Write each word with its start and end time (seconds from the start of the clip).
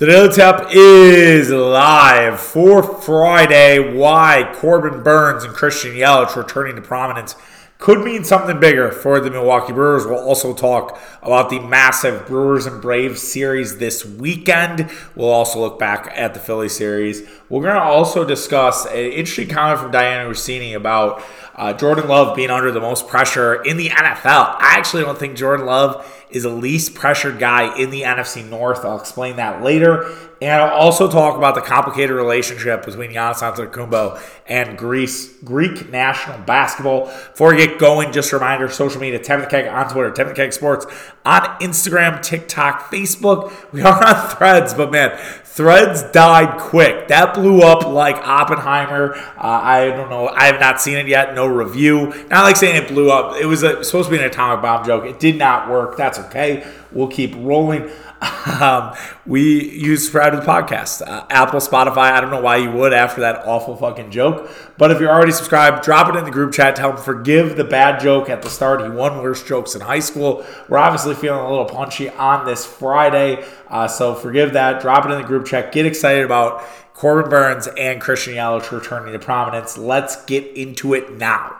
The 0.00 0.06
Daily 0.06 0.30
Tap 0.30 0.68
is 0.70 1.50
live 1.50 2.40
for 2.40 2.82
Friday. 2.82 3.94
Why 3.94 4.50
Corbin 4.54 5.02
Burnes 5.02 5.44
and 5.44 5.52
Christian 5.52 5.92
Yelich 5.92 6.34
returning 6.36 6.76
to 6.76 6.80
prominence 6.80 7.36
could 7.76 8.02
mean 8.02 8.24
something 8.24 8.58
bigger 8.58 8.90
for 8.90 9.20
the 9.20 9.30
Milwaukee 9.30 9.74
Brewers. 9.74 10.06
We'll 10.06 10.18
also 10.18 10.54
talk 10.54 10.98
about 11.22 11.50
the 11.50 11.60
massive 11.60 12.26
Brewers 12.26 12.64
and 12.64 12.80
Braves 12.80 13.20
series 13.20 13.76
this 13.76 14.02
weekend. 14.02 14.90
We'll 15.14 15.28
also 15.28 15.60
look 15.60 15.78
back 15.78 16.10
at 16.14 16.32
the 16.32 16.40
Philly 16.40 16.70
series. 16.70 17.28
We're 17.50 17.62
going 17.62 17.74
to 17.74 17.82
also 17.82 18.24
discuss 18.24 18.86
an 18.86 18.94
interesting 18.94 19.48
comment 19.48 19.80
from 19.80 19.90
Dianna 19.90 20.30
Russini 20.30 20.76
about 20.76 21.20
uh, 21.56 21.72
Jordan 21.72 22.06
Love 22.06 22.36
being 22.36 22.48
under 22.48 22.70
the 22.70 22.80
most 22.80 23.08
pressure 23.08 23.60
in 23.64 23.76
the 23.76 23.88
NFL. 23.88 24.56
I 24.58 24.76
actually 24.78 25.02
don't 25.02 25.18
think 25.18 25.36
Jordan 25.36 25.66
Love 25.66 26.06
is 26.30 26.44
the 26.44 26.48
least 26.48 26.94
pressured 26.94 27.40
guy 27.40 27.76
in 27.76 27.90
the 27.90 28.02
NFC 28.02 28.48
North. 28.48 28.84
I'll 28.84 29.00
explain 29.00 29.36
that 29.36 29.62
later. 29.62 30.14
And 30.42 30.62
I'll 30.62 30.70
also 30.70 31.10
talk 31.10 31.36
about 31.36 31.54
the 31.54 31.60
complicated 31.60 32.16
relationship 32.16 32.86
between 32.86 33.10
Giannis 33.10 33.42
Antetokounmpo 33.42 34.22
and 34.46 34.78
Greece, 34.78 35.34
Greek 35.44 35.90
national 35.90 36.38
basketball. 36.38 37.06
Before 37.06 37.50
we 37.50 37.58
get 37.58 37.78
going, 37.78 38.12
just 38.12 38.32
a 38.32 38.36
reminder, 38.36 38.70
social 38.70 39.00
media, 39.00 39.18
Tim 39.18 39.44
Keg 39.46 39.66
on 39.66 39.90
Twitter, 39.90 40.10
Tim 40.12 40.34
Keg 40.34 40.54
Sports 40.54 40.86
on 41.26 41.42
Instagram, 41.60 42.22
TikTok, 42.22 42.90
Facebook. 42.90 43.52
We 43.72 43.82
are 43.82 44.02
on 44.02 44.30
threads, 44.36 44.72
but 44.72 44.90
man, 44.90 45.10
Threads 45.52 46.04
died 46.04 46.60
quick. 46.60 47.08
That 47.08 47.34
blew 47.34 47.60
up 47.62 47.84
like 47.84 48.14
Oppenheimer. 48.16 49.16
Uh, 49.16 49.20
I 49.36 49.88
don't 49.88 50.08
know. 50.08 50.28
I 50.28 50.44
have 50.44 50.60
not 50.60 50.80
seen 50.80 50.96
it 50.96 51.08
yet. 51.08 51.34
No 51.34 51.46
review. 51.46 52.14
Not 52.30 52.44
like 52.44 52.54
saying 52.54 52.80
it 52.80 52.88
blew 52.88 53.10
up. 53.10 53.36
It 53.36 53.46
was 53.46 53.64
a, 53.64 53.82
supposed 53.82 54.08
to 54.08 54.16
be 54.16 54.22
an 54.22 54.30
atomic 54.30 54.62
bomb 54.62 54.86
joke. 54.86 55.04
It 55.06 55.18
did 55.18 55.36
not 55.36 55.68
work. 55.68 55.96
That's 55.96 56.20
okay. 56.20 56.64
We'll 56.92 57.08
keep 57.08 57.34
rolling. 57.36 57.90
Um, 58.60 58.94
we 59.26 59.70
use 59.70 60.10
the 60.10 60.18
podcast, 60.18 61.06
uh, 61.06 61.24
Apple, 61.30 61.60
Spotify. 61.60 62.10
I 62.10 62.20
don't 62.20 62.30
know 62.30 62.40
why 62.40 62.56
you 62.56 62.70
would 62.70 62.92
after 62.92 63.20
that 63.20 63.46
awful 63.46 63.76
fucking 63.76 64.10
joke. 64.10 64.50
But 64.76 64.90
if 64.90 64.98
you're 64.98 65.10
already 65.10 65.32
subscribed, 65.32 65.84
drop 65.84 66.12
it 66.12 66.18
in 66.18 66.24
the 66.24 66.30
group 66.30 66.52
chat. 66.52 66.74
Tell 66.74 66.90
him 66.90 66.96
forgive 66.96 67.56
the 67.56 67.64
bad 67.64 68.00
joke 68.00 68.28
at 68.28 68.42
the 68.42 68.50
start. 68.50 68.82
He 68.82 68.88
won 68.88 69.22
worse 69.22 69.42
jokes 69.42 69.74
in 69.74 69.82
high 69.82 70.00
school. 70.00 70.44
We're 70.68 70.78
obviously 70.78 71.14
feeling 71.14 71.40
a 71.40 71.48
little 71.48 71.66
punchy 71.66 72.08
on 72.10 72.44
this 72.44 72.66
Friday. 72.66 73.44
Uh, 73.68 73.86
so 73.86 74.14
forgive 74.14 74.54
that. 74.54 74.80
Drop 74.80 75.06
it 75.06 75.12
in 75.12 75.20
the 75.20 75.26
group 75.26 75.46
chat. 75.46 75.72
Get 75.72 75.86
excited 75.86 76.24
about 76.24 76.64
Corbin 76.94 77.30
Burnes 77.30 77.68
and 77.78 78.00
Christian 78.00 78.34
Yelich 78.34 78.70
returning 78.70 79.12
to 79.12 79.18
prominence. 79.18 79.78
Let's 79.78 80.24
get 80.24 80.44
into 80.56 80.94
it 80.94 81.16
now. 81.16 81.56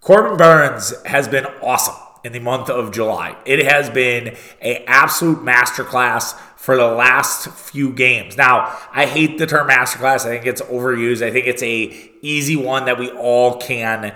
Corbin 0.00 0.36
Burnes 0.36 0.94
has 1.06 1.28
been 1.28 1.46
awesome 1.62 2.03
in 2.24 2.32
the 2.32 2.40
month 2.40 2.70
of 2.70 2.90
July. 2.90 3.36
It 3.44 3.64
has 3.66 3.90
been 3.90 4.36
a 4.62 4.82
absolute 4.86 5.44
masterclass 5.44 6.34
for 6.56 6.76
the 6.76 6.86
last 6.86 7.48
few 7.50 7.92
games. 7.92 8.38
Now, 8.38 8.76
I 8.90 9.04
hate 9.04 9.36
the 9.36 9.46
term 9.46 9.68
masterclass. 9.68 10.24
I 10.24 10.30
think 10.30 10.46
it's 10.46 10.62
overused. 10.62 11.22
I 11.22 11.30
think 11.30 11.46
it's 11.46 11.62
a 11.62 12.10
easy 12.22 12.56
one 12.56 12.86
that 12.86 12.98
we 12.98 13.10
all 13.10 13.58
can 13.58 14.14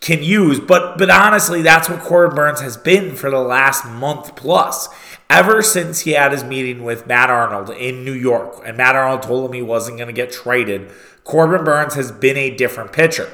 can 0.00 0.22
use. 0.22 0.60
But 0.60 0.98
but 0.98 1.08
honestly, 1.08 1.62
that's 1.62 1.88
what 1.88 2.00
Corbin 2.00 2.36
Burnes 2.36 2.60
has 2.60 2.76
been 2.76 3.16
for 3.16 3.30
the 3.30 3.40
last 3.40 3.86
month 3.86 4.36
plus. 4.36 4.88
Ever 5.30 5.62
since 5.62 6.00
he 6.00 6.10
had 6.10 6.32
his 6.32 6.44
meeting 6.44 6.84
with 6.84 7.06
Matt 7.06 7.30
Arnold 7.30 7.70
in 7.70 8.04
New 8.04 8.12
York, 8.12 8.60
and 8.66 8.76
Matt 8.76 8.94
Arnold 8.94 9.22
told 9.22 9.48
him 9.48 9.54
he 9.54 9.62
wasn't 9.62 9.96
going 9.96 10.08
to 10.08 10.12
get 10.12 10.30
traded, 10.30 10.92
Corbin 11.24 11.64
Burnes 11.64 11.94
has 11.94 12.12
been 12.12 12.36
a 12.36 12.54
different 12.54 12.92
pitcher. 12.92 13.32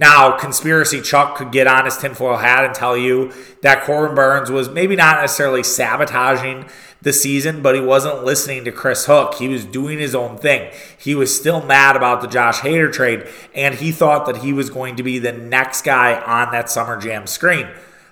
Now, 0.00 0.38
conspiracy 0.38 1.02
Chuck 1.02 1.36
could 1.36 1.52
get 1.52 1.66
on 1.66 1.84
his 1.84 1.98
tinfoil 1.98 2.38
hat 2.38 2.64
and 2.64 2.74
tell 2.74 2.96
you 2.96 3.34
that 3.60 3.82
Corbin 3.82 4.16
Burnes 4.16 4.50
was 4.50 4.70
maybe 4.70 4.96
not 4.96 5.20
necessarily 5.20 5.62
sabotaging 5.62 6.64
the 7.02 7.12
season, 7.12 7.60
but 7.60 7.74
he 7.74 7.82
wasn't 7.82 8.24
listening 8.24 8.64
to 8.64 8.72
Chris 8.72 9.04
Hook. 9.04 9.34
He 9.34 9.46
was 9.46 9.66
doing 9.66 9.98
his 9.98 10.14
own 10.14 10.38
thing. 10.38 10.72
He 10.96 11.14
was 11.14 11.38
still 11.38 11.62
mad 11.62 11.96
about 11.96 12.22
the 12.22 12.28
Josh 12.28 12.60
Hader 12.60 12.90
trade, 12.90 13.28
and 13.54 13.74
he 13.74 13.92
thought 13.92 14.24
that 14.24 14.38
he 14.38 14.54
was 14.54 14.70
going 14.70 14.96
to 14.96 15.02
be 15.02 15.18
the 15.18 15.32
next 15.32 15.82
guy 15.82 16.18
on 16.18 16.50
that 16.52 16.70
Summer 16.70 16.98
Jam 16.98 17.26
screen. 17.26 17.68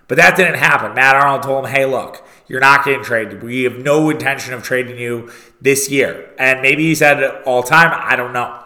But 0.08 0.18
that 0.18 0.36
didn't 0.36 0.56
happen. 0.56 0.94
Matt 0.94 1.16
Arnold 1.16 1.42
told 1.42 1.64
him, 1.64 1.70
hey, 1.70 1.86
look, 1.86 2.22
you're 2.48 2.60
not 2.60 2.84
getting 2.84 3.02
traded. 3.02 3.42
We 3.42 3.62
have 3.62 3.78
no 3.78 4.10
intention 4.10 4.52
of 4.52 4.62
trading 4.62 4.98
you 4.98 5.30
this 5.58 5.90
year. 5.90 6.34
And 6.38 6.60
maybe 6.60 6.84
he 6.84 6.94
said 6.94 7.22
it 7.22 7.42
all 7.46 7.62
time. 7.62 7.92
I 7.94 8.14
don't 8.14 8.34
know. 8.34 8.58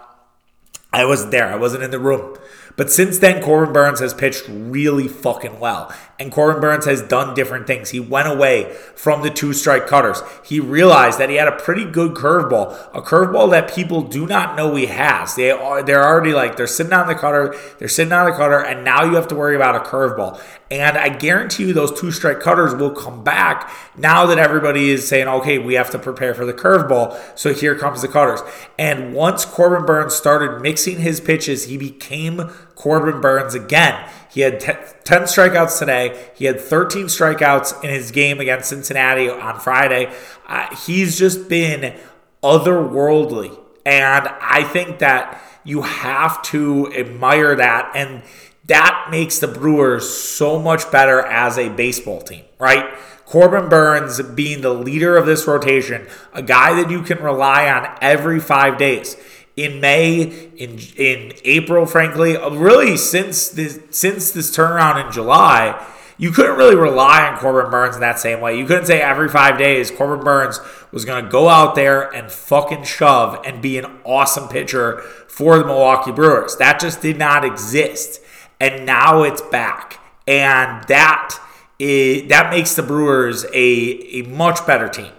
I 0.92 1.04
wasn't 1.04 1.30
there. 1.30 1.46
I 1.46 1.56
wasn't 1.56 1.84
in 1.84 1.92
the 1.92 2.00
room. 2.00 2.36
But 2.76 2.90
since 2.90 3.18
then, 3.18 3.42
Corbin 3.42 3.72
Burnes 3.72 4.00
has 4.00 4.14
pitched 4.14 4.44
really 4.48 5.08
fucking 5.08 5.60
well. 5.60 5.94
And 6.22 6.30
Corbin 6.30 6.60
Burnes 6.60 6.84
has 6.84 7.02
done 7.02 7.34
different 7.34 7.66
things. 7.66 7.90
He 7.90 7.98
went 7.98 8.28
away 8.28 8.72
from 8.94 9.22
the 9.22 9.30
two 9.30 9.52
strike 9.52 9.88
cutters. 9.88 10.22
He 10.44 10.60
realized 10.60 11.18
that 11.18 11.30
he 11.30 11.34
had 11.34 11.48
a 11.48 11.56
pretty 11.56 11.84
good 11.84 12.12
curveball, 12.12 12.78
a 12.94 13.02
curveball 13.02 13.50
that 13.50 13.74
people 13.74 14.02
do 14.02 14.24
not 14.24 14.56
know 14.56 14.72
he 14.76 14.86
has. 14.86 15.34
They 15.34 15.50
are 15.50 15.82
they're 15.82 16.04
already 16.04 16.32
like 16.32 16.56
they're 16.56 16.68
sitting 16.68 16.92
on 16.92 17.08
the 17.08 17.16
cutter, 17.16 17.56
they're 17.80 17.88
sitting 17.88 18.12
on 18.12 18.30
the 18.30 18.36
cutter, 18.36 18.60
and 18.64 18.84
now 18.84 19.02
you 19.02 19.16
have 19.16 19.26
to 19.28 19.34
worry 19.34 19.56
about 19.56 19.74
a 19.74 19.80
curveball. 19.80 20.40
And 20.70 20.96
I 20.96 21.08
guarantee 21.08 21.66
you 21.66 21.72
those 21.72 22.00
two 22.00 22.12
strike 22.12 22.38
cutters 22.38 22.72
will 22.72 22.92
come 22.92 23.24
back 23.24 23.70
now 23.96 24.24
that 24.26 24.38
everybody 24.38 24.90
is 24.90 25.06
saying, 25.06 25.26
okay, 25.26 25.58
we 25.58 25.74
have 25.74 25.90
to 25.90 25.98
prepare 25.98 26.34
for 26.34 26.46
the 26.46 26.54
curveball. 26.54 27.18
So 27.36 27.52
here 27.52 27.76
comes 27.76 28.00
the 28.00 28.08
cutters. 28.08 28.40
And 28.78 29.12
once 29.12 29.44
Corbin 29.44 29.84
Burnes 29.84 30.14
started 30.14 30.62
mixing 30.62 31.00
his 31.00 31.20
pitches, 31.20 31.64
he 31.64 31.76
became 31.76 32.50
Corbin 32.82 33.20
Burnes 33.20 33.54
again. 33.54 34.10
He 34.28 34.40
had 34.40 34.58
10 34.58 34.76
strikeouts 35.04 35.78
today. 35.78 36.30
He 36.34 36.46
had 36.46 36.58
13 36.58 37.06
strikeouts 37.06 37.84
in 37.84 37.90
his 37.90 38.10
game 38.10 38.40
against 38.40 38.70
Cincinnati 38.70 39.30
on 39.30 39.60
Friday. 39.60 40.12
Uh, 40.48 40.74
he's 40.74 41.16
just 41.16 41.48
been 41.48 41.96
otherworldly. 42.42 43.56
And 43.86 44.26
I 44.40 44.64
think 44.64 44.98
that 44.98 45.40
you 45.62 45.82
have 45.82 46.42
to 46.42 46.92
admire 46.92 47.54
that. 47.54 47.92
And 47.94 48.22
that 48.66 49.06
makes 49.12 49.38
the 49.38 49.46
Brewers 49.46 50.08
so 50.08 50.58
much 50.58 50.90
better 50.90 51.20
as 51.20 51.58
a 51.58 51.68
baseball 51.68 52.20
team, 52.20 52.44
right? 52.58 52.98
Corbin 53.26 53.68
Burnes 53.68 54.20
being 54.20 54.60
the 54.60 54.74
leader 54.74 55.16
of 55.16 55.24
this 55.24 55.46
rotation, 55.46 56.08
a 56.32 56.42
guy 56.42 56.74
that 56.74 56.90
you 56.90 57.02
can 57.02 57.22
rely 57.22 57.70
on 57.70 57.96
every 58.02 58.40
five 58.40 58.76
days. 58.76 59.16
In 59.54 59.80
May, 59.80 60.22
in 60.56 60.78
in 60.96 61.32
April, 61.44 61.84
frankly, 61.84 62.36
really 62.36 62.96
since 62.96 63.50
this 63.50 63.80
since 63.90 64.30
this 64.30 64.56
turnaround 64.56 65.04
in 65.04 65.12
July, 65.12 65.84
you 66.16 66.30
couldn't 66.30 66.56
really 66.56 66.76
rely 66.76 67.28
on 67.28 67.38
Corbin 67.38 67.70
Burnes 67.70 67.94
in 67.94 68.00
that 68.00 68.18
same 68.18 68.40
way. 68.40 68.58
You 68.58 68.64
couldn't 68.64 68.86
say 68.86 69.02
every 69.02 69.28
five 69.28 69.58
days 69.58 69.90
Corbin 69.90 70.24
Burnes 70.24 70.58
was 70.90 71.04
going 71.04 71.24
to 71.24 71.30
go 71.30 71.48
out 71.48 71.74
there 71.74 72.10
and 72.14 72.32
fucking 72.32 72.84
shove 72.84 73.40
and 73.44 73.60
be 73.60 73.76
an 73.76 73.86
awesome 74.04 74.48
pitcher 74.48 75.00
for 75.28 75.58
the 75.58 75.66
Milwaukee 75.66 76.12
Brewers. 76.12 76.56
That 76.56 76.80
just 76.80 77.02
did 77.02 77.18
not 77.18 77.44
exist 77.44 78.22
and 78.62 78.86
now 78.86 79.24
it's 79.24 79.42
back, 79.42 79.98
and 80.28 80.86
that 80.86 81.36
is 81.80 82.28
that 82.28 82.48
makes 82.50 82.76
the 82.76 82.82
Brewers 82.82 83.44
a 83.52 84.20
a 84.20 84.22
much 84.22 84.64
better 84.64 84.88
team. 84.88 85.10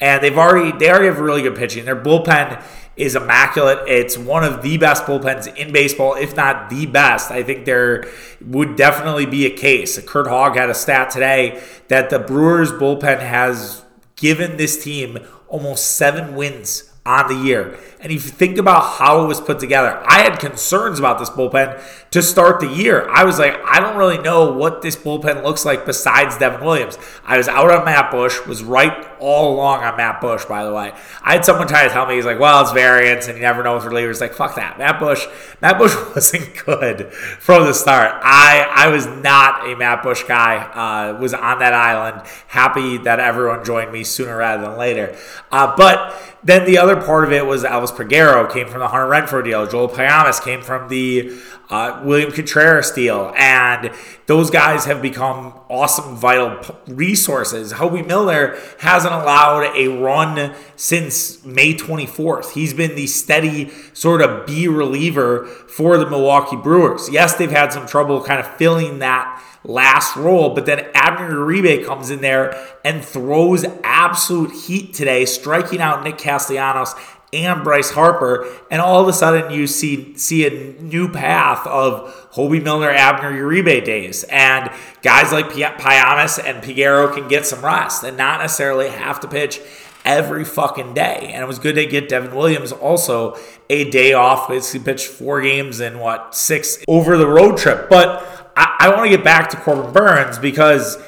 And 0.00 0.22
they've 0.22 0.38
already 0.38 0.70
they 0.78 0.88
already 0.88 1.06
have 1.06 1.18
really 1.18 1.42
good 1.42 1.56
pitching. 1.56 1.84
Their 1.84 2.00
bullpen 2.00 2.62
is 2.96 3.16
immaculate. 3.16 3.78
It's 3.88 4.18
one 4.18 4.44
of 4.44 4.62
the 4.62 4.76
best 4.78 5.04
bullpens 5.04 5.54
in 5.56 5.72
baseball, 5.72 6.14
if 6.14 6.36
not 6.36 6.70
the 6.70 6.86
best. 6.86 7.30
I 7.30 7.42
think 7.42 7.64
there 7.64 8.04
would 8.40 8.76
definitely 8.76 9.26
be 9.26 9.46
a 9.46 9.50
case. 9.50 9.98
Curt 10.06 10.26
Hogg 10.26 10.56
had 10.56 10.70
a 10.70 10.74
stat 10.74 11.10
today 11.10 11.62
that 11.88 12.10
the 12.10 12.18
Brewers 12.18 12.72
bullpen 12.72 13.20
has 13.20 13.84
given 14.16 14.56
this 14.56 14.82
team 14.82 15.18
almost 15.48 15.96
seven 15.96 16.34
wins 16.34 16.91
on 17.04 17.26
the 17.26 17.46
year. 17.46 17.76
And 18.00 18.12
if 18.12 18.24
you 18.24 18.30
think 18.30 18.58
about 18.58 18.98
how 18.98 19.24
it 19.24 19.26
was 19.26 19.40
put 19.40 19.58
together, 19.58 20.00
I 20.04 20.22
had 20.22 20.38
concerns 20.38 20.98
about 20.98 21.18
this 21.18 21.30
bullpen 21.30 21.80
to 22.10 22.22
start 22.22 22.60
the 22.60 22.68
year. 22.68 23.08
I 23.08 23.24
was 23.24 23.38
like, 23.38 23.54
I 23.64 23.80
don't 23.80 23.96
really 23.96 24.18
know 24.18 24.52
what 24.52 24.82
this 24.82 24.96
bullpen 24.96 25.42
looks 25.42 25.64
like 25.64 25.86
besides 25.86 26.36
Devin 26.38 26.64
Williams. 26.64 26.98
I 27.24 27.38
was 27.38 27.48
out 27.48 27.70
on 27.70 27.84
Matt 27.84 28.10
Bush, 28.10 28.44
was 28.46 28.62
right 28.62 29.08
all 29.18 29.54
along 29.54 29.84
on 29.84 29.96
Matt 29.96 30.20
Bush, 30.20 30.44
by 30.44 30.64
the 30.64 30.72
way. 30.72 30.92
I 31.22 31.34
had 31.34 31.44
someone 31.44 31.68
try 31.68 31.84
to 31.84 31.90
tell 31.90 32.06
me, 32.06 32.16
he's 32.16 32.24
like, 32.24 32.40
well, 32.40 32.60
it's 32.62 32.72
variance 32.72 33.28
and 33.28 33.36
you 33.36 33.42
never 33.42 33.62
know 33.62 33.76
with 33.76 33.84
relievers. 33.84 34.20
Like, 34.20 34.34
fuck 34.34 34.56
that. 34.56 34.78
Matt 34.78 34.98
Bush, 34.98 35.26
Matt 35.60 35.78
Bush 35.78 35.94
wasn't 36.14 36.56
good 36.64 37.12
from 37.12 37.64
the 37.64 37.72
start. 37.72 38.12
I, 38.22 38.66
I 38.68 38.88
was 38.88 39.06
not 39.06 39.68
a 39.68 39.76
Matt 39.76 40.02
Bush 40.02 40.24
guy, 40.24 40.56
uh, 40.56 41.18
was 41.20 41.34
on 41.34 41.60
that 41.60 41.72
island. 41.72 42.26
Happy 42.48 42.98
that 42.98 43.20
everyone 43.20 43.64
joined 43.64 43.92
me 43.92 44.02
sooner 44.04 44.36
rather 44.36 44.68
than 44.68 44.76
later. 44.76 45.16
Uh, 45.52 45.74
but 45.76 46.31
then 46.44 46.64
the 46.66 46.78
other 46.78 46.96
part 46.96 47.24
of 47.24 47.32
it 47.32 47.46
was 47.46 47.64
Elvis 47.64 47.90
Peguero 47.90 48.52
came 48.52 48.68
from 48.68 48.80
the 48.80 48.88
Hunter 48.88 49.06
Renfroe 49.06 49.44
deal. 49.44 49.66
Joel 49.66 49.88
Payamps 49.88 50.42
came 50.42 50.60
from 50.60 50.88
the 50.88 51.30
uh, 51.72 52.02
William 52.04 52.30
Contreras 52.30 52.90
deal. 52.90 53.32
And 53.34 53.90
those 54.26 54.50
guys 54.50 54.84
have 54.84 55.00
become 55.00 55.58
awesome, 55.70 56.16
vital 56.16 56.60
resources. 56.86 57.72
Hoby 57.72 58.06
Milner 58.06 58.56
hasn't 58.80 59.12
allowed 59.12 59.74
a 59.74 59.88
run 59.88 60.54
since 60.76 61.42
May 61.44 61.72
24th. 61.72 62.52
He's 62.52 62.74
been 62.74 62.94
the 62.94 63.06
steady 63.06 63.70
sort 63.94 64.20
of 64.20 64.46
B 64.46 64.68
reliever 64.68 65.46
for 65.46 65.96
the 65.96 66.08
Milwaukee 66.08 66.56
Brewers. 66.56 67.08
Yes, 67.10 67.34
they've 67.34 67.50
had 67.50 67.72
some 67.72 67.86
trouble 67.86 68.22
kind 68.22 68.38
of 68.38 68.46
filling 68.56 68.98
that 68.98 69.42
last 69.64 70.14
role, 70.16 70.54
but 70.54 70.66
then 70.66 70.86
Abner 70.92 71.30
Uribe 71.30 71.86
comes 71.86 72.10
in 72.10 72.20
there 72.20 72.54
and 72.84 73.02
throws 73.02 73.64
absolute 73.82 74.52
heat 74.52 74.92
today, 74.92 75.24
striking 75.24 75.80
out 75.80 76.04
Nick 76.04 76.18
Castellanos 76.18 76.94
and 77.32 77.64
Bryce 77.64 77.90
Harper, 77.90 78.46
and 78.70 78.82
all 78.82 79.00
of 79.00 79.08
a 79.08 79.12
sudden 79.12 79.50
you 79.50 79.66
see 79.66 80.16
see 80.16 80.46
a 80.46 80.82
new 80.82 81.10
path 81.10 81.66
of 81.66 82.30
Hoby 82.32 82.62
Milner, 82.62 82.90
Abner 82.90 83.32
Uribe 83.32 83.84
days, 83.84 84.24
and 84.24 84.70
guys 85.02 85.32
like 85.32 85.50
Payamps 85.50 86.42
and 86.44 86.62
Peguero 86.62 87.14
can 87.14 87.28
get 87.28 87.46
some 87.46 87.64
rest 87.64 88.04
and 88.04 88.16
not 88.16 88.40
necessarily 88.40 88.88
have 88.88 89.20
to 89.20 89.28
pitch 89.28 89.60
every 90.04 90.44
fucking 90.44 90.94
day. 90.94 91.30
And 91.32 91.42
it 91.42 91.46
was 91.46 91.58
good 91.58 91.76
to 91.76 91.86
get 91.86 92.08
Devin 92.08 92.34
Williams 92.34 92.72
also 92.72 93.36
a 93.70 93.88
day 93.90 94.12
off. 94.12 94.48
He 94.72 94.78
pitched 94.78 95.06
four 95.06 95.40
games 95.40 95.80
in 95.80 95.98
what 95.98 96.34
six 96.34 96.82
over 96.88 97.16
the 97.16 97.26
road 97.26 97.56
trip. 97.56 97.88
But 97.88 98.52
I, 98.56 98.76
I 98.80 98.88
want 98.90 99.10
to 99.10 99.16
get 99.16 99.24
back 99.24 99.50
to 99.50 99.56
Corbin 99.56 99.92
Burnes 99.92 100.38
because 100.38 100.98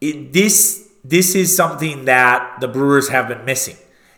it, 0.00 0.32
this 0.32 0.88
this 1.04 1.34
is 1.34 1.54
something 1.54 2.06
that 2.06 2.60
the 2.60 2.68
Brewers 2.68 3.08
have 3.08 3.28
been 3.28 3.44
missing. 3.44 3.76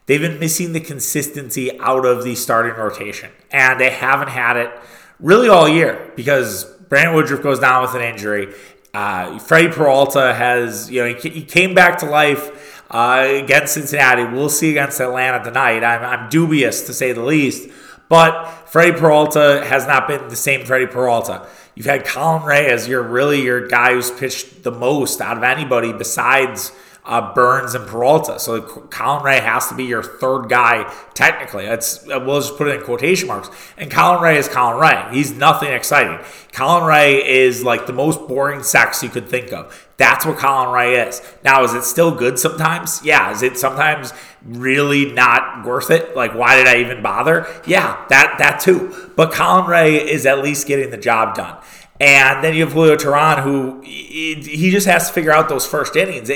They've 0.08 0.20
been 0.22 0.40
missing 0.40 0.72
the 0.72 0.80
consistency 0.80 1.78
out 1.80 2.06
of 2.06 2.24
the 2.24 2.34
starting 2.34 2.72
rotation, 2.72 3.30
and 3.50 3.78
they 3.78 3.90
haven't 3.90 4.30
had 4.30 4.56
it 4.56 4.72
really 5.20 5.50
all 5.50 5.68
year 5.68 6.10
because 6.16 6.64
Brandon 6.88 7.14
Woodruff 7.14 7.42
goes 7.42 7.60
down 7.60 7.82
with 7.82 7.94
an 7.94 8.00
injury. 8.00 8.54
Uh, 8.94 9.38
Freddie 9.38 9.68
Peralta 9.68 10.32
has, 10.32 10.90
you 10.90 11.04
know, 11.04 11.14
he, 11.14 11.28
he 11.28 11.44
came 11.44 11.74
back 11.74 11.98
to 11.98 12.06
life 12.06 12.82
uh, 12.90 13.26
against 13.28 13.74
Cincinnati. 13.74 14.24
We'll 14.24 14.48
see 14.48 14.70
against 14.70 14.98
Atlanta 14.98 15.44
tonight. 15.44 15.84
I'm, 15.84 16.02
I'm 16.02 16.30
dubious 16.30 16.86
to 16.86 16.94
say 16.94 17.12
the 17.12 17.22
least, 17.22 17.68
but 18.08 18.46
Freddie 18.64 18.98
Peralta 18.98 19.62
has 19.66 19.86
not 19.86 20.08
been 20.08 20.26
the 20.28 20.36
same 20.36 20.64
Freddie 20.64 20.86
Peralta. 20.86 21.46
You've 21.74 21.84
had 21.84 22.06
Colin 22.06 22.44
Rea 22.44 22.70
as 22.70 22.88
your 22.88 23.02
really 23.02 23.42
your 23.42 23.68
guy 23.68 23.92
who's 23.92 24.10
pitched 24.10 24.62
the 24.62 24.72
most 24.72 25.20
out 25.20 25.36
of 25.36 25.42
anybody 25.42 25.92
besides 25.92 26.72
uh, 27.08 27.32
Burnes 27.32 27.74
and 27.74 27.86
Peralta. 27.86 28.38
So 28.38 28.60
Colin 28.60 29.24
Rea 29.24 29.40
has 29.40 29.66
to 29.68 29.74
be 29.74 29.84
your 29.84 30.02
third 30.02 30.48
guy 30.48 30.92
technically. 31.14 31.64
That's 31.64 32.04
we'll 32.06 32.40
just 32.40 32.56
put 32.58 32.68
it 32.68 32.76
in 32.76 32.82
quotation 32.82 33.28
marks. 33.28 33.50
And 33.78 33.90
Colin 33.90 34.22
Rea 34.22 34.36
is 34.36 34.46
Colin 34.46 34.78
Rea. 34.78 35.14
He's 35.16 35.32
nothing 35.32 35.72
exciting. 35.72 36.24
Colin 36.52 36.84
Rea 36.84 37.26
is 37.26 37.64
like 37.64 37.86
the 37.86 37.94
most 37.94 38.28
boring 38.28 38.62
sex 38.62 39.02
you 39.02 39.08
could 39.08 39.26
think 39.26 39.52
of. 39.52 39.88
That's 39.96 40.26
what 40.26 40.36
Colin 40.36 40.72
Rea 40.72 41.08
is. 41.08 41.22
Now, 41.42 41.64
is 41.64 41.72
it 41.72 41.82
still 41.82 42.14
good 42.14 42.38
sometimes? 42.38 43.02
Yeah. 43.02 43.32
Is 43.32 43.42
it 43.42 43.56
sometimes 43.56 44.12
really 44.44 45.10
not 45.10 45.64
worth 45.64 45.90
it? 45.90 46.14
Like, 46.14 46.34
why 46.34 46.56
did 46.56 46.66
I 46.66 46.76
even 46.76 47.02
bother? 47.02 47.46
Yeah, 47.66 48.04
that 48.10 48.36
that 48.38 48.60
too. 48.60 49.12
But 49.16 49.32
Colin 49.32 49.64
Rea 49.64 49.96
is 49.96 50.26
at 50.26 50.42
least 50.42 50.66
getting 50.66 50.90
the 50.90 50.98
job 50.98 51.34
done. 51.34 51.56
And 52.00 52.44
then 52.44 52.54
you 52.54 52.64
have 52.64 52.72
Julio 52.74 52.94
Teheran, 52.94 53.42
who 53.42 53.80
he 53.80 54.70
just 54.70 54.86
has 54.86 55.08
to 55.08 55.12
figure 55.12 55.32
out 55.32 55.48
those 55.48 55.66
first 55.66 55.96
innings. 55.96 56.30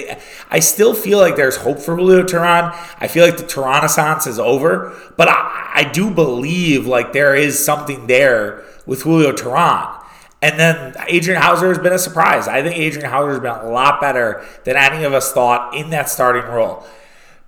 I 0.50 0.58
still 0.58 0.92
feel 0.92 1.18
like 1.18 1.36
there's 1.36 1.58
hope 1.58 1.78
for 1.78 1.94
Julio 1.94 2.24
Teheran. 2.24 2.76
I 2.98 3.06
feel 3.06 3.24
like 3.24 3.36
the 3.36 3.46
Tehran 3.46 3.84
is 4.26 4.38
over, 4.40 4.92
but 5.16 5.28
I, 5.28 5.70
I 5.74 5.90
do 5.92 6.10
believe 6.10 6.86
like 6.86 7.12
there 7.12 7.36
is 7.36 7.64
something 7.64 8.08
there 8.08 8.64
with 8.86 9.02
Julio 9.02 9.30
Teheran. 9.30 10.00
And 10.40 10.58
then 10.58 10.96
Adrian 11.06 11.40
Houser 11.40 11.68
has 11.68 11.78
been 11.78 11.92
a 11.92 11.98
surprise. 11.98 12.48
I 12.48 12.62
think 12.62 12.76
Adrian 12.76 13.08
Houser 13.08 13.30
has 13.30 13.38
been 13.38 13.52
a 13.52 13.70
lot 13.70 14.00
better 14.00 14.44
than 14.64 14.76
any 14.76 15.04
of 15.04 15.12
us 15.12 15.32
thought 15.32 15.76
in 15.76 15.90
that 15.90 16.08
starting 16.08 16.50
role. 16.50 16.84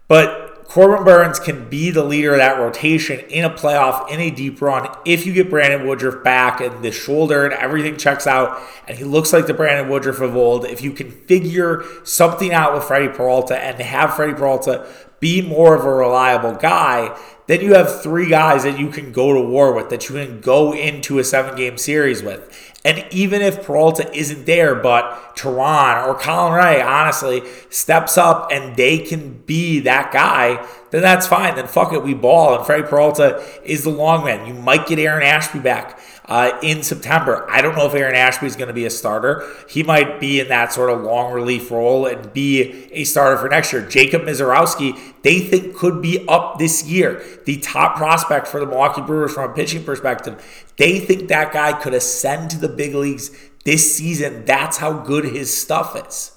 But 0.06 0.54
Corbin 0.66 1.05
Burnes 1.05 1.38
can 1.38 1.69
be 1.69 1.90
the 1.90 2.02
leader 2.02 2.32
of 2.32 2.38
that 2.38 2.58
rotation 2.58 3.20
in 3.28 3.44
a 3.44 3.50
playoff, 3.50 4.11
in 4.11 4.19
a 4.19 4.31
deep 4.31 4.61
run, 4.61 4.88
if 5.05 5.26
you 5.26 5.32
get 5.32 5.50
Brandon 5.50 5.87
Woodruff 5.87 6.25
back 6.25 6.61
and 6.61 6.82
the 6.82 6.90
shoulder 6.90 7.44
and 7.44 7.55
everything 7.55 7.96
checks 7.96 8.26
out, 8.26 8.61
and 8.88 8.99
he 8.99 9.05
looks 9.05 9.32
like 9.32 9.46
the 9.46 9.55
Brandon 9.55 9.88
Woodruff 9.88 10.20
of 10.20 10.34
old. 10.34 10.64
If 10.64 10.82
you 10.82 10.93
can 10.93 11.11
figure 11.11 11.84
something 12.02 12.52
out 12.52 12.75
with 12.75 12.84
Freddie 12.84 13.08
Peralta 13.08 13.56
and 13.56 13.78
have 13.81 14.14
Freddie 14.14 14.34
Peralta 14.34 14.87
be 15.20 15.43
more 15.43 15.75
of 15.75 15.84
a 15.84 15.94
reliable 15.94 16.55
guy, 16.55 17.19
then 17.46 17.61
you 17.61 17.75
have 17.75 18.02
three 18.02 18.28
guys 18.28 18.64
that 18.64 18.78
you 18.78 18.88
can 18.88 19.12
go 19.12 19.34
to 19.34 19.40
war 19.40 19.72
with, 19.75 19.90
that 19.90 20.08
you 20.08 20.14
can 20.14 20.40
go 20.40 20.75
into 20.75 21.19
a 21.19 21.25
seven 21.25 21.56
game 21.56 21.78
series 21.78 22.22
with. 22.22 22.63
And 22.85 23.07
even 23.11 23.41
if 23.41 23.65
Peralta 23.65 24.15
isn't 24.15 24.45
there, 24.45 24.75
but 24.75 25.37
Teheran 25.37 26.07
or 26.07 26.15
Colin 26.15 26.53
Rea, 26.53 26.83
honestly, 26.83 27.43
steps 27.71 28.19
up 28.19 28.51
and 28.53 28.77
they 28.77 28.99
can 28.99 29.43
be 29.47 29.81
that 29.81 30.13
guy, 30.13 30.65
then 30.94 31.02
that's 31.02 31.26
fine. 31.26 31.56
Then 31.56 31.67
fuck 31.67 31.93
it, 31.93 32.02
we 32.02 32.14
ball. 32.14 32.56
And 32.56 32.64
Freddie 32.64 32.85
Peralta 32.85 33.43
is 33.64 33.82
the 33.82 33.91
long 33.91 34.25
man. 34.25 34.46
You 34.46 34.55
might 34.55 34.87
get 34.87 34.99
Aaron 35.00 35.25
Ashby 35.25 35.58
back 35.58 35.99
uh, 36.26 36.52
in 36.62 36.82
September. 36.82 37.46
I 37.50 37.61
don't 37.61 37.76
know 37.76 37.87
if 37.87 37.94
Aaron 37.94 38.14
Ashby 38.14 38.46
is 38.46 38.55
going 38.55 38.69
to 38.69 38.75
be 38.75 38.87
a 38.87 38.91
starter. 38.91 39.44
He 39.69 39.82
might 39.82 40.20
be 40.20 40.41
in 40.41 40.49
that 40.49 40.73
sort 40.73 40.91
of 40.91 41.02
long 41.02 41.32
relief 41.32 41.70
role 41.70 42.06
and 42.06 42.32
be 42.32 42.88
a 42.93 43.05
starter 43.05 43.37
for 43.37 43.49
next 43.49 43.73
year. 43.73 43.87
Jacob 43.87 44.23
Misiorowski, 44.23 44.99
they 45.23 45.41
think 45.41 45.75
could 45.75 46.00
be 46.00 46.25
up 46.29 46.58
this 46.58 46.85
year. 46.85 47.23
The 47.44 47.58
top 47.58 47.97
prospect 47.97 48.47
for 48.47 48.61
the 48.61 48.67
Milwaukee 48.67 49.02
Brewers 49.02 49.35
from 49.35 49.50
a 49.50 49.55
pitching 49.55 49.85
perspective. 49.85 50.73
They 50.76 51.00
think 51.00 51.29
that 51.29 51.52
guy 51.52 51.73
could 51.73 51.94
ascend 51.94 52.50
to 52.52 52.58
the 52.58 52.69
big 52.69 52.94
leagues 52.94 53.31
this 53.64 53.97
season. 53.97 54.44
That's 54.44 54.79
how 54.79 54.93
good 54.93 55.25
his 55.25 55.55
stuff 55.55 55.97
is. 56.06 56.31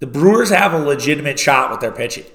The 0.00 0.06
Brewers 0.06 0.50
have 0.50 0.74
a 0.74 0.78
legitimate 0.78 1.38
shot 1.38 1.70
with 1.70 1.80
their 1.80 1.92
pitching, 1.92 2.26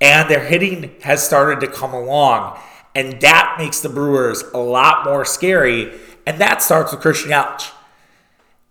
and 0.00 0.28
their 0.30 0.44
hitting 0.44 0.94
has 1.02 1.24
started 1.24 1.60
to 1.60 1.66
come 1.66 1.92
along. 1.92 2.58
And 2.94 3.20
that 3.20 3.56
makes 3.58 3.80
the 3.80 3.88
Brewers 3.88 4.42
a 4.54 4.58
lot 4.58 5.04
more 5.04 5.24
scary. 5.24 5.92
And 6.26 6.40
that 6.40 6.62
starts 6.62 6.92
with 6.92 7.00
Christian 7.00 7.30
Yelich. 7.30 7.72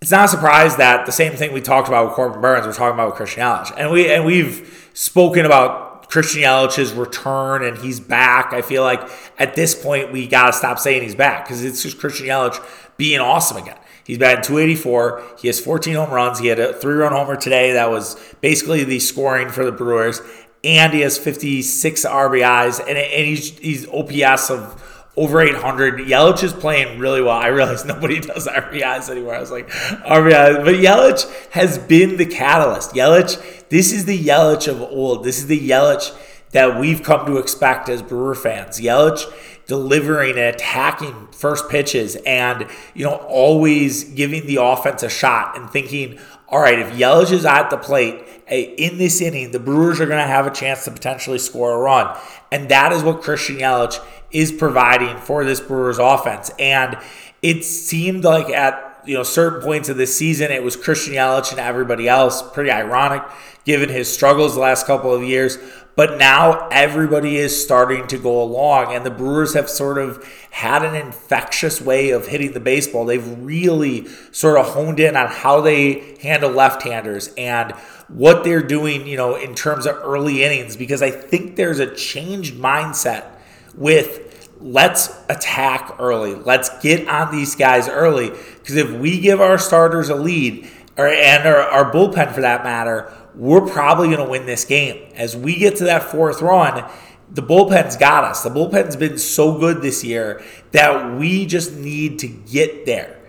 It's 0.02 0.12
not 0.12 0.26
a 0.26 0.28
surprise 0.28 0.78
that 0.78 1.06
the 1.06 1.12
same 1.12 1.34
thing 1.34 1.54
we 1.54 1.62
talked 1.62 1.88
about 1.88 2.06
with 2.06 2.14
Corbin 2.14 2.40
Burnes, 2.40 2.68
we're 2.68 2.74
talking 2.74 2.94
about 2.94 3.08
with 3.08 3.16
Christian 3.16 3.42
Yelich. 3.42 3.74
And 3.78 3.92
we 3.92 4.12
and 4.12 4.26
we've 4.26 4.90
spoken 4.94 5.46
about 5.46 6.10
Christian 6.10 6.44
Yelich's 6.44 6.94
return 6.94 7.64
and 7.64 7.78
he's 7.78 8.00
back. 8.00 8.54
I 8.54 8.62
feel 8.62 8.84
like 8.84 9.02
at 9.40 9.56
this 9.56 9.76
point 9.76 10.12
we 10.12 10.28
gotta 10.28 10.54
stop 10.54 10.80
saying 10.80 11.02
he's 11.04 11.16
back 11.16 11.46
because 11.46 11.64
it's 11.64 11.82
just 11.82 12.00
Christian 12.00 12.28
Yelich 12.28 12.64
being 12.98 13.20
awesome 13.20 13.58
again. 13.58 13.78
He's 14.04 14.18
batting 14.18 14.44
284. 14.44 15.24
He 15.40 15.48
has 15.48 15.60
14 15.60 15.96
home 15.96 16.12
runs. 16.12 16.40
He 16.40 16.48
had 16.48 16.60
a 16.60 16.74
three 16.74 16.96
run 16.96 17.12
homer 17.12 17.36
today 17.36 17.74
that 17.74 17.90
was 17.90 18.16
basically 18.40 18.86
the 18.86 19.00
scoring 19.00 19.50
for 19.50 19.66
the 19.66 19.72
Brewers 19.72 20.22
and 20.64 20.94
he 20.94 21.02
has 21.02 21.18
56 21.18 22.06
RBIs, 22.06 22.80
and, 22.80 22.98
and 22.98 23.28
he's 23.28 23.58
he's 23.58 23.88
OPS 23.88 24.50
of 24.50 24.84
over 25.16 25.42
800. 25.42 26.00
Yelich 26.00 26.44
is 26.44 26.54
playing 26.54 27.00
really 27.00 27.22
well. 27.22 27.38
I 27.38 27.48
realize 27.48 27.84
nobody 27.86 28.20
does 28.20 28.48
RBIs 28.48 29.10
anymore. 29.10 29.36
I 29.36 29.40
was 29.40 29.52
like, 29.52 29.68
RBIs. 29.70 30.64
But 30.64 30.76
Yelich 30.76 31.50
has 31.52 31.78
been 31.78 32.18
the 32.18 32.26
catalyst. 32.26 32.92
Yelich, 32.92 33.68
this 33.70 33.92
is 33.92 34.06
the 34.06 34.18
Yelich 34.18 34.68
of 34.68 34.82
old. 34.82 35.24
This 35.24 35.40
is 35.40 35.48
the 35.48 35.60
Yelich 35.60 36.16
that 36.52 36.80
we've 36.80 37.04
come 37.04 37.26
to 37.26 37.38
expect 37.38 37.90
as 37.90 38.02
Brewer 38.02 38.36
fans. 38.36 38.80
Yelich 38.80 39.26
delivering 39.68 40.32
and 40.32 40.40
attacking 40.40 41.28
first 41.32 41.70
pitches 41.70 42.16
and, 42.26 42.68
you 42.94 43.04
know, 43.04 43.16
always 43.16 44.06
giving 44.06 44.48
the 44.48 44.56
offense 44.56 45.04
a 45.04 45.10
shot 45.10 45.58
and 45.58 45.70
thinking, 45.70 46.18
all 46.48 46.60
right, 46.60 46.80
if 46.80 46.94
Yelich 46.94 47.32
is 47.32 47.46
at 47.46 47.70
the 47.70 47.78
plate 47.78 48.24
eh, 48.48 48.74
in 48.78 48.98
this 48.98 49.22
inning, 49.22 49.52
the 49.52 49.60
Brewers 49.60 50.00
are 50.00 50.06
going 50.06 50.24
to 50.24 50.28
have 50.28 50.48
a 50.48 50.52
chance 50.52 50.86
to 50.86 50.92
potentially 50.92 51.38
score 51.38 51.74
a 51.74 51.78
run. 51.78 52.18
And 52.52 52.70
that 52.70 52.94
is 52.94 53.04
what 53.04 53.22
Christian 53.22 53.58
Yelich 53.58 54.00
is 54.32 54.52
providing 54.54 55.18
for 55.18 55.44
this 55.44 55.60
Brewers 55.60 56.00
offense. 56.00 56.50
And 56.58 56.98
it 57.42 57.66
seemed 57.66 58.24
like 58.24 58.50
at 58.50 58.87
you 59.08 59.16
know 59.16 59.24
certain 59.24 59.62
points 59.62 59.90
of 59.90 59.98
this 59.98 60.16
season 60.16 60.52
it 60.52 60.64
was 60.64 60.76
Christian 60.76 61.14
Yelich 61.14 61.52
and 61.52 61.60
everybody 61.60 62.08
else. 62.08 62.42
Pretty 62.52 62.72
ironic 62.72 63.24
given 63.66 63.90
his 63.90 64.12
struggles 64.12 64.54
the 64.54 64.62
last 64.62 64.88
couple 64.88 65.14
of 65.14 65.24
years. 65.24 65.58
But 65.98 66.20
now 66.20 66.70
everybody 66.70 67.38
is 67.38 67.60
starting 67.60 68.06
to 68.08 68.20
go 68.20 68.44
along, 68.44 68.94
and 68.94 69.04
the 69.04 69.10
Brewers 69.10 69.56
have 69.56 69.68
sort 69.68 69.98
of 69.98 70.24
had 70.52 70.86
an 70.86 70.94
infectious 70.94 71.82
way 71.82 72.12
of 72.12 72.28
hitting 72.28 72.52
the 72.52 72.60
baseball. 72.60 73.04
They've 73.04 73.28
really 73.40 74.06
sort 74.32 74.60
of 74.60 74.68
honed 74.76 75.00
in 75.00 75.16
on 75.16 75.28
how 75.28 75.60
they 75.60 76.18
handle 76.22 76.52
left 76.52 76.84
handers 76.84 77.34
and 77.36 77.72
what 78.10 78.44
they're 78.44 78.62
doing, 78.62 79.08
you 79.08 79.18
know, 79.18 79.36
in 79.36 79.56
terms 79.56 79.88
of 79.88 79.96
early 79.96 80.44
innings, 80.44 80.78
because 80.78 81.02
I 81.02 81.10
think 81.10 81.56
there's 81.56 81.80
a 81.80 81.94
changed 81.96 82.54
mindset 82.54 83.26
with 83.74 84.27
let's 84.60 85.16
attack 85.30 85.96
early. 86.00 86.36
Let's 86.36 86.70
get 86.80 87.08
on 87.08 87.32
these 87.32 87.56
guys 87.56 87.88
early. 87.88 88.30
Because 88.30 88.76
if 88.76 88.92
we 88.92 89.20
give 89.20 89.42
our 89.42 89.58
starters 89.58 90.10
a 90.10 90.16
lead, 90.16 90.70
or, 90.98 91.08
and 91.08 91.48
our, 91.48 91.62
our 91.62 91.92
bullpen 91.92 92.34
for 92.34 92.42
that 92.42 92.64
matter, 92.64 93.14
we're 93.36 93.68
probably 93.68 94.08
going 94.08 94.24
to 94.24 94.30
win 94.30 94.46
this 94.46 94.66
game. 94.66 95.12
As 95.16 95.36
we 95.36 95.56
get 95.56 95.76
to 95.78 95.84
that 95.86 96.04
fourth 96.04 96.42
run, 96.42 96.90
the 97.30 97.44
bullpen's 97.44 97.98
got 97.98 98.24
us. 98.24 98.44
The 98.44 98.50
bullpen's 98.50 98.96
been 98.96 99.18
so 99.18 99.60
good 99.60 99.82
this 99.82 100.04
year 100.04 100.44
that 100.72 101.18
we 101.18 101.46
just 101.46 101.74
need 101.74 102.20
to 102.20 102.28
get 102.28 102.86
there. 102.86 103.20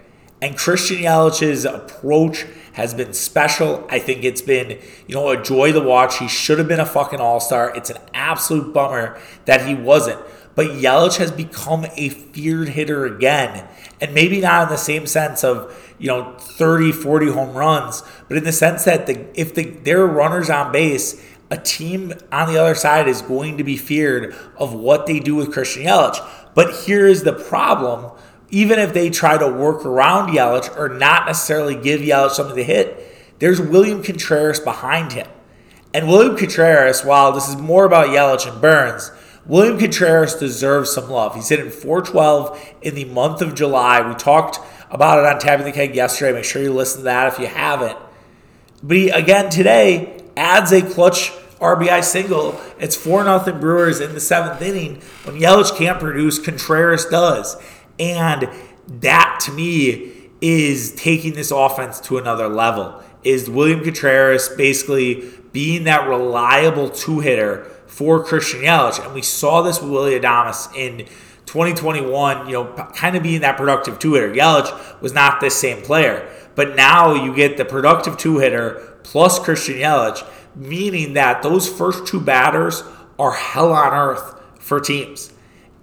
And 0.41 0.57
Christian 0.57 0.99
Yelich's 0.99 1.65
approach 1.65 2.47
has 2.75 2.95
been 2.95 3.13
special. 3.13 3.85
I 3.91 3.99
think 3.99 4.23
it's 4.23 4.41
been, 4.41 4.79
you 5.09 5.17
know, 5.17 5.31
a 5.31 5.43
joy 5.43 5.73
to 5.73 5.81
watch. 5.81 6.19
He 6.19 6.29
should 6.29 6.59
have 6.59 6.69
been 6.69 6.79
a 6.79 6.87
fucking 6.87 7.19
all 7.19 7.41
star. 7.41 7.75
It's 7.75 7.91
an 7.91 7.99
absolute 8.15 8.73
bummer 8.73 9.21
that 9.47 9.67
he 9.67 9.75
wasn't. 9.75 10.21
But 10.59 10.71
Yelich 10.71 11.19
has 11.19 11.31
become 11.31 11.87
a 11.95 12.09
feared 12.09 12.71
hitter 12.71 13.07
again. 13.07 13.69
And 14.01 14.13
maybe 14.13 14.41
not 14.41 14.65
in 14.65 14.69
the 14.71 14.77
same 14.77 15.07
sense 15.07 15.45
of, 15.45 15.73
you 16.01 16.09
know, 16.09 16.33
30, 16.37 16.91
40 16.91 17.31
home 17.31 17.55
runs, 17.55 18.03
but 18.27 18.37
in 18.37 18.43
the 18.43 18.51
sense 18.51 18.83
that 18.83 19.07
the, 19.07 19.25
if 19.41 19.55
the, 19.55 19.67
there 19.67 20.01
are 20.01 20.09
runners 20.09 20.51
on 20.51 20.73
base, 20.73 21.25
a 21.49 21.59
team 21.59 22.13
on 22.33 22.53
the 22.53 22.59
other 22.59 22.75
side 22.75 23.07
is 23.07 23.23
going 23.23 23.57
to 23.59 23.63
be 23.63 23.77
feared 23.77 24.35
of 24.57 24.75
what 24.75 25.07
they 25.07 25.21
do 25.21 25.37
with 25.37 25.53
Christian 25.53 25.85
Yelich. 25.85 26.19
But 26.57 26.75
here 26.75 27.07
is 27.07 27.23
the 27.23 27.35
problem. 27.35 28.11
Even 28.51 28.81
if 28.81 28.93
they 28.93 29.11
try 29.11 29.39
to 29.39 29.47
work 29.47 29.87
around 29.87 30.31
Yelich 30.31 30.77
or 30.77 30.89
not 30.89 31.27
necessarily 31.27 31.77
give 31.77 32.01
Yelich 32.01 32.33
something 32.33 32.57
to 32.57 32.65
hit, 32.65 33.39
there's 33.39 33.61
William 33.61 34.03
Contreras 34.03 34.59
behind 34.59 35.13
him. 35.13 35.29
And 35.95 36.09
William 36.09 36.37
Contreras, 36.37 37.05
while 37.05 37.31
this 37.31 37.49
is 37.49 37.55
more 37.55 37.85
about 37.85 38.09
Yelich 38.09 38.51
and 38.51 38.61
Burnes, 38.61 39.13
William 39.49 39.79
Contreras 39.79 40.35
deserves 40.35 40.93
some 40.93 41.09
love. 41.09 41.35
He's 41.35 41.49
hitting 41.49 41.71
412 41.71 42.75
in 42.83 42.95
the 42.95 43.07
month 43.07 43.41
of 43.41 43.55
July. 43.55 44.07
We 44.07 44.15
talked 44.15 44.61
about 44.91 45.19
it 45.19 45.25
on 45.25 45.41
Tapping 45.41 45.65
the 45.65 45.73
Keg 45.73 45.95
yesterday. 45.95 46.35
Make 46.35 46.45
sure 46.45 46.63
you 46.63 46.73
listen 46.73 46.99
to 46.99 47.05
that 47.05 47.33
if 47.33 47.39
you 47.39 47.47
haven't. 47.47 47.99
But 48.83 48.97
he, 48.97 49.09
again 49.09 49.49
today 49.49 50.23
adds 50.37 50.71
a 50.71 50.83
clutch 50.83 51.33
RBI 51.61 52.05
single. 52.05 52.61
It's 52.79 52.95
4 52.95 53.25
0 53.25 53.59
Brewers 53.59 54.01
in 54.01 54.13
the 54.13 54.21
seventh 54.21 54.61
inning. 54.61 55.01
When 55.25 55.41
Yelich 55.41 55.77
can't 55.77 55.99
produce, 55.99 56.39
Contreras 56.39 57.07
does. 57.07 57.57
And 57.99 58.51
that 59.01 59.41
to 59.47 59.53
me 59.53 60.13
is 60.43 60.95
taking 60.95 61.33
this 61.33 61.51
offense 61.51 62.01
to 62.01 62.19
another 62.19 62.49
level. 62.49 63.03
Is 63.25 63.49
William 63.49 63.83
Contreras 63.83 64.51
basically 64.51 65.31
being 65.53 65.85
that 65.85 66.07
reliable 66.07 66.91
two 66.91 67.21
hitter 67.21 67.67
for 67.99 68.25
Christian 68.25 68.61
Yelich? 68.61 69.05
And 69.05 69.13
we 69.13 69.23
saw 69.23 69.63
this 69.63 69.83
with 69.83 69.91
Willie 69.91 70.19
Adames 70.19 70.75
in 70.75 71.07
2021, 71.47 72.47
you 72.47 72.53
know, 72.53 72.65
kind 72.95 73.17
of 73.17 73.23
being 73.23 73.41
that 73.43 73.57
productive 73.57 73.99
two 73.99 74.15
hitter. 74.15 74.33
Yelich 74.33 75.01
was 75.03 75.13
not 75.13 75.41
this 75.41 75.55
same 75.55 75.83
player. 75.83 76.31
But 76.55 76.77
now 76.77 77.15
you 77.15 77.35
get 77.35 77.57
the 77.57 77.65
productive 77.65 78.17
two 78.17 78.39
hitter 78.39 78.99
plus 79.03 79.39
Christian 79.39 79.77
Yelich 79.77 80.25
meaning 80.59 81.15
that 81.15 81.43
those 81.43 81.69
first 81.69 82.07
two 82.07 82.21
batters 82.21 82.83
are 83.19 83.33
hell 83.33 83.73
on 83.73 83.93
earth 83.93 84.41
for 84.59 84.81
teams. 84.81 85.33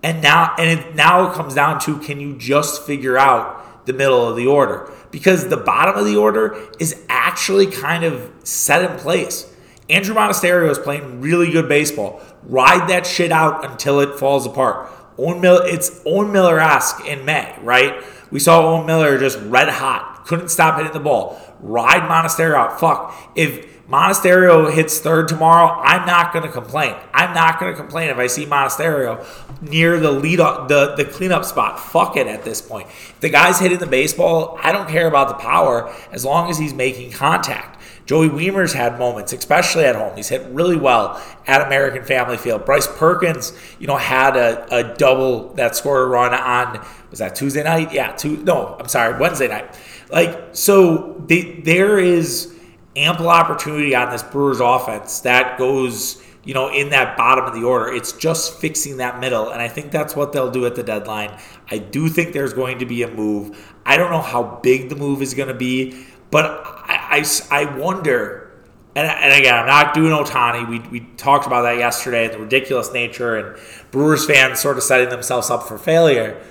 And 0.03 0.21
now 0.21 0.53
and 0.59 0.79
it, 0.79 0.95
now 0.95 1.31
it 1.31 1.33
comes 1.33 1.55
down 1.55 1.79
to 1.81 1.97
can 1.99 2.19
you 2.19 2.37
just 2.37 2.83
figure 2.83 3.17
out 3.17 3.85
the 3.85 3.93
middle 3.93 4.27
of 4.27 4.35
the 4.35 4.45
order? 4.45 4.91
Because 5.11 5.47
the 5.47 5.57
bottom 5.57 5.95
of 5.95 6.05
the 6.05 6.17
order 6.17 6.55
is 6.79 7.03
actually 7.09 7.67
kind 7.67 8.03
of 8.03 8.29
set 8.43 8.89
in 8.89 8.97
place. 8.99 9.51
Andrew 9.89 10.15
Monasterio 10.15 10.69
is 10.69 10.79
playing 10.79 11.21
really 11.21 11.51
good 11.51 11.69
baseball. 11.69 12.21
Ride 12.43 12.89
that 12.89 13.05
shit 13.05 13.31
out 13.31 13.69
until 13.69 13.99
it 13.99 14.17
falls 14.17 14.45
apart. 14.45 14.89
Owen 15.17 15.41
Miller, 15.41 15.65
it's 15.65 16.01
Owen 16.05 16.31
Miller-esque 16.31 17.05
in 17.05 17.23
May, 17.23 17.55
right? 17.61 18.03
We 18.31 18.39
saw 18.39 18.67
Owen 18.67 18.85
Miller 18.85 19.17
just 19.17 19.39
red 19.43 19.69
hot, 19.69 20.25
couldn't 20.25 20.49
stop 20.49 20.77
hitting 20.77 20.91
the 20.91 20.99
ball. 20.99 21.39
Ride 21.59 22.09
Monasterio 22.09 22.55
out. 22.55 22.79
Fuck. 22.79 23.15
If 23.35 23.87
Monasterio 23.87 24.73
hits 24.73 24.99
third 24.99 25.27
tomorrow, 25.27 25.79
I'm 25.81 26.05
not 26.05 26.33
to 26.33 26.51
complain. 26.51 26.95
I'm 27.13 27.33
not 27.33 27.59
to 27.59 27.73
complain 27.73 28.09
if 28.09 28.17
I 28.17 28.27
see 28.27 28.45
Monasterio 28.45 29.25
near 29.61 29.99
the 29.99 30.11
lead 30.11 30.39
up, 30.39 30.67
the, 30.67 30.95
the 30.95 31.05
cleanup 31.05 31.45
spot. 31.45 31.79
Fuck 31.79 32.17
it 32.17 32.27
at 32.27 32.43
this 32.43 32.61
point. 32.61 32.87
If 32.87 33.19
the 33.21 33.29
guy's 33.29 33.59
hitting 33.59 33.77
the 33.77 33.87
baseball, 33.87 34.59
I 34.61 34.71
don't 34.71 34.89
care 34.89 35.07
about 35.07 35.29
the 35.29 35.35
power 35.35 35.93
as 36.11 36.25
long 36.25 36.49
as 36.49 36.57
he's 36.57 36.73
making 36.73 37.11
contact. 37.11 37.74
Joey 38.05 38.29
Wiemer's 38.29 38.73
had 38.73 38.99
moments, 38.99 39.33
especially 39.33 39.85
at 39.85 39.95
home. 39.95 40.15
He's 40.15 40.29
hit 40.29 40.45
really 40.51 40.77
well 40.77 41.21
at 41.47 41.65
American 41.65 42.03
Family 42.03 42.37
Field. 42.37 42.63
Bryce 42.65 42.87
Perkins, 42.87 43.51
you 43.79 43.87
know, 43.87 43.97
had 43.97 44.37
a, 44.37 44.67
a 44.73 44.95
double 44.95 45.53
that 45.55 45.75
scored 45.75 46.03
a 46.03 46.05
run 46.05 46.33
on 46.33 46.85
was 47.09 47.19
that 47.19 47.35
Tuesday 47.35 47.63
night? 47.63 47.93
Yeah, 47.93 48.11
two. 48.11 48.43
No, 48.43 48.75
I'm 48.77 48.89
sorry, 48.89 49.17
Wednesday 49.17 49.47
night. 49.47 49.79
Like 50.11 50.49
so, 50.51 51.23
they, 51.27 51.61
there 51.61 51.97
is 51.97 52.53
ample 52.95 53.29
opportunity 53.29 53.95
on 53.95 54.11
this 54.11 54.21
Brewers 54.21 54.59
offense 54.59 55.21
that 55.21 55.57
goes, 55.57 56.21
you 56.43 56.53
know, 56.53 56.69
in 56.69 56.89
that 56.89 57.17
bottom 57.17 57.45
of 57.45 57.53
the 57.53 57.63
order. 57.63 57.91
It's 57.91 58.11
just 58.11 58.59
fixing 58.59 58.97
that 58.97 59.19
middle, 59.19 59.49
and 59.49 59.61
I 59.61 59.67
think 59.67 59.91
that's 59.91 60.15
what 60.15 60.31
they'll 60.33 60.51
do 60.51 60.65
at 60.65 60.75
the 60.75 60.83
deadline. 60.83 61.39
I 61.71 61.77
do 61.77 62.09
think 62.09 62.33
there's 62.33 62.53
going 62.53 62.79
to 62.79 62.85
be 62.85 63.03
a 63.03 63.07
move. 63.07 63.73
I 63.85 63.97
don't 63.97 64.11
know 64.11 64.21
how 64.21 64.59
big 64.61 64.89
the 64.89 64.95
move 64.95 65.21
is 65.21 65.33
going 65.33 65.47
to 65.47 65.55
be, 65.55 66.05
but 66.35 66.65
I, 66.85 67.23
I, 67.49 67.61
I 67.61 67.77
wonder. 67.77 68.51
And, 68.93 69.07
and 69.07 69.33
again, 69.41 69.53
I'm 69.53 69.67
not 69.67 69.93
doing 69.93 70.11
Ohtani. 70.11 70.67
We, 70.67 70.79
we 70.79 70.99
talked 71.15 71.47
about 71.47 71.61
that 71.61 71.77
yesterday, 71.77 72.27
the 72.27 72.39
ridiculous 72.39 72.91
nature, 72.91 73.37
and 73.37 73.57
Brewers 73.91 74.25
fans 74.25 74.59
sort 74.59 74.75
of 74.75 74.83
setting 74.83 75.07
themselves 75.07 75.49
up 75.49 75.63
for 75.63 75.77
failure. 75.77 76.43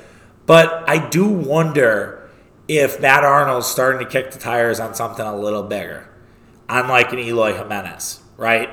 But 0.46 0.88
I 0.88 1.06
do 1.10 1.28
wonder 1.28 2.30
if 2.66 2.98
Matt 2.98 3.24
Arnold's 3.24 3.66
starting 3.66 4.02
to 4.02 4.10
kick 4.10 4.30
the 4.30 4.38
tires 4.38 4.80
on 4.80 4.94
something 4.94 5.26
a 5.26 5.36
little 5.36 5.62
bigger 5.62 6.08
unlike 6.66 7.12
an 7.12 7.18
Eloy 7.18 7.52
Jimenez, 7.52 8.20
right? 8.38 8.70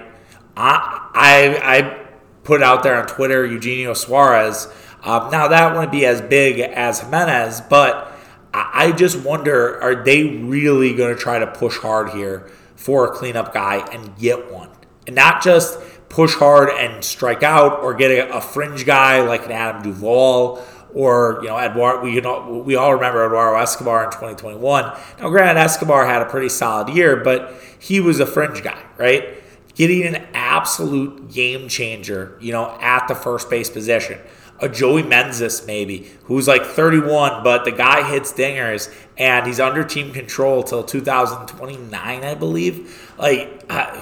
I, 0.56 1.10
I, 1.14 1.78
I 1.78 2.08
put 2.44 2.64
out 2.64 2.84
there 2.84 2.96
on 2.96 3.06
Twitter 3.06 3.46
Eugenio 3.46 3.96
Suarez. 3.96 4.70
Um, 5.04 5.30
now 5.30 5.50
that 5.50 5.74
wouldn't 5.74 5.92
be 5.92 6.06
as 6.06 6.22
big 6.22 6.62
as 6.62 7.02
Jimenez, 7.02 7.64
but 7.70 8.11
I, 8.54 8.92
just 8.92 9.24
wonder: 9.24 9.82
Are 9.82 10.04
they 10.04 10.24
really 10.24 10.94
going 10.94 11.16
to 11.16 11.20
try 11.20 11.40
to 11.40 11.48
push 11.48 11.78
hard 11.78 12.10
here 12.10 12.50
for 12.76 13.06
a 13.06 13.12
cleanup 13.12 13.54
guy 13.54 13.78
and 13.92 14.18
get 14.18 14.52
one, 14.52 14.70
and 15.08 15.16
not 15.16 15.42
just 15.42 15.80
push 16.10 16.36
hard 16.36 16.70
and 16.70 17.04
strike 17.04 17.44
out, 17.44 17.82
or 17.82 17.94
get 17.94 18.12
a, 18.12 18.38
a 18.38 18.42
fringe 18.42 18.86
guy 18.86 19.22
like 19.22 19.46
an 19.46 19.52
Adam 19.52 19.82
Duvall 19.84 20.64
or 20.94 21.40
you 21.42 21.48
know 21.48 21.58
Eduardo. 21.58 22.02
We 22.02 22.16
you 22.16 22.22
know 22.22 22.64
we 22.66 22.76
all 22.76 22.94
remember 22.94 23.26
Eduardo 23.26 23.60
Escobar 23.62 24.06
in 24.06 24.12
2021. 24.12 24.84
Now, 25.20 25.30
granted, 25.30 25.60
Escobar 25.60 26.06
had 26.06 26.22
a 26.22 26.26
pretty 26.26 26.50
solid 26.50 26.94
year, 26.94 27.18
but 27.18 27.54
he 27.80 28.00
was 28.00 28.20
a 28.20 28.26
fringe 28.26 28.64
guy, 28.64 28.82
right? 28.98 29.38
Getting 29.76 30.04
an 30.04 30.28
absolute 30.34 31.32
game 31.32 31.70
changer, 31.70 32.38
you 32.42 32.52
know, 32.52 32.78
at 32.82 33.08
the 33.08 33.16
first 33.16 33.50
base 33.50 33.70
position. 33.70 34.20
A 34.62 34.70
Joey 34.70 35.04
Meneses, 35.04 35.66
maybe, 35.66 36.12
who's 36.26 36.48
like 36.48 36.64
31, 36.64 37.44
but 37.44 37.66
the 37.66 37.72
guy 37.72 38.08
hits 38.08 38.32
dingers 38.32 38.94
and 39.18 39.48
he's 39.48 39.60
under 39.60 39.84
team 39.84 40.14
control 40.14 40.64
till 40.64 40.84
2029, 40.84 42.24
I 42.24 42.36
believe. 42.36 43.12
Like, 43.18 43.64
uh, 43.70 44.02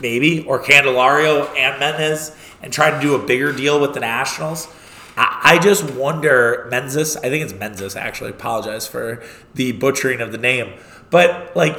maybe, 0.00 0.44
or 0.44 0.62
Candelario 0.62 1.48
and 1.56 1.80
Meneses, 1.80 2.36
and 2.62 2.72
try 2.72 2.90
to 2.90 3.00
do 3.00 3.14
a 3.14 3.18
bigger 3.18 3.52
deal 3.52 3.80
with 3.80 3.94
the 3.94 4.00
Nationals. 4.00 4.68
I, 5.16 5.58
just 5.62 5.90
wonder, 5.92 6.68
Meneses, 6.70 7.16
I 7.18 7.28
think 7.28 7.44
it's 7.44 7.52
Meneses, 7.52 7.96
actually. 7.96 8.30
Apologize 8.30 8.86
for 8.86 9.22
the 9.54 9.72
butchering 9.72 10.20
of 10.20 10.32
the 10.32 10.38
name. 10.38 10.72
But, 11.10 11.54
like, 11.54 11.76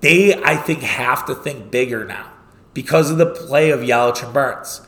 they, 0.00 0.34
I 0.42 0.56
think, 0.56 0.80
have 0.80 1.24
to 1.26 1.34
think 1.34 1.70
bigger 1.70 2.04
now 2.04 2.30
because 2.74 3.10
of 3.10 3.16
the 3.16 3.26
play 3.26 3.70
of 3.70 3.80
Yelich 3.80 4.22
and 4.22 4.34
Burnes. 4.34 4.85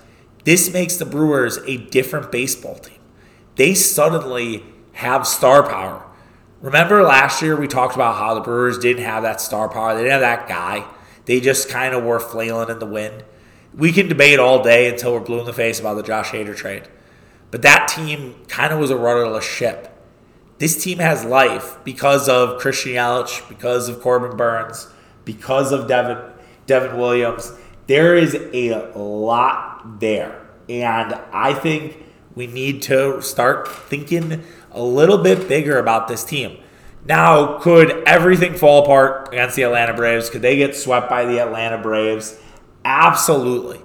This 0.48 0.72
makes 0.72 0.96
the 0.96 1.04
Brewers 1.04 1.58
a 1.66 1.76
different 1.76 2.32
baseball 2.32 2.76
team. 2.76 2.96
They 3.56 3.74
suddenly 3.74 4.64
have 4.92 5.26
star 5.26 5.62
power. 5.62 6.06
Remember 6.62 7.02
last 7.02 7.42
year 7.42 7.54
we 7.54 7.68
talked 7.68 7.94
about 7.94 8.16
how 8.16 8.32
the 8.32 8.40
Brewers 8.40 8.78
didn't 8.78 9.04
have 9.04 9.24
that 9.24 9.42
star 9.42 9.68
power. 9.68 9.94
They 9.94 10.04
didn't 10.04 10.12
have 10.12 10.20
that 10.22 10.48
guy. 10.48 10.86
They 11.26 11.40
just 11.40 11.68
kind 11.68 11.94
of 11.94 12.02
were 12.02 12.18
flailing 12.18 12.70
in 12.70 12.78
the 12.78 12.86
wind. 12.86 13.24
We 13.74 13.92
can 13.92 14.08
debate 14.08 14.38
all 14.38 14.62
day 14.62 14.88
until 14.88 15.12
we're 15.12 15.20
blue 15.20 15.40
in 15.40 15.44
the 15.44 15.52
face 15.52 15.80
about 15.80 15.98
the 15.98 16.02
Josh 16.02 16.30
Hader 16.30 16.56
trade. 16.56 16.88
But 17.50 17.60
that 17.60 17.86
team 17.86 18.34
kind 18.48 18.72
of 18.72 18.78
was 18.78 18.88
a 18.88 18.96
rudderless 18.96 19.44
ship. 19.44 19.94
This 20.56 20.82
team 20.82 20.96
has 20.96 21.26
life 21.26 21.76
because 21.84 22.26
of 22.26 22.58
Christian 22.58 22.92
Yelich, 22.92 23.46
because 23.50 23.90
of 23.90 24.00
Corbin 24.00 24.38
Burnes, 24.38 24.88
because 25.26 25.72
of 25.72 25.88
Devin 25.88 26.24
Devin 26.64 26.96
Williams. 26.96 27.52
There 27.86 28.16
is 28.16 28.34
a 28.34 28.92
lot 28.96 30.00
there. 30.00 30.37
And 30.68 31.14
I 31.32 31.54
think 31.54 32.04
we 32.34 32.46
need 32.46 32.82
to 32.82 33.20
start 33.22 33.68
thinking 33.68 34.44
a 34.70 34.82
little 34.82 35.18
bit 35.18 35.48
bigger 35.48 35.78
about 35.78 36.08
this 36.08 36.24
team. 36.24 36.58
Now, 37.04 37.58
could 37.58 37.90
everything 38.06 38.54
fall 38.54 38.82
apart 38.82 39.28
against 39.28 39.56
the 39.56 39.62
Atlanta 39.62 39.94
Braves? 39.94 40.28
Could 40.28 40.42
they 40.42 40.56
get 40.56 40.76
swept 40.76 41.08
by 41.08 41.24
the 41.24 41.40
Atlanta 41.40 41.78
Braves? 41.78 42.38
Absolutely. 42.84 43.80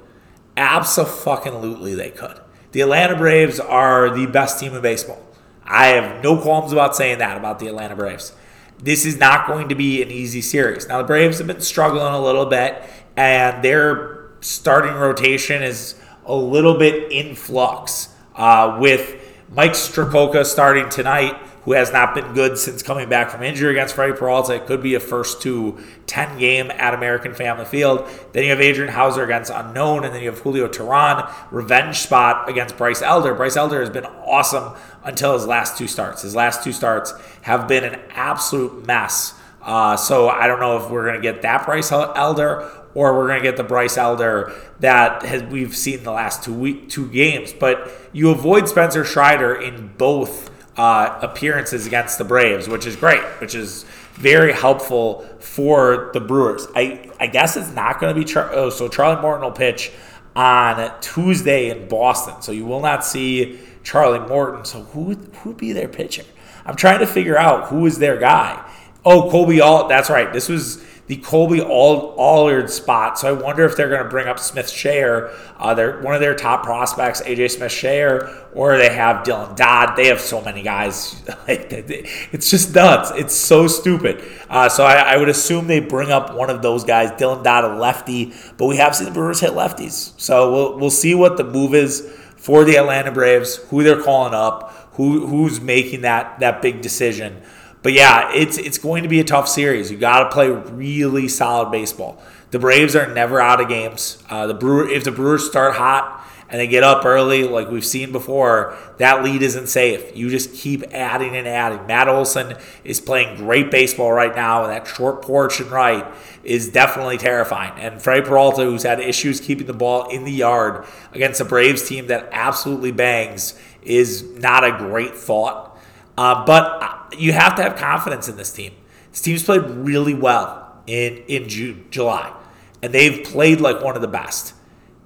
Absolutely, 0.58 1.96
they 1.96 2.10
could. 2.10 2.40
The 2.74 2.82
Atlanta 2.82 3.16
Braves 3.16 3.60
are 3.60 4.10
the 4.10 4.26
best 4.26 4.60
team 4.60 4.74
in 4.76 4.82
baseball. 4.82 5.22
I 5.64 5.88
have 5.88 6.24
no 6.24 6.38
qualms 6.38 6.74
about 6.74 6.96
saying 6.96 7.20
that 7.20 7.38
about 7.38 7.60
the 7.60 7.68
Atlanta 7.68 7.96
Braves. 7.96 8.34
This 8.78 9.06
is 9.06 9.18
not 9.18 9.48
going 9.48 9.70
to 9.70 9.76
be 9.76 10.02
an 10.02 10.12
easy 10.12 10.42
series. 10.42 10.88
Now, 10.88 10.98
the 10.98 11.06
Braves 11.06 11.38
have 11.38 11.48
been 11.48 11.62
struggling 11.62 12.14
a 12.14 12.22
little 12.22 12.46
bit, 12.46 12.84
and 13.16 13.64
their 13.64 14.32
starting 14.42 14.94
rotation 14.96 15.64
is 15.64 15.96
a 16.26 16.36
little 16.36 16.78
bit 16.78 17.12
in 17.12 17.36
flux 17.36 18.10
uh, 18.36 18.78
with 18.80 19.20
Mike 19.50 19.74
Strzokowski 19.74 20.46
starting 20.46 20.90
tonight, 20.90 21.36
who 21.64 21.74
has 21.74 21.94
not 21.94 22.16
been 22.16 22.34
good 22.34 22.58
since 22.58 22.82
coming 22.82 23.08
back 23.08 23.30
from 23.30 23.44
injury 23.44 23.72
against 23.72 23.94
Freddie 23.96 24.14
Peralta. 24.14 24.56
It 24.56 24.66
could 24.66 24.82
be 24.82 24.96
a 24.96 25.00
first 25.00 25.42
to 25.44 25.78
10 26.08 26.40
game 26.40 26.72
at 26.72 26.94
American 26.94 27.34
Family 27.34 27.66
Field. 27.66 28.10
Then 28.32 28.44
you 28.44 28.50
have 28.50 28.60
Adrian 28.60 28.92
Houser 28.92 29.24
against 29.24 29.52
Unknown, 29.54 30.06
and 30.06 30.14
then 30.14 30.24
you 30.24 30.30
have 30.30 30.40
Julio 30.40 30.68
Teheran, 30.68 31.32
revenge 31.52 31.98
spot 31.98 32.50
against 32.50 32.78
Bryce 32.78 33.02
Elder. 33.02 33.34
Bryce 33.36 33.56
Elder 33.56 33.80
has 33.80 33.90
been 33.90 34.06
awesome 34.06 34.74
until 35.04 35.34
his 35.34 35.46
last 35.46 35.78
two 35.78 35.88
starts. 35.88 36.24
His 36.24 36.36
last 36.36 36.64
two 36.64 36.74
starts 36.74 37.14
have 37.44 37.68
been 37.68 37.84
an 37.84 38.00
absolute 38.10 38.86
mess. 38.88 39.36
Uh, 39.62 39.96
so 39.96 40.28
I 40.28 40.48
don't 40.48 40.60
know 40.60 40.78
if 40.78 40.90
we're 40.90 41.06
going 41.06 41.16
to 41.16 41.22
get 41.22 41.44
that 41.44 41.66
Bryce 41.66 41.92
Elder 41.92 42.70
or 42.96 43.16
we're 43.16 43.28
going 43.28 43.40
to 43.40 43.44
get 43.44 43.58
the 43.58 43.64
Bryce 43.64 43.98
Elder 43.98 44.54
that 44.80 45.24
has, 45.24 45.44
we've 45.44 45.76
seen 45.76 46.04
the 46.04 46.12
last 46.12 46.44
two 46.44 46.54
week, 46.54 46.90
two 46.90 47.08
games. 47.10 47.54
But 47.54 47.92
you 48.12 48.30
avoid 48.30 48.68
Spencer 48.68 49.04
Strider 49.04 49.56
in 49.56 49.94
both 49.98 50.52
uh, 50.78 51.20
appearances 51.22 51.88
against 51.88 52.18
the 52.18 52.24
Braves, 52.24 52.68
which 52.68 52.86
is 52.86 52.96
great, 52.96 53.22
which 53.40 53.56
is 53.56 53.86
very 54.14 54.54
helpful 54.54 55.22
for 55.40 56.12
the 56.14 56.20
Brewers. 56.20 56.68
I, 56.76 57.10
I 57.20 57.28
guess 57.28 57.58
it's 57.58 57.72
not 57.72 58.00
going 58.00 58.14
to 58.14 58.20
be 58.20 58.26
Char- 58.26 58.54
oh, 58.54 58.70
so 58.70 58.88
Charlie 58.88 59.22
Morton 59.22 59.44
will 59.44 59.52
pitch 59.52 59.92
on 60.36 61.00
Tuesday 61.00 61.70
in 61.70 61.88
Boston, 61.88 62.42
so 62.42 62.52
you 62.52 62.66
will 62.66 62.82
not 62.82 63.06
see 63.06 63.60
Charlie 63.84 64.28
Morton. 64.28 64.66
So 64.66 64.84
who 64.84 65.14
who 65.14 65.54
be 65.54 65.74
their 65.74 65.88
pitcher? 65.88 66.24
I'm 66.66 66.76
trying 66.76 67.00
to 67.00 67.08
figure 67.08 67.38
out 67.38 67.68
who 67.68 67.86
is 67.86 68.00
their 68.00 68.18
guy. 68.18 68.68
Oh, 69.06 69.30
Kolby 69.30 69.62
All. 69.62 69.88
That's 69.88 70.10
right. 70.10 70.32
This 70.32 70.48
was 70.48 70.84
the 71.08 71.18
Colby 71.18 71.62
All 71.62 72.16
Allard 72.18 72.70
spot. 72.70 73.20
So 73.20 73.28
I 73.28 73.32
wonder 73.34 73.66
if 73.66 73.76
they're 73.76 73.90
going 73.90 74.04
to 74.04 74.10
bring 74.10 74.28
up 74.28 74.40
Smith 74.40 74.70
Share, 74.70 75.32
uh, 75.58 75.74
they're 75.74 76.02
one 76.02 76.14
of 76.16 76.22
their 76.22 76.34
top 76.36 76.64
prospects, 76.64 77.22
AJ 77.22 77.52
Smith-Shawver, 77.52 78.46
or 78.54 78.78
they 78.78 78.94
have 78.94 79.26
Dylan 79.26 79.56
Dodd. 79.56 79.98
They 79.98 80.08
have 80.08 80.22
so 80.22 80.42
many 80.42 80.64
guys. 80.64 81.22
it's 81.48 82.50
just 82.50 82.74
nuts. 82.74 83.12
It's 83.16 83.36
so 83.36 83.68
stupid. 83.68 84.24
Uh, 84.50 84.70
so 84.70 84.86
I, 84.86 85.14
I, 85.14 85.18
would 85.18 85.30
assume 85.30 85.68
they 85.68 85.82
bring 85.82 86.12
up 86.12 86.34
one 86.34 86.50
of 86.50 86.62
those 86.62 86.84
guys, 86.84 87.12
Dylan 87.12 87.44
Dodd, 87.44 87.66
a 87.66 87.76
lefty. 87.76 88.34
But 88.58 88.68
we 88.68 88.78
have 88.78 88.96
seen 88.96 89.06
the 89.06 89.14
Brewers 89.14 89.42
hit 89.42 89.52
lefties. 89.52 90.20
So 90.20 90.52
we'll, 90.52 90.80
we'll 90.80 90.90
see 90.90 91.16
what 91.16 91.38
the 91.38 91.44
move 91.44 91.74
is 91.74 92.02
for 92.38 92.64
the 92.64 92.78
Atlanta 92.78 93.12
Braves, 93.12 93.56
who 93.56 93.84
they're 93.84 94.02
calling 94.02 94.34
up, 94.34 94.72
who 94.94 95.26
who's 95.28 95.62
making 95.62 96.02
that 96.02 96.40
that 96.40 96.62
big 96.62 96.82
decision. 96.82 97.42
But 97.84 97.94
yeah, 97.94 98.32
it's 98.34 98.58
it's 98.58 98.78
going 98.78 99.04
to 99.04 99.10
be 99.10 99.20
a 99.20 99.24
tough 99.26 99.48
series. 99.48 99.92
You 99.92 99.98
got 99.98 100.24
to 100.24 100.30
play 100.32 100.50
really 100.50 101.28
solid 101.28 101.70
baseball. 101.70 102.24
The 102.52 102.60
Braves 102.60 102.96
are 102.96 103.14
never 103.14 103.42
out 103.42 103.62
of 103.62 103.68
games. 103.68 104.24
Uh, 104.30 104.48
the 104.48 104.54
Brewer, 104.54 104.88
if 104.88 105.04
the 105.04 105.12
Brewers 105.12 105.46
start 105.46 105.76
hot 105.76 106.26
and 106.50 106.62
they 106.62 106.68
get 106.68 106.84
up 106.84 107.04
early, 107.04 107.44
like 107.44 107.70
we've 107.70 107.86
seen 107.86 108.12
before, 108.12 108.78
that 109.00 109.24
lead 109.24 109.42
isn't 109.42 109.68
safe. 109.68 110.16
You 110.16 110.30
just 110.30 110.54
keep 110.54 110.84
adding 110.94 111.36
and 111.36 111.48
adding. 111.48 111.86
Matt 111.88 112.08
Olson 112.08 112.56
is 112.84 113.02
playing 113.02 113.38
great 113.38 113.72
baseball 113.72 114.12
right 114.12 114.36
now, 114.36 114.64
and 114.64 114.72
that 114.72 114.88
short 114.88 115.22
porch 115.24 115.60
and 115.60 115.72
right 115.72 116.06
is 116.44 116.70
definitely 116.70 117.18
terrifying. 117.18 117.74
And 117.78 118.02
Freddie 118.02 118.26
Peralta, 118.26 118.64
who's 118.64 118.84
had 118.84 119.00
issues 119.00 119.42
keeping 119.42 119.66
the 119.66 119.74
ball 119.74 120.10
in 120.10 120.24
the 120.24 120.32
yard 120.32 120.86
against 121.12 121.42
a 121.42 121.46
Braves 121.46 121.88
team 121.88 122.08
that 122.08 122.30
absolutely 122.32 122.92
bangs, 122.92 123.60
is 123.82 124.24
not 124.38 124.64
a 124.64 124.78
great 124.78 125.16
thought. 125.16 125.73
Uh, 126.18 126.46
but 126.46 127.14
you 127.18 127.34
have 127.34 127.56
to 127.56 127.64
have 127.64 127.76
confidence 127.76 128.28
in 128.28 128.38
this 128.38 128.52
team. 128.52 128.74
This 129.12 129.22
team's 129.22 129.44
played 129.44 129.64
really 129.64 130.14
well 130.14 130.82
in 130.88 131.18
in 131.28 131.50
June, 131.50 131.86
July, 131.90 132.34
and 132.82 132.94
they've 132.94 133.24
played 133.24 133.62
like 133.62 133.82
one 133.82 133.96
of 133.96 134.02
the 134.02 134.08
best. 134.08 134.54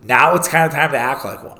Now 0.03 0.35
it's 0.35 0.47
kind 0.47 0.65
of 0.65 0.71
time 0.71 0.91
to 0.91 0.97
act 0.97 1.25
like 1.25 1.43
one. 1.43 1.59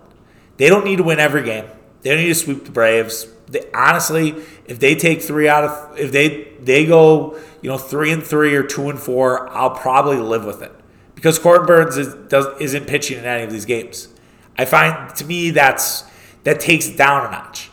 They 0.58 0.70
don't 0.70 0.86
need 0.86 0.98
to 0.98 1.04
win 1.04 1.20
every 1.20 1.44
game. 1.44 1.66
They 2.02 2.12
don't 2.12 2.20
need 2.20 2.28
to 2.28 2.36
sweep 2.36 2.66
the 2.66 2.72
Braves. 2.72 3.28
They, 3.48 3.70
honestly, 3.74 4.36
if 4.66 4.80
they 4.80 4.96
take 4.96 5.22
three 5.22 5.48
out 5.48 5.64
of 5.64 6.00
if 6.00 6.12
they 6.12 6.54
they 6.60 6.86
go 6.86 7.38
you 7.62 7.70
know 7.70 7.78
three 7.78 8.12
and 8.12 8.24
three 8.24 8.56
or 8.56 8.64
two 8.64 8.90
and 8.90 9.00
four, 9.00 9.50
I'll 9.50 9.72
probably 9.72 10.18
live 10.18 10.46
with 10.46 10.62
it 10.62 10.74
because 11.16 11.40
Corbin 11.40 11.66
Burnes 11.66 11.98
is, 11.98 12.14
does, 12.30 12.46
isn't 12.60 12.88
pitching 12.88 13.18
in 13.18 13.26
any 13.26 13.44
of 13.44 13.52
these 13.52 13.66
games. 13.66 14.10
I 14.58 14.66
find 14.66 15.14
to 15.16 15.26
me 15.26 15.52
that's 15.52 16.04
that 16.44 16.60
takes 16.60 16.90
down 16.90 17.28
a 17.28 17.32
notch 17.32 17.70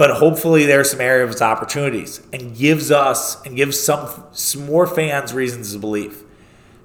but 0.00 0.12
hopefully 0.12 0.64
there's 0.64 0.90
some 0.90 1.00
areas 1.02 1.36
of 1.36 1.42
opportunities 1.42 2.22
and 2.32 2.56
gives 2.56 2.90
us 2.90 3.38
and 3.44 3.54
gives 3.54 3.78
some, 3.78 4.08
some 4.32 4.64
more 4.64 4.86
fans 4.86 5.34
reasons 5.34 5.74
to 5.74 5.78
believe. 5.78 6.24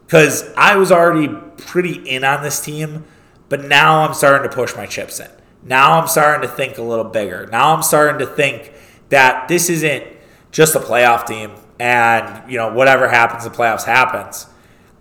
Because 0.06 0.54
I 0.58 0.76
was 0.76 0.92
already 0.92 1.30
pretty 1.56 1.94
in 1.94 2.26
on 2.26 2.44
this 2.44 2.60
team, 2.60 3.06
but 3.48 3.64
now 3.64 4.02
I'm 4.02 4.14
starting 4.14 4.50
to 4.50 4.54
push 4.54 4.76
my 4.76 4.86
chips 4.86 5.22
in. 5.22 5.30
Now 5.64 5.98
I'm 5.98 6.10
starting 6.10 6.46
to 6.46 6.54
think 6.54 6.78
a 6.78 6.82
little 6.82 7.06
bigger. 7.06 7.48
Now 7.50 7.74
I'm 7.74 7.84
starting 7.84 8.20
to 8.20 8.26
think 8.26 8.74
that 9.08 9.48
this 9.48 9.70
isn't 9.70 10.04
just 10.52 10.76
a 10.76 10.80
playoff 10.82 11.26
team 11.26 11.52
and, 11.80 12.52
you 12.52 12.58
know, 12.58 12.74
whatever 12.74 13.08
happens 13.08 13.46
the 13.46 13.50
playoffs 13.50 13.86
happens. 13.86 14.46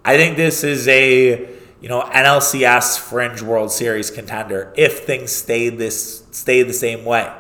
I 0.05 0.17
think 0.17 0.37
this 0.37 0.63
is 0.63 0.87
a, 0.87 1.49
you 1.81 1.89
know, 1.89 2.03
NLCS 2.03 2.97
fringe 2.97 3.43
World 3.43 3.73
Series 3.73 4.13
contender 4.13 4.73
if 4.77 5.01
things 5.01 5.33
stay 5.33 5.69
this 5.69 6.23
stay 6.31 6.63
the 6.63 6.73
same 6.73 7.05
way 7.05 7.33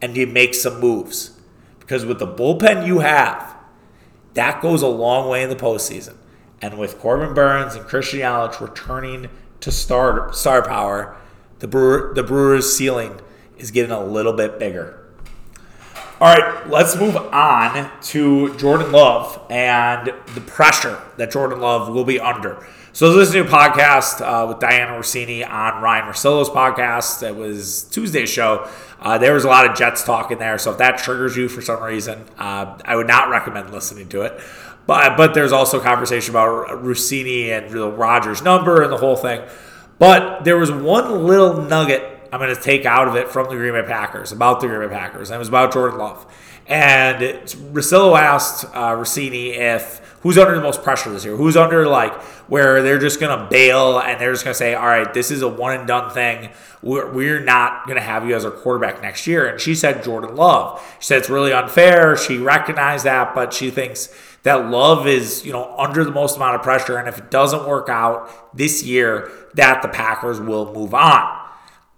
and 0.00 0.16
you 0.16 0.26
make 0.26 0.54
some 0.54 0.80
moves. 0.80 1.38
Because 1.80 2.04
with 2.04 2.18
the 2.18 2.26
bullpen 2.26 2.86
you 2.86 3.00
have, 3.00 3.56
that 4.34 4.60
goes 4.60 4.82
a 4.82 4.88
long 4.88 5.28
way 5.28 5.42
in 5.42 5.48
the 5.48 5.56
postseason. 5.56 6.16
And 6.60 6.78
with 6.78 6.98
Corbin 6.98 7.34
Burnes 7.34 7.74
and 7.74 7.84
Christian 7.84 8.20
Yelich 8.20 8.60
returning 8.60 9.28
to 9.60 9.70
star 9.72 10.32
star 10.32 10.62
power, 10.62 11.16
the 11.60 11.68
Brewer, 11.68 12.12
the 12.14 12.22
Brewers' 12.22 12.74
ceiling 12.74 13.20
is 13.56 13.70
getting 13.70 13.90
a 13.90 14.04
little 14.04 14.32
bit 14.32 14.58
bigger. 14.58 15.04
All 16.20 16.34
right, 16.34 16.68
let's 16.68 16.96
move 16.96 17.16
on 17.16 17.90
to 18.02 18.56
Jordan 18.56 18.90
Love 18.90 19.40
and 19.50 20.12
the 20.34 20.40
pressure 20.40 21.00
that 21.16 21.30
Jordan 21.30 21.60
Love 21.60 21.88
will 21.94 22.04
be 22.04 22.18
under. 22.18 22.66
So 22.98 23.14
to 23.14 23.40
a 23.42 23.44
podcast 23.44 24.20
uh, 24.20 24.48
with 24.48 24.58
Dianna 24.58 24.98
Russini 24.98 25.48
on 25.48 25.80
Ryen 25.80 26.06
Russillo's 26.06 26.50
podcast. 26.50 27.22
It 27.22 27.36
was 27.36 27.84
Tuesday's 27.84 28.28
show. 28.28 28.68
Uh, 28.98 29.18
there 29.18 29.34
was 29.34 29.44
a 29.44 29.46
lot 29.46 29.70
of 29.70 29.76
Jets 29.76 30.02
talk 30.02 30.32
in 30.32 30.40
there. 30.40 30.58
So 30.58 30.72
if 30.72 30.78
that 30.78 30.98
triggers 30.98 31.36
you 31.36 31.48
for 31.48 31.62
some 31.62 31.80
reason, 31.80 32.24
uh, 32.38 32.76
I 32.84 32.96
would 32.96 33.06
not 33.06 33.30
recommend 33.30 33.70
listening 33.70 34.08
to 34.08 34.22
it. 34.22 34.40
But 34.88 35.16
but 35.16 35.32
there's 35.32 35.52
also 35.52 35.78
conversation 35.78 36.32
about 36.32 36.82
Russini 36.82 37.50
and 37.50 37.70
the 37.70 37.88
Rodgers 37.88 38.42
number 38.42 38.82
and 38.82 38.90
the 38.90 38.96
whole 38.96 39.14
thing. 39.14 39.48
But 40.00 40.42
there 40.42 40.58
was 40.58 40.72
one 40.72 41.24
little 41.24 41.62
nugget 41.62 42.18
I'm 42.32 42.40
going 42.40 42.54
to 42.54 42.60
take 42.60 42.84
out 42.84 43.08
of 43.08 43.16
it 43.16 43.28
from 43.28 43.48
the 43.48 43.54
Green 43.54 43.72
Bay 43.72 43.82
Packers 43.82 44.32
about 44.32 44.60
the 44.60 44.66
Green 44.66 44.88
Bay 44.88 44.94
Packers, 44.94 45.30
and 45.30 45.36
it 45.36 45.38
was 45.38 45.48
about 45.48 45.72
Jordan 45.72 45.98
Love. 45.98 46.26
And 46.68 47.20
Russillo 47.72 48.18
asked 48.18 48.66
uh, 48.66 48.92
Russini 48.92 49.56
if 49.56 50.00
who's 50.20 50.36
under 50.36 50.54
the 50.54 50.60
most 50.60 50.82
pressure 50.82 51.10
this 51.10 51.24
year? 51.24 51.34
Who's 51.34 51.56
under 51.56 51.86
like 51.86 52.12
where 52.48 52.82
they're 52.82 52.98
just 52.98 53.18
to 53.36 53.48
bail 53.50 53.98
and 53.98 54.20
they're 54.20 54.32
just 54.32 54.44
to 54.44 54.52
say, 54.52 54.74
all 54.74 54.86
right, 54.86 55.12
this 55.14 55.30
is 55.30 55.40
a 55.40 55.48
one 55.48 55.74
and 55.74 55.88
done 55.88 56.10
thing. 56.10 56.50
We're, 56.82 57.10
we're 57.10 57.40
not 57.40 57.86
to 57.96 58.02
have 58.02 58.28
you 58.28 58.36
as 58.36 58.44
our 58.44 58.50
quarterback 58.50 59.00
next 59.00 59.26
year. 59.26 59.46
And 59.46 59.58
she 59.58 59.74
said 59.74 60.04
Jordan 60.04 60.36
Love. 60.36 60.84
She 61.00 61.06
said 61.06 61.18
it's 61.18 61.30
really 61.30 61.52
unfair. 61.52 62.16
She 62.16 62.36
recognized 62.36 63.04
that, 63.04 63.34
but 63.34 63.54
she 63.54 63.70
thinks 63.70 64.14
that 64.42 64.68
Love 64.68 65.06
is, 65.06 65.44
you 65.46 65.52
know, 65.52 65.74
under 65.78 66.04
the 66.04 66.10
most 66.10 66.36
amount 66.36 66.56
of 66.56 66.62
pressure. 66.62 66.98
And 66.98 67.08
if 67.08 67.16
it 67.18 67.30
doesn't 67.30 67.66
work 67.66 67.88
out 67.88 68.56
this 68.56 68.82
year, 68.82 69.30
that 69.54 69.80
the 69.80 69.88
Packers 69.88 70.38
will 70.38 70.72
move 70.74 70.94
on. 70.94 71.46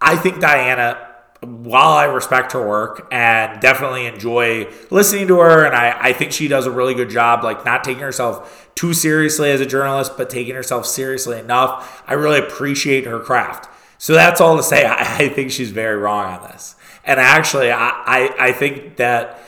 I 0.01 0.17
think 0.17 0.37
Dianna 0.37 1.10
while 1.41 1.93
I 1.93 2.05
respect 2.05 2.53
her 2.53 2.67
work 2.67 3.09
and 3.11 3.61
definitely 3.61 4.07
enjoy 4.07 4.69
listening 4.91 5.29
to 5.29 5.39
her, 5.41 5.65
and 5.65 5.75
I, 5.75 5.97
I 5.99 6.13
think 6.13 6.33
she 6.33 6.49
does 6.49 6.67
a 6.67 6.71
really 6.71 6.95
good 6.95 7.09
job, 7.09 7.43
like 7.43 7.65
not 7.65 7.83
taking 7.83 8.03
herself 8.03 8.71
too 8.75 8.93
seriously 8.93 9.51
as 9.51 9.61
a 9.61 9.67
journalist, 9.67 10.17
but 10.17 10.29
taking 10.29 10.55
herself 10.55 10.87
seriously 10.87 11.39
enough. 11.39 12.03
I 12.07 12.15
really 12.15 12.39
appreciate 12.39 13.07
her 13.07 13.21
craft. 13.21 13.69
So 13.99 14.15
that's 14.15 14.41
all 14.41 14.57
to 14.57 14.63
say. 14.63 14.85
I, 14.87 15.25
I 15.25 15.29
think 15.29 15.51
she's 15.51 15.71
very 15.71 15.97
wrong 15.97 16.27
on 16.27 16.43
this. 16.51 16.77
And 17.05 17.19
actually, 17.19 17.71
I, 17.71 17.89
I, 17.89 18.35
I 18.49 18.53
think 18.53 18.97
that 18.97 19.41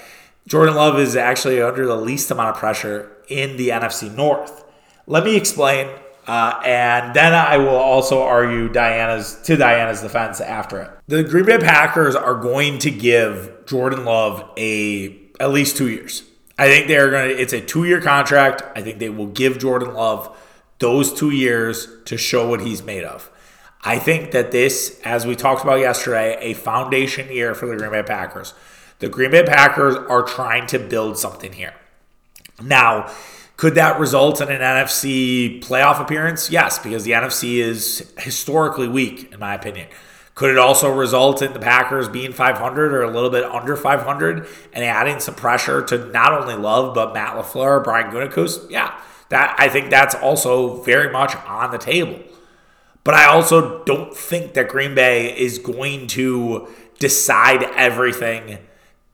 Jordan 0.46 0.74
Love 0.74 0.98
is 0.98 1.14
actually 1.14 1.60
under 1.60 1.86
the 1.86 1.96
least 1.96 2.30
amount 2.30 2.50
of 2.50 2.56
pressure 2.56 3.12
in 3.28 3.56
the 3.56 3.68
NFC 3.68 4.14
North. 4.14 4.64
Let 5.06 5.24
me 5.24 5.36
explain 5.36 5.88
uh, 6.32 6.62
and 6.64 7.12
then 7.12 7.34
I 7.34 7.58
will 7.58 7.76
also 7.76 8.22
argue 8.22 8.70
Dianna's 8.70 9.34
to 9.42 9.54
Dianna's 9.54 10.00
defense 10.00 10.40
after 10.40 10.80
it. 10.80 10.90
The 11.06 11.22
Green 11.22 11.44
Bay 11.44 11.58
Packers 11.58 12.16
are 12.16 12.36
going 12.36 12.78
to 12.78 12.90
give 12.90 13.66
Jordan 13.66 14.06
Love 14.06 14.42
a 14.56 15.14
at 15.38 15.50
least 15.50 15.76
two 15.76 15.88
years. 15.88 16.22
I 16.56 16.68
think 16.68 16.88
they're 16.88 17.10
going 17.10 17.28
to. 17.28 17.38
It's 17.38 17.52
a 17.52 17.60
two 17.60 17.84
year 17.84 18.00
contract. 18.00 18.62
I 18.74 18.80
think 18.80 18.98
they 18.98 19.10
will 19.10 19.26
give 19.26 19.58
Jordan 19.58 19.92
Love 19.92 20.34
those 20.78 21.12
two 21.12 21.28
years 21.28 21.86
to 22.06 22.16
show 22.16 22.48
what 22.48 22.62
he's 22.62 22.82
made 22.82 23.04
of. 23.04 23.30
I 23.82 23.98
think 23.98 24.30
that 24.30 24.52
this, 24.52 25.02
as 25.04 25.26
we 25.26 25.36
talked 25.36 25.62
about 25.62 25.80
yesterday, 25.80 26.38
a 26.40 26.54
foundation 26.54 27.30
year 27.30 27.54
for 27.54 27.66
the 27.66 27.76
Green 27.76 27.90
Bay 27.90 28.04
Packers. 28.04 28.54
The 29.00 29.10
Green 29.10 29.32
Bay 29.32 29.42
Packers 29.42 29.96
are 29.96 30.22
trying 30.22 30.66
to 30.68 30.78
build 30.78 31.18
something 31.18 31.52
here. 31.52 31.74
Now, 32.62 33.12
could 33.56 33.74
that 33.74 34.00
result 34.00 34.40
in 34.40 34.50
an 34.50 34.60
NFC 34.60 35.62
playoff 35.62 36.00
appearance? 36.00 36.50
Yes, 36.50 36.78
because 36.78 37.04
the 37.04 37.12
NFC 37.12 37.56
is 37.56 38.12
historically 38.18 38.88
weak, 38.88 39.32
in 39.32 39.38
my 39.38 39.54
opinion. 39.54 39.88
Could 40.34 40.50
it 40.50 40.58
also 40.58 40.92
result 40.92 41.42
in 41.42 41.52
the 41.52 41.58
Packers 41.58 42.08
being 42.08 42.32
500 42.32 42.92
or 42.92 43.02
a 43.02 43.10
little 43.10 43.28
bit 43.28 43.44
under 43.44 43.76
500 43.76 44.48
and 44.72 44.84
adding 44.84 45.20
some 45.20 45.34
pressure 45.34 45.82
to 45.84 46.06
not 46.10 46.32
only 46.32 46.54
Love 46.54 46.94
but 46.94 47.12
Matt 47.12 47.36
LaFleur, 47.36 47.84
Brian 47.84 48.10
Gutekunst? 48.10 48.70
Yeah, 48.70 48.98
that 49.28 49.54
I 49.58 49.68
think 49.68 49.90
that's 49.90 50.14
also 50.14 50.82
very 50.82 51.12
much 51.12 51.36
on 51.46 51.70
the 51.70 51.78
table. 51.78 52.18
But 53.04 53.14
I 53.14 53.26
also 53.26 53.82
don't 53.84 54.16
think 54.16 54.54
that 54.54 54.68
Green 54.68 54.94
Bay 54.94 55.36
is 55.36 55.58
going 55.58 56.06
to 56.08 56.68
decide 56.98 57.64
everything 57.76 58.58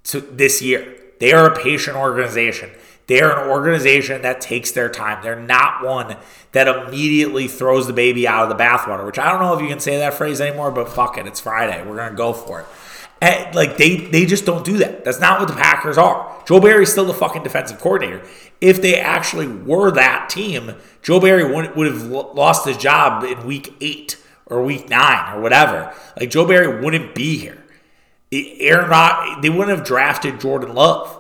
to 0.04 0.20
this 0.20 0.62
year. 0.62 0.94
They 1.20 1.32
are 1.32 1.46
a 1.46 1.58
patient 1.58 1.96
organization. 1.96 2.70
They 3.08 3.20
are 3.20 3.42
an 3.42 3.48
organization 3.48 4.22
that 4.22 4.40
takes 4.40 4.70
their 4.70 4.88
time. 4.88 5.22
They're 5.22 5.40
not 5.40 5.84
one 5.84 6.16
that 6.52 6.68
immediately 6.68 7.48
throws 7.48 7.86
the 7.86 7.92
baby 7.92 8.28
out 8.28 8.44
of 8.44 8.56
the 8.56 8.62
bathwater, 8.62 9.04
which 9.04 9.18
I 9.18 9.32
don't 9.32 9.40
know 9.40 9.54
if 9.54 9.62
you 9.62 9.68
can 9.68 9.80
say 9.80 9.96
that 9.98 10.14
phrase 10.14 10.40
anymore, 10.40 10.70
but 10.70 10.90
fuck 10.90 11.18
it. 11.18 11.26
It's 11.26 11.40
Friday. 11.40 11.84
We're 11.86 11.96
going 11.96 12.10
to 12.10 12.16
go 12.16 12.32
for 12.32 12.60
it. 12.60 12.66
And 13.20 13.54
like 13.54 13.76
they 13.78 13.96
they 13.96 14.26
just 14.26 14.44
don't 14.44 14.64
do 14.64 14.76
that. 14.78 15.04
That's 15.04 15.18
not 15.18 15.40
what 15.40 15.48
the 15.48 15.54
Packers 15.54 15.98
are. 15.98 16.40
Joe 16.46 16.60
Barry's 16.60 16.92
still 16.92 17.06
the 17.06 17.14
fucking 17.14 17.42
defensive 17.42 17.80
coordinator. 17.80 18.22
If 18.60 18.80
they 18.80 18.94
actually 19.00 19.48
were 19.48 19.90
that 19.90 20.28
team, 20.28 20.74
Joe 21.02 21.18
Barry 21.18 21.52
would, 21.52 21.74
would 21.74 21.86
have 21.88 22.06
lost 22.06 22.66
his 22.66 22.76
job 22.76 23.24
in 23.24 23.44
week 23.44 23.74
eight 23.80 24.22
or 24.46 24.62
week 24.62 24.88
nine 24.88 25.34
or 25.34 25.40
whatever. 25.40 25.92
Like 26.18 26.30
Joe 26.30 26.46
Barry 26.46 26.80
wouldn't 26.80 27.14
be 27.14 27.38
here. 27.38 27.64
Aaron 28.30 28.88
Rod, 28.88 29.42
they 29.42 29.50
wouldn't 29.50 29.76
have 29.76 29.86
drafted 29.86 30.40
Jordan 30.40 30.74
Love. 30.74 31.17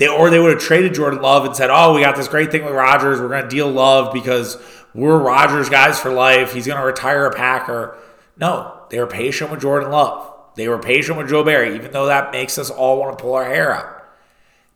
They 0.00 0.08
or 0.08 0.30
they 0.30 0.38
would 0.40 0.52
have 0.52 0.62
traded 0.62 0.94
Jordan 0.94 1.20
Love 1.20 1.44
and 1.44 1.54
said, 1.54 1.68
"Oh, 1.70 1.94
we 1.94 2.00
got 2.00 2.16
this 2.16 2.26
great 2.26 2.50
thing 2.50 2.64
with 2.64 2.72
Rodgers. 2.72 3.20
We're 3.20 3.28
going 3.28 3.42
to 3.42 3.48
deal 3.50 3.70
Love 3.70 4.14
because 4.14 4.56
we're 4.94 5.18
Rodgers 5.18 5.68
guys 5.68 6.00
for 6.00 6.10
life. 6.10 6.54
He's 6.54 6.66
going 6.66 6.80
to 6.80 6.86
retire 6.86 7.26
a 7.26 7.36
Packer." 7.36 7.98
No, 8.38 8.80
they 8.88 8.98
were 8.98 9.06
patient 9.06 9.50
with 9.50 9.60
Jordan 9.60 9.90
Love. 9.90 10.26
They 10.54 10.68
were 10.68 10.78
patient 10.78 11.18
with 11.18 11.28
Joe 11.28 11.44
Barry, 11.44 11.76
even 11.76 11.92
though 11.92 12.06
that 12.06 12.32
makes 12.32 12.56
us 12.56 12.70
all 12.70 12.98
want 12.98 13.18
to 13.18 13.22
pull 13.22 13.34
our 13.34 13.44
hair 13.44 13.74
out. 13.74 14.02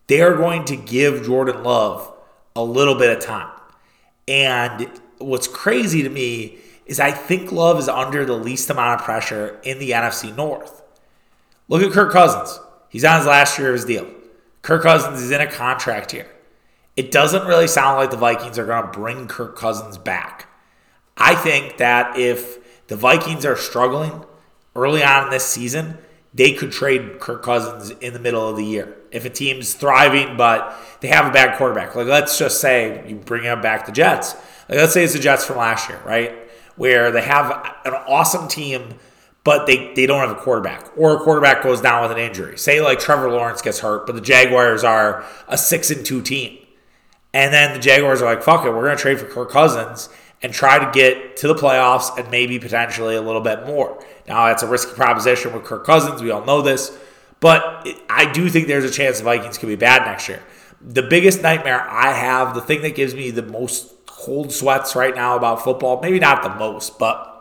They 0.09 0.21
are 0.21 0.37
going 0.37 0.67
to 0.67 0.77
give 0.77 1.25
Jordan 1.25 1.63
Love 1.63 2.13
a 2.55 2.63
little 2.63 2.95
bit 2.95 3.17
of 3.17 3.25
time. 3.25 3.49
And 4.29 4.91
what's 5.17 5.49
crazy 5.49 6.03
to 6.03 6.11
me 6.11 6.59
is 6.85 7.01
I 7.01 7.13
think 7.13 7.51
Love 7.51 7.79
is 7.79 7.89
under 7.89 8.27
the 8.27 8.37
least 8.37 8.69
amount 8.69 9.01
of 9.01 9.07
pressure 9.07 9.59
in 9.63 9.79
the 9.79 9.93
NFC 9.93 10.37
North. 10.37 10.83
Look 11.69 11.83
at 11.83 11.93
Kirk 11.93 12.13
Cousins. 12.13 12.61
He's 12.91 13.07
on 13.07 13.17
his 13.17 13.27
last 13.27 13.59
year 13.59 13.69
of 13.69 13.75
his 13.75 13.87
deal. 13.87 14.07
Kirk 14.65 14.83
Cousins 14.83 15.21
is 15.21 15.31
in 15.31 15.43
a 15.43 15.47
contract 15.47 16.11
here. 16.11 16.27
It 16.97 17.13
doesn't 17.13 17.47
really 17.47 17.67
sound 17.67 17.99
like 17.99 18.11
the 18.11 18.17
Vikings 18.17 18.59
are 18.59 18.65
going 18.65 18.83
to 18.83 18.99
bring 18.99 19.29
Kirk 19.29 19.57
Cousins 19.57 19.99
back. 19.99 20.49
I 21.19 21.35
think 21.35 21.77
that 21.77 22.19
if 22.19 22.87
the 22.87 22.97
Vikings 22.97 23.45
are 23.45 23.57
struggling 23.57 24.25
early 24.75 25.05
on 25.05 25.25
in 25.25 25.31
this 25.31 25.45
season, 25.45 25.99
they 26.33 26.55
could 26.55 26.73
trade 26.73 27.21
Kirk 27.21 27.43
Cousins 27.43 27.91
in 27.91 28.15
the 28.15 28.19
middle 28.19 28.49
of 28.49 28.57
the 28.57 28.65
year. 28.65 28.97
If 29.11 29.27
a 29.27 29.31
team's 29.31 29.75
thriving, 29.75 30.39
but 30.39 30.75
they 31.01 31.09
have 31.09 31.27
a 31.27 31.31
bad 31.31 31.59
quarterback, 31.59 31.95
like 31.95 32.07
let's 32.07 32.39
just 32.39 32.59
say 32.59 33.07
you 33.07 33.17
bring 33.17 33.43
him 33.43 33.61
back 33.61 33.85
the 33.85 33.93
Jets. 33.93 34.33
Like 34.71 34.79
let's 34.79 34.95
say 34.95 35.05
it's 35.05 35.13
the 35.13 35.19
Jets 35.19 35.45
from 35.45 35.59
last 35.59 35.91
year, 35.91 36.01
right? 36.07 36.33
Where 36.77 37.11
they 37.11 37.23
have 37.23 37.51
an 37.85 37.93
awesome 37.93 38.49
team 38.49 38.95
but 39.45 39.67
they, 39.67 39.93
they 39.95 40.07
don't 40.07 40.27
have 40.27 40.37
a 40.37 40.41
quarterback, 40.41 40.91
or 40.97 41.17
a 41.17 41.21
quarterback 41.21 41.63
goes 41.63 41.81
down 41.83 42.03
with 42.03 42.11
an 42.11 42.19
injury. 42.19 42.59
Say 42.59 42.81
like 42.81 42.99
Trevor 42.99 43.31
Lawrence 43.31 43.61
gets 43.61 43.81
hurt, 43.81 44.07
but 44.07 44.15
the 44.15 44.23
Jaguars 44.23 44.83
are 44.83 45.25
a 45.47 45.59
six 45.59 45.91
and 45.91 46.05
two 46.05 46.23
team, 46.23 46.59
and 47.33 47.53
then 47.53 47.75
the 47.75 47.79
Jaguars 47.81 48.23
are 48.23 48.25
like, 48.25 48.43
"Fuck 48.43 48.65
it, 48.65 48.71
we're 48.71 48.85
going 48.85 48.97
to 48.97 49.03
trade 49.03 49.21
for 49.21 49.27
Kirk 49.27 49.51
Cousins 49.51 50.09
and 50.43 50.53
try 50.53 50.79
to 50.79 50.91
get 50.93 51.37
to 51.39 51.49
the 51.49 51.55
playoffs 51.55 52.19
and 52.19 52.31
maybe 52.31 52.59
potentially 52.59 53.17
a 53.17 53.23
little 53.23 53.43
bit 53.43 53.67
more." 53.67 54.03
Now 54.27 54.47
that's 54.47 54.63
a 54.63 54.67
risky 54.67 54.95
proposition 54.95 55.53
with 55.53 55.65
Kirk 55.65 55.85
Cousins. 55.85 56.23
We 56.23 56.31
all 56.31 56.45
know 56.45 56.63
this, 56.63 56.97
but 57.41 57.87
I 58.09 58.33
do 58.33 58.49
think 58.49 58.67
there's 58.67 58.85
a 58.85 58.91
chance 58.91 59.19
the 59.19 59.25
Vikings 59.25 59.59
could 59.59 59.69
be 59.69 59.77
bad 59.77 60.07
next 60.07 60.29
year. 60.29 60.43
The 60.81 61.03
biggest 61.03 61.43
nightmare 61.43 61.83
I 61.83 62.13
have, 62.13 62.55
the 62.55 62.61
thing 62.63 62.83
that 62.83 62.95
gives 62.95 63.15
me 63.15 63.31
the 63.31 63.43
most 63.43 64.07
cold 64.07 64.53
sweats 64.53 64.97
right 64.97 65.15
now 65.15 65.37
about 65.37 65.63
football, 65.63 66.01
maybe 66.01 66.19
not 66.19 66.43
the 66.43 66.55
most, 66.55 66.99
but 66.99 67.34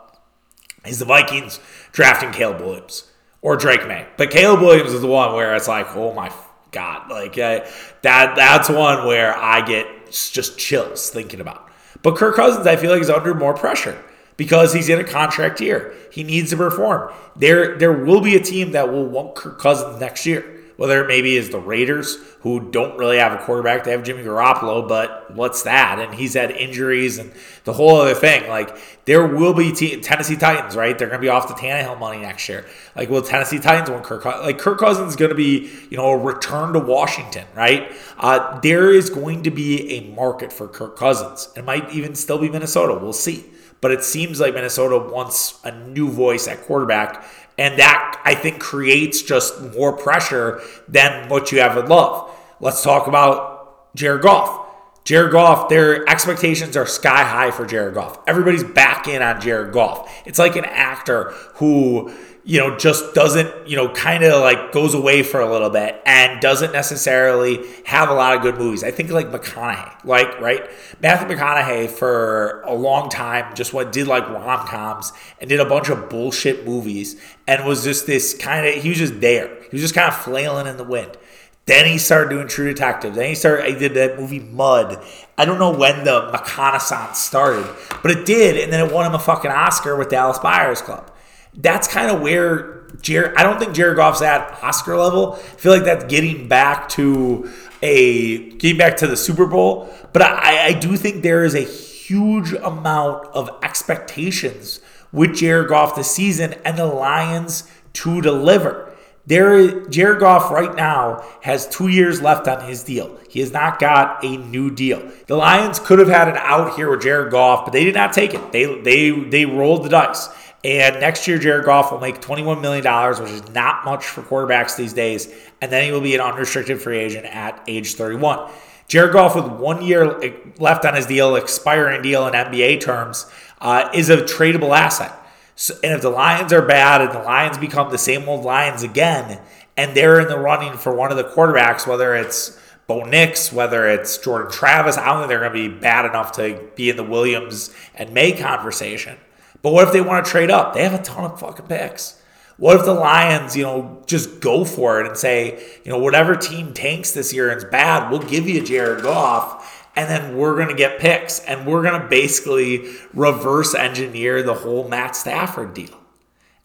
is 0.86 0.98
the 0.98 1.04
Vikings 1.04 1.60
drafting 1.92 2.32
Caleb 2.32 2.60
Williams 2.60 3.10
or 3.42 3.56
Drake 3.56 3.86
Maye. 3.86 4.06
But 4.16 4.30
Caleb 4.30 4.60
Williams 4.60 4.92
is 4.92 5.00
the 5.00 5.06
one 5.06 5.34
where 5.34 5.54
it's 5.54 5.68
like, 5.68 5.94
oh 5.96 6.12
my 6.14 6.32
god, 6.72 7.10
like 7.10 7.38
uh, 7.38 7.64
that. 8.02 8.36
That's 8.36 8.68
one 8.68 9.06
where 9.06 9.36
I 9.36 9.64
get 9.66 9.86
just 10.10 10.58
chills 10.58 11.10
thinking 11.10 11.40
about. 11.40 11.68
But 12.02 12.16
Kirk 12.16 12.36
Cousins, 12.36 12.66
I 12.66 12.76
feel 12.76 12.90
like 12.90 13.00
is 13.00 13.10
under 13.10 13.34
more 13.34 13.54
pressure 13.54 14.02
because 14.36 14.72
he's 14.72 14.88
in 14.88 14.98
a 14.98 15.04
contract 15.04 15.60
year. 15.60 15.94
He 16.12 16.22
needs 16.22 16.50
to 16.50 16.56
perform. 16.56 17.12
There, 17.36 17.78
there 17.78 17.92
will 17.92 18.20
be 18.20 18.36
a 18.36 18.40
team 18.40 18.72
that 18.72 18.92
will 18.92 19.06
want 19.06 19.34
Kirk 19.34 19.58
Cousins 19.58 20.00
next 20.00 20.26
year 20.26 20.53
whether 20.76 21.02
it 21.02 21.08
maybe 21.08 21.36
is 21.36 21.50
the 21.50 21.58
Raiders, 21.58 22.16
who 22.40 22.70
don't 22.70 22.98
really 22.98 23.18
have 23.18 23.32
a 23.32 23.38
quarterback. 23.38 23.84
They 23.84 23.92
have 23.92 24.02
Jimmy 24.02 24.22
Garoppolo, 24.22 24.86
but 24.86 25.34
what's 25.34 25.62
that? 25.62 25.98
And 25.98 26.14
he's 26.14 26.34
had 26.34 26.50
injuries 26.50 27.18
and 27.18 27.32
the 27.64 27.72
whole 27.72 27.96
other 27.96 28.14
thing. 28.14 28.48
Like, 28.48 28.76
there 29.04 29.26
will 29.26 29.54
be 29.54 29.72
Tennessee 29.72 30.36
Titans, 30.36 30.76
right? 30.76 30.98
They're 30.98 31.08
going 31.08 31.20
to 31.20 31.24
be 31.24 31.28
off 31.28 31.48
the 31.48 31.54
Tannehill 31.54 31.98
money 31.98 32.20
next 32.20 32.48
year. 32.48 32.66
Like, 32.94 33.08
will 33.08 33.22
Tennessee 33.22 33.58
Titans 33.58 33.90
want 33.90 34.04
Kirk 34.04 34.24
Like, 34.24 34.58
Kirk 34.58 34.78
Cousins 34.78 35.10
is 35.10 35.16
going 35.16 35.30
to 35.30 35.34
be, 35.34 35.70
you 35.90 35.96
know, 35.96 36.10
a 36.10 36.18
return 36.18 36.72
to 36.74 36.78
Washington, 36.78 37.46
right? 37.54 37.92
Uh, 38.18 38.60
there 38.60 38.92
is 38.92 39.10
going 39.10 39.42
to 39.44 39.50
be 39.50 39.92
a 39.92 40.14
market 40.14 40.52
for 40.52 40.68
Kirk 40.68 40.96
Cousins. 40.96 41.48
It 41.56 41.64
might 41.64 41.92
even 41.92 42.14
still 42.14 42.38
be 42.38 42.48
Minnesota. 42.48 42.94
We'll 42.94 43.12
see. 43.12 43.44
But 43.80 43.90
it 43.90 44.02
seems 44.02 44.40
like 44.40 44.54
Minnesota 44.54 44.98
wants 44.98 45.60
a 45.62 45.70
new 45.70 46.10
voice 46.10 46.48
at 46.48 46.62
quarterback 46.62 47.22
and 47.58 47.78
that, 47.78 48.20
I 48.24 48.34
think, 48.34 48.60
creates 48.60 49.22
just 49.22 49.60
more 49.74 49.92
pressure 49.92 50.60
than 50.88 51.28
what 51.28 51.52
you 51.52 51.60
have 51.60 51.76
with 51.76 51.88
Love. 51.88 52.30
Let's 52.60 52.82
talk 52.82 53.06
about 53.06 53.94
Jared 53.94 54.22
Goff. 54.22 54.60
Jared 55.04 55.32
Goff, 55.32 55.68
their 55.68 56.08
expectations 56.08 56.76
are 56.76 56.86
sky 56.86 57.24
high 57.24 57.50
for 57.50 57.66
Jared 57.66 57.94
Goff. 57.94 58.18
Everybody's 58.26 58.64
back 58.64 59.06
in 59.06 59.20
on 59.20 59.40
Jared 59.40 59.72
Goff. 59.72 60.10
It's 60.24 60.38
like 60.38 60.56
an 60.56 60.64
actor 60.64 61.32
who 61.56 62.10
you 62.46 62.60
know, 62.60 62.76
just 62.76 63.14
doesn't, 63.14 63.66
you 63.66 63.74
know, 63.74 63.88
kind 63.88 64.22
of 64.22 64.42
like 64.42 64.70
goes 64.70 64.92
away 64.92 65.22
for 65.22 65.40
a 65.40 65.50
little 65.50 65.70
bit 65.70 66.00
and 66.04 66.42
doesn't 66.42 66.72
necessarily 66.72 67.64
have 67.86 68.10
a 68.10 68.12
lot 68.12 68.36
of 68.36 68.42
good 68.42 68.58
movies. 68.58 68.84
I 68.84 68.90
think 68.90 69.10
like 69.10 69.30
McConaughey, 69.30 70.04
like, 70.04 70.38
right? 70.40 70.68
Matthew 71.00 71.34
McConaughey 71.34 71.90
for 71.90 72.60
a 72.66 72.74
long 72.74 73.08
time 73.08 73.54
just 73.54 73.72
went, 73.72 73.92
did 73.92 74.06
like 74.06 74.28
rom 74.28 74.66
coms 74.66 75.14
and 75.40 75.48
did 75.48 75.58
a 75.58 75.64
bunch 75.64 75.88
of 75.88 76.10
bullshit 76.10 76.66
movies 76.66 77.18
and 77.46 77.64
was 77.64 77.82
just 77.82 78.06
this 78.06 78.34
kind 78.34 78.66
of, 78.66 78.74
he 78.74 78.90
was 78.90 78.98
just 78.98 79.20
there. 79.22 79.48
He 79.62 79.70
was 79.72 79.80
just 79.80 79.94
kind 79.94 80.08
of 80.08 80.16
flailing 80.16 80.66
in 80.66 80.76
the 80.76 80.84
wind. 80.84 81.16
Then 81.64 81.86
he 81.86 81.96
started 81.96 82.28
doing 82.28 82.46
True 82.46 82.66
Detective. 82.66 83.14
Then 83.14 83.30
he 83.30 83.34
started, 83.34 83.72
he 83.72 83.78
did 83.78 83.94
that 83.94 84.20
movie 84.20 84.40
Mud. 84.40 85.02
I 85.38 85.46
don't 85.46 85.58
know 85.58 85.70
when 85.70 86.04
the 86.04 86.30
McConaissance 86.30 87.14
started, 87.14 87.66
but 88.02 88.10
it 88.10 88.26
did. 88.26 88.62
And 88.62 88.70
then 88.70 88.86
it 88.86 88.92
won 88.92 89.06
him 89.06 89.14
a 89.14 89.18
fucking 89.18 89.50
Oscar 89.50 89.96
with 89.96 90.10
Dallas 90.10 90.38
Buyers 90.38 90.82
Club 90.82 91.10
that's 91.56 91.88
kind 91.88 92.10
of 92.10 92.20
where 92.20 92.86
Jared. 93.00 93.36
I 93.36 93.42
don't 93.42 93.58
think 93.58 93.74
Jared 93.74 93.96
Goff's 93.96 94.22
at 94.22 94.62
Oscar 94.62 94.96
level. 94.96 95.34
I 95.34 95.38
feel 95.38 95.72
like 95.72 95.84
that's 95.84 96.04
getting 96.04 96.48
back 96.48 96.88
to 96.90 97.50
a 97.82 98.50
getting 98.52 98.78
back 98.78 98.96
to 98.98 99.06
the 99.06 99.16
Super 99.16 99.46
Bowl. 99.46 99.92
But 100.12 100.22
I, 100.22 100.66
I 100.66 100.72
do 100.72 100.96
think 100.96 101.22
there 101.22 101.44
is 101.44 101.54
a 101.54 101.60
huge 101.60 102.52
amount 102.52 103.26
of 103.28 103.50
expectations 103.62 104.80
with 105.12 105.34
Jared 105.34 105.68
Goff 105.68 105.94
this 105.94 106.10
season 106.10 106.54
and 106.64 106.76
the 106.76 106.86
Lions 106.86 107.70
to 107.94 108.20
deliver. 108.20 108.90
There, 109.26 109.88
Jared 109.88 110.20
Goff 110.20 110.50
right 110.50 110.74
now 110.74 111.24
has 111.40 111.66
two 111.66 111.88
years 111.88 112.20
left 112.20 112.46
on 112.46 112.68
his 112.68 112.82
deal. 112.82 113.18
He 113.30 113.40
has 113.40 113.52
not 113.52 113.78
got 113.78 114.22
a 114.22 114.36
new 114.36 114.70
deal. 114.70 115.02
The 115.28 115.36
Lions 115.36 115.78
could 115.78 115.98
have 115.98 116.08
had 116.08 116.28
an 116.28 116.36
out 116.36 116.76
here 116.76 116.90
with 116.90 117.02
Jared 117.02 117.32
Goff, 117.32 117.64
but 117.64 117.72
they 117.72 117.84
did 117.84 117.94
not 117.94 118.12
take 118.12 118.34
it. 118.34 118.52
They 118.52 118.66
they 118.82 119.10
they 119.10 119.46
rolled 119.46 119.84
the 119.84 119.88
dice. 119.88 120.28
And 120.64 120.98
next 120.98 121.28
year, 121.28 121.38
Jared 121.38 121.66
Goff 121.66 121.92
will 121.92 122.00
make 122.00 122.22
$21 122.22 122.62
million, 122.62 123.22
which 123.22 123.30
is 123.30 123.48
not 123.52 123.84
much 123.84 124.06
for 124.06 124.22
quarterbacks 124.22 124.76
these 124.76 124.94
days. 124.94 125.32
And 125.60 125.70
then 125.70 125.84
he 125.84 125.92
will 125.92 126.00
be 126.00 126.14
an 126.14 126.22
unrestricted 126.22 126.80
free 126.80 126.98
agent 126.98 127.26
at 127.26 127.62
age 127.68 127.94
31. 127.94 128.50
Jared 128.88 129.12
Goff, 129.12 129.34
with 129.34 129.46
one 129.46 129.84
year 129.84 130.42
left 130.58 130.86
on 130.86 130.94
his 130.94 131.04
deal, 131.04 131.36
expiring 131.36 132.00
deal 132.00 132.26
in 132.26 132.32
NBA 132.32 132.80
terms, 132.80 133.26
uh, 133.60 133.90
is 133.92 134.08
a 134.08 134.18
tradable 134.18 134.76
asset. 134.76 135.12
So, 135.54 135.74
and 135.84 135.92
if 135.92 136.00
the 136.00 136.10
Lions 136.10 136.52
are 136.52 136.62
bad 136.62 137.02
and 137.02 137.12
the 137.12 137.22
Lions 137.22 137.58
become 137.58 137.90
the 137.90 137.98
same 137.98 138.26
old 138.26 138.44
Lions 138.44 138.82
again, 138.82 139.40
and 139.76 139.94
they're 139.94 140.20
in 140.20 140.28
the 140.28 140.38
running 140.38 140.78
for 140.78 140.94
one 140.94 141.10
of 141.10 141.18
the 141.18 141.24
quarterbacks, 141.24 141.86
whether 141.86 142.14
it's 142.14 142.58
Bo 142.86 143.04
Nix, 143.04 143.52
whether 143.52 143.86
it's 143.86 144.16
Jordan 144.18 144.50
Travis, 144.50 144.96
I 144.96 145.06
don't 145.06 145.18
think 145.18 145.28
they're 145.28 145.40
going 145.40 145.52
to 145.52 145.70
be 145.70 145.80
bad 145.80 146.04
enough 146.06 146.32
to 146.32 146.68
be 146.74 146.90
in 146.90 146.96
the 146.96 147.04
Williams 147.04 147.74
and 147.94 148.12
Maye 148.12 148.32
conversation. 148.32 149.18
But 149.64 149.72
what 149.72 149.86
if 149.88 149.94
they 149.94 150.02
want 150.02 150.26
to 150.26 150.30
trade 150.30 150.50
up? 150.50 150.74
They 150.74 150.82
have 150.82 150.92
a 150.92 151.02
ton 151.02 151.24
of 151.24 151.40
fucking 151.40 151.66
picks. 151.66 152.22
What 152.58 152.76
if 152.76 152.84
the 152.84 152.92
Lions, 152.92 153.56
you 153.56 153.62
know, 153.62 154.02
just 154.06 154.40
go 154.40 154.66
for 154.66 155.00
it 155.00 155.06
and 155.06 155.16
say, 155.16 155.58
you 155.84 155.90
know, 155.90 155.98
whatever 155.98 156.36
team 156.36 156.74
tanks 156.74 157.12
this 157.12 157.32
year 157.32 157.48
and 157.48 157.56
is 157.56 157.64
bad, 157.64 158.10
we'll 158.10 158.20
give 158.20 158.46
you 158.46 158.62
Jared 158.62 159.02
Goff, 159.02 159.88
and 159.96 160.08
then 160.10 160.36
we're 160.36 160.54
going 160.54 160.68
to 160.68 160.74
get 160.74 161.00
picks, 161.00 161.40
and 161.40 161.66
we're 161.66 161.82
going 161.82 161.98
to 161.98 162.06
basically 162.08 162.90
reverse 163.14 163.74
engineer 163.74 164.42
the 164.42 164.52
whole 164.52 164.86
Matt 164.86 165.16
Stafford 165.16 165.72
deal. 165.72 165.98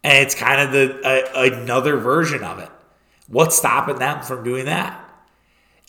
And 0.03 0.17
it's 0.17 0.35
kind 0.35 0.59
of 0.61 0.73
the 0.73 1.31
another 1.35 1.95
version 1.95 2.43
of 2.43 2.59
it. 2.59 2.69
What's 3.27 3.57
stopping 3.57 3.99
them 3.99 4.23
from 4.23 4.43
doing 4.43 4.65
that? 4.65 5.08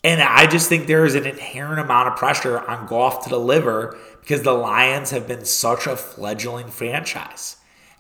And 0.02 0.22
I 0.22 0.46
just 0.46 0.68
think 0.68 0.86
there 0.86 1.04
is 1.04 1.14
an 1.14 1.26
inherent 1.26 1.80
amount 1.80 2.08
of 2.08 2.16
pressure 2.16 2.58
on 2.58 2.86
Goff 2.86 3.24
to 3.24 3.30
deliver 3.30 3.98
because 4.20 4.42
the 4.42 4.52
Lions 4.52 5.10
have 5.10 5.28
been 5.28 5.44
such 5.44 5.86
a 5.86 5.96
fledgling 5.96 6.68
franchise. 6.68 7.56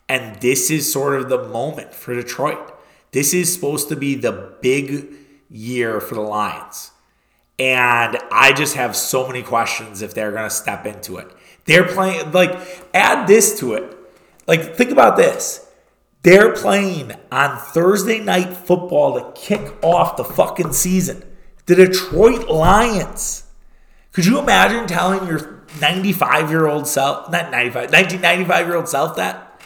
And 0.08 0.40
this 0.40 0.70
is 0.70 0.90
sort 0.90 1.20
of 1.20 1.28
the 1.28 1.48
moment 1.48 1.94
for 1.94 2.14
Detroit. 2.14 2.74
This 3.12 3.34
is 3.34 3.52
supposed 3.52 3.88
to 3.90 3.96
be 3.96 4.14
the 4.14 4.54
big 4.60 5.08
year 5.50 6.00
for 6.00 6.14
the 6.14 6.20
Lions. 6.22 6.92
And 7.58 8.18
I 8.32 8.52
just 8.54 8.76
have 8.76 8.96
so 8.96 9.26
many 9.28 9.42
questions 9.42 10.00
if 10.00 10.14
they're 10.14 10.32
going 10.32 10.48
to 10.48 10.50
step 10.50 10.86
into 10.86 11.18
it. 11.18 11.30
They're 11.66 11.86
playing, 11.86 12.32
like, 12.32 12.58
add 12.94 13.26
this 13.26 13.58
to 13.60 13.74
it. 13.74 13.96
Like, 14.46 14.74
think 14.74 14.90
about 14.90 15.18
this. 15.18 15.68
They're 16.22 16.54
playing 16.54 17.12
on 17.30 17.58
Thursday 17.58 18.18
night 18.18 18.56
football 18.56 19.14
to 19.20 19.40
kick 19.40 19.72
off 19.84 20.16
the 20.16 20.24
fucking 20.24 20.72
season. 20.72 21.22
The 21.70 21.86
Detroit 21.86 22.48
Lions. 22.48 23.44
Could 24.10 24.26
you 24.26 24.40
imagine 24.40 24.88
telling 24.88 25.28
your 25.28 25.62
95 25.80 26.50
year 26.50 26.66
old 26.66 26.88
self, 26.88 27.30
not 27.30 27.52
95, 27.52 27.92
1995 27.92 28.66
year 28.66 28.76
old 28.76 28.88
self 28.88 29.14
that? 29.14 29.62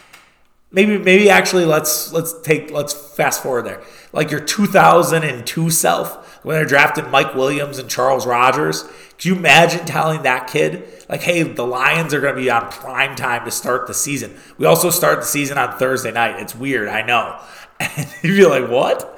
Maybe, 0.70 0.98
maybe 0.98 1.30
actually 1.30 1.64
let's 1.64 2.12
let's 2.12 2.38
take 2.42 2.70
let's 2.70 2.92
fast 2.92 3.42
forward 3.42 3.64
there. 3.64 3.82
Like 4.12 4.30
your 4.30 4.40
2002 4.40 5.70
self 5.70 6.44
when 6.44 6.56
they're 6.56 6.66
drafting 6.66 7.10
Mike 7.10 7.34
Williams 7.34 7.78
and 7.78 7.88
Charles 7.88 8.26
Rogers. 8.26 8.82
Could 9.12 9.24
you 9.24 9.36
imagine 9.36 9.86
telling 9.86 10.24
that 10.24 10.46
kid 10.46 10.86
like, 11.08 11.22
"Hey, 11.22 11.42
the 11.42 11.66
Lions 11.66 12.12
are 12.12 12.20
going 12.20 12.34
to 12.34 12.40
be 12.42 12.50
on 12.50 12.70
prime 12.70 13.16
time 13.16 13.46
to 13.46 13.50
start 13.50 13.86
the 13.86 13.94
season. 13.94 14.36
We 14.58 14.66
also 14.66 14.90
start 14.90 15.20
the 15.20 15.26
season 15.26 15.56
on 15.56 15.78
Thursday 15.78 16.12
night. 16.12 16.38
It's 16.38 16.54
weird, 16.54 16.88
I 16.88 17.00
know." 17.00 17.40
And 17.80 18.14
you'd 18.22 18.36
be 18.36 18.44
like, 18.44 18.68
"What?" 18.68 19.13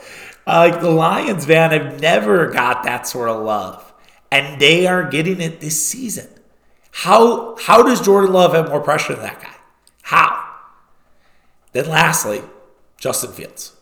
Uh, 0.46 0.70
like 0.70 0.80
the 0.80 0.90
Lions, 0.90 1.46
man, 1.46 1.72
have 1.72 2.00
never 2.00 2.46
got 2.50 2.84
that 2.84 3.06
sort 3.06 3.28
of 3.28 3.42
love, 3.42 3.92
and 4.30 4.60
they 4.60 4.86
are 4.86 5.08
getting 5.08 5.40
it 5.40 5.60
this 5.60 5.84
season. 5.84 6.28
How 6.92 7.56
how 7.56 7.82
does 7.82 8.00
Jordan 8.00 8.32
Love 8.32 8.54
have 8.54 8.68
more 8.68 8.80
pressure 8.80 9.14
than 9.14 9.24
that 9.24 9.42
guy? 9.42 9.54
How? 10.02 10.54
Then 11.72 11.88
lastly, 11.88 12.42
Justin 12.96 13.32
Fields. 13.32 13.76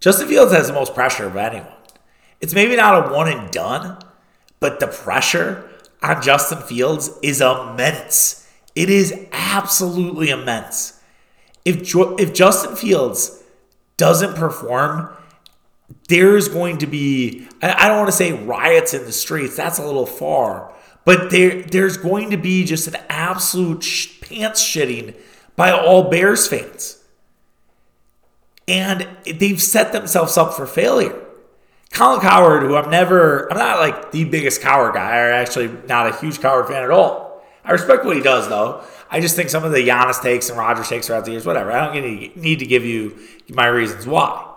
Justin 0.00 0.28
Fields 0.28 0.52
has 0.52 0.68
the 0.68 0.72
most 0.72 0.94
pressure 0.94 1.26
of 1.26 1.36
anyone. 1.36 1.66
It's 2.40 2.54
maybe 2.54 2.76
not 2.76 3.06
a 3.06 3.12
one 3.12 3.28
and 3.28 3.50
done, 3.50 3.98
but 4.60 4.78
the 4.78 4.86
pressure 4.86 5.68
on 6.02 6.22
Justin 6.22 6.58
Fields 6.58 7.10
is 7.22 7.40
immense. 7.40 8.48
It 8.74 8.90
is 8.90 9.26
absolutely 9.32 10.30
immense. 10.30 11.00
If 11.64 11.94
if 11.94 12.32
Justin 12.32 12.76
Fields 12.76 13.42
doesn't 13.96 14.36
perform, 14.36 15.15
there's 16.08 16.48
going 16.48 16.78
to 16.78 16.86
be 16.86 17.46
I 17.62 17.88
don't 17.88 17.98
want 17.98 18.08
to 18.08 18.16
say 18.16 18.32
riots 18.32 18.94
in 18.94 19.04
the 19.04 19.12
streets. 19.12 19.56
That's 19.56 19.78
a 19.78 19.86
little 19.86 20.06
far, 20.06 20.74
but 21.04 21.30
there 21.30 21.62
there's 21.62 21.96
going 21.96 22.30
to 22.30 22.36
be 22.36 22.64
just 22.64 22.88
an 22.88 22.96
absolute 23.08 23.82
sh- 23.82 24.20
pants 24.20 24.62
shitting 24.62 25.16
by 25.56 25.70
all 25.70 26.10
Bears 26.10 26.46
fans. 26.48 27.02
And 28.68 29.06
they've 29.24 29.62
set 29.62 29.92
themselves 29.92 30.36
up 30.36 30.54
for 30.54 30.66
failure. 30.66 31.22
Colin 31.92 32.20
Cowherd, 32.20 32.64
who 32.64 32.74
I'm 32.74 32.90
never, 32.90 33.50
I'm 33.50 33.58
not 33.58 33.78
like 33.78 34.10
the 34.10 34.24
biggest 34.24 34.60
Cowherd 34.60 34.94
guy, 34.94 35.18
or 35.18 35.30
actually 35.30 35.68
not 35.86 36.08
a 36.08 36.16
huge 36.16 36.40
Cowherd 36.40 36.66
fan 36.66 36.82
at 36.82 36.90
all. 36.90 37.44
I 37.64 37.72
respect 37.72 38.04
what 38.04 38.16
he 38.16 38.22
does, 38.22 38.48
though. 38.48 38.82
I 39.08 39.20
just 39.20 39.36
think 39.36 39.50
some 39.50 39.64
of 39.64 39.72
the 39.72 39.86
Giannis 39.86 40.20
takes 40.20 40.48
and 40.48 40.58
Rodgers 40.58 40.88
takes 40.88 41.06
throughout 41.06 41.24
the 41.24 41.30
years, 41.30 41.46
whatever. 41.46 41.70
I 41.70 41.94
don't 41.94 42.36
need 42.36 42.58
to 42.58 42.66
give 42.66 42.84
you 42.84 43.18
my 43.48 43.66
reasons 43.66 44.06
why. 44.06 44.55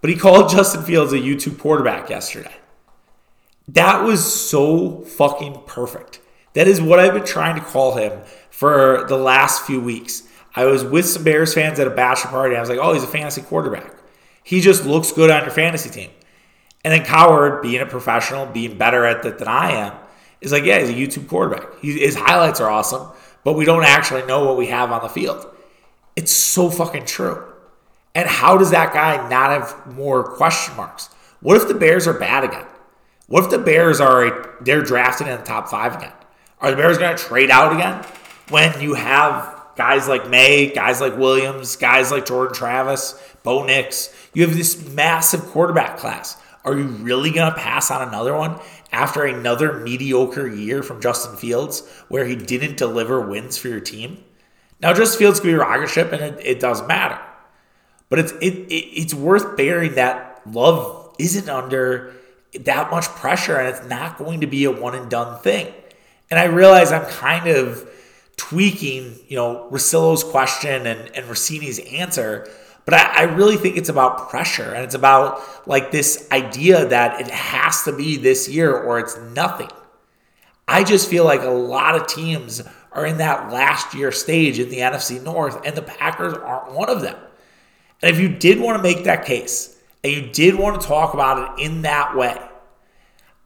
But 0.00 0.10
he 0.10 0.16
called 0.16 0.50
Justin 0.50 0.82
Fields 0.82 1.12
a 1.12 1.18
YouTube 1.18 1.58
quarterback 1.58 2.08
yesterday. 2.08 2.54
That 3.66 4.04
was 4.04 4.24
so 4.24 5.02
fucking 5.02 5.62
perfect. 5.66 6.20
That 6.54 6.66
is 6.66 6.80
what 6.80 6.98
I've 6.98 7.12
been 7.12 7.24
trying 7.24 7.56
to 7.56 7.60
call 7.60 7.96
him 7.96 8.20
for 8.50 9.04
the 9.08 9.16
last 9.16 9.66
few 9.66 9.80
weeks. 9.80 10.22
I 10.56 10.64
was 10.64 10.82
with 10.84 11.06
some 11.06 11.24
Bears 11.24 11.54
fans 11.54 11.78
at 11.78 11.86
a 11.86 11.90
bachelor 11.90 12.30
party. 12.30 12.56
I 12.56 12.60
was 12.60 12.68
like, 12.68 12.78
oh, 12.78 12.94
he's 12.94 13.04
a 13.04 13.08
fantasy 13.08 13.42
quarterback. 13.42 13.94
He 14.42 14.60
just 14.60 14.86
looks 14.86 15.12
good 15.12 15.30
on 15.30 15.42
your 15.42 15.50
fantasy 15.50 15.90
team. 15.90 16.10
And 16.84 16.92
then 16.92 17.04
Cowherd, 17.04 17.60
being 17.60 17.80
a 17.80 17.86
professional, 17.86 18.46
being 18.46 18.78
better 18.78 19.04
at 19.04 19.24
it 19.24 19.38
than 19.38 19.48
I 19.48 19.72
am, 19.72 19.94
is 20.40 20.52
like, 20.52 20.64
yeah, 20.64 20.78
he's 20.78 20.90
a 20.90 20.94
YouTube 20.94 21.28
quarterback. 21.28 21.78
He, 21.80 21.98
his 21.98 22.14
highlights 22.14 22.60
are 22.60 22.70
awesome, 22.70 23.08
but 23.44 23.54
we 23.54 23.64
don't 23.64 23.84
actually 23.84 24.24
know 24.24 24.46
what 24.46 24.56
we 24.56 24.68
have 24.68 24.90
on 24.90 25.02
the 25.02 25.08
field. 25.08 25.46
It's 26.16 26.32
so 26.32 26.70
fucking 26.70 27.04
true. 27.04 27.47
And 28.14 28.28
how 28.28 28.58
does 28.58 28.70
that 28.70 28.92
guy 28.92 29.28
not 29.28 29.50
have 29.50 29.94
more 29.94 30.24
question 30.24 30.76
marks? 30.76 31.06
What 31.40 31.56
if 31.56 31.68
the 31.68 31.74
Bears 31.74 32.06
are 32.06 32.18
bad 32.18 32.44
again? 32.44 32.66
What 33.26 33.44
if 33.44 33.50
the 33.50 33.58
Bears 33.58 34.00
are 34.00 34.56
they're 34.60 34.82
drafted 34.82 35.28
in 35.28 35.38
the 35.38 35.44
top 35.44 35.68
five 35.68 35.94
again? 35.96 36.12
Are 36.60 36.70
the 36.70 36.76
Bears 36.76 36.98
going 36.98 37.16
to 37.16 37.22
trade 37.22 37.50
out 37.50 37.72
again 37.72 38.04
when 38.48 38.80
you 38.80 38.94
have 38.94 39.56
guys 39.76 40.08
like 40.08 40.28
Maye, 40.28 40.72
guys 40.74 41.00
like 41.00 41.16
Williams, 41.16 41.76
guys 41.76 42.10
like 42.10 42.26
Jordan 42.26 42.54
Travis, 42.54 43.14
Bo 43.44 43.64
Nix? 43.64 44.12
You 44.34 44.46
have 44.46 44.56
this 44.56 44.88
massive 44.88 45.42
quarterback 45.42 45.98
class. 45.98 46.36
Are 46.64 46.76
you 46.76 46.86
really 46.86 47.30
going 47.30 47.52
to 47.52 47.58
pass 47.58 47.90
on 47.90 48.06
another 48.06 48.34
one 48.36 48.58
after 48.90 49.24
another 49.24 49.74
mediocre 49.80 50.48
year 50.48 50.82
from 50.82 51.00
Justin 51.00 51.36
Fields 51.36 51.88
where 52.08 52.24
he 52.24 52.34
didn't 52.34 52.76
deliver 52.76 53.20
wins 53.20 53.56
for 53.56 53.68
your 53.68 53.80
team? 53.80 54.24
Now, 54.80 54.92
Justin 54.92 55.18
Fields 55.18 55.40
could 55.40 55.48
be 55.48 55.52
a 55.52 55.58
rocket 55.58 55.88
ship, 55.88 56.12
and 56.12 56.22
it, 56.22 56.40
it 56.44 56.60
doesn't 56.60 56.86
matter. 56.86 57.20
But 58.08 58.20
it's 58.20 58.32
it, 58.32 58.54
it, 58.68 58.74
it's 58.74 59.14
worth 59.14 59.56
bearing 59.56 59.94
that 59.94 60.42
Love 60.46 61.14
isn't 61.18 61.48
under 61.48 62.14
that 62.60 62.90
much 62.90 63.04
pressure, 63.06 63.56
and 63.56 63.68
it's 63.68 63.86
not 63.88 64.18
going 64.18 64.40
to 64.40 64.46
be 64.46 64.64
a 64.64 64.70
one 64.70 64.94
and 64.94 65.10
done 65.10 65.40
thing. 65.40 65.72
And 66.30 66.38
I 66.38 66.44
realize 66.44 66.92
I'm 66.92 67.06
kind 67.06 67.48
of 67.48 67.88
tweaking, 68.36 69.18
you 69.28 69.36
know, 69.36 69.68
Russillo's 69.70 70.24
question 70.24 70.86
and, 70.86 71.14
and 71.14 71.26
Russini's 71.26 71.78
answer 71.78 72.48
but 72.88 72.94
I, 72.94 73.20
I, 73.20 73.22
really 73.24 73.58
think 73.58 73.76
it's 73.76 73.90
about 73.90 74.30
pressure 74.30 74.72
and 74.72 74.82
it's 74.82 74.94
about 74.94 75.42
like 75.68 75.90
this 75.90 76.26
idea 76.32 76.86
that 76.86 77.20
it 77.20 77.28
has 77.28 77.82
to 77.82 77.94
be 77.94 78.16
this 78.16 78.48
year 78.48 78.74
or 78.74 78.98
it's 78.98 79.18
nothing. 79.34 79.68
I 80.66 80.84
just 80.84 81.10
feel 81.10 81.26
like 81.26 81.42
a 81.42 81.50
lot 81.50 81.96
of 81.96 82.06
teams 82.06 82.62
are 82.92 83.04
in 83.04 83.18
that 83.18 83.52
last 83.52 83.92
year 83.92 84.10
stage 84.10 84.58
in 84.58 84.70
the 84.70 84.78
NFC 84.78 85.22
North, 85.22 85.60
and 85.66 85.76
the 85.76 85.82
Packers 85.82 86.32
aren't 86.32 86.72
one 86.72 86.88
of 86.88 87.02
them. 87.02 87.18
And 88.02 88.14
if 88.14 88.20
you 88.20 88.28
did 88.28 88.60
want 88.60 88.76
to 88.76 88.82
make 88.82 89.04
that 89.04 89.24
case 89.24 89.76
and 90.04 90.12
you 90.12 90.30
did 90.30 90.54
want 90.54 90.80
to 90.80 90.86
talk 90.86 91.14
about 91.14 91.58
it 91.58 91.64
in 91.64 91.82
that 91.82 92.16
way, 92.16 92.38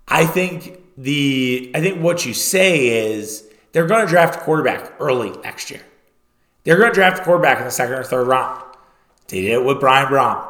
I 0.06 0.26
think 0.26 0.80
the 0.96 1.70
I 1.74 1.80
think 1.80 2.02
what 2.02 2.26
you 2.26 2.34
say 2.34 3.10
is 3.10 3.48
they're 3.72 3.86
going 3.86 4.04
to 4.04 4.10
draft 4.10 4.36
a 4.36 4.38
quarterback 4.40 4.92
early 5.00 5.30
next 5.42 5.70
year. 5.70 5.80
They're 6.64 6.76
going 6.76 6.90
to 6.90 6.94
draft 6.94 7.20
a 7.20 7.24
quarterback 7.24 7.58
in 7.58 7.64
the 7.64 7.70
second 7.70 7.94
or 7.94 8.04
third 8.04 8.26
round. 8.26 8.62
They 9.28 9.40
did 9.42 9.52
it 9.52 9.64
with 9.64 9.80
Brian 9.80 10.08
Brohm. 10.08 10.46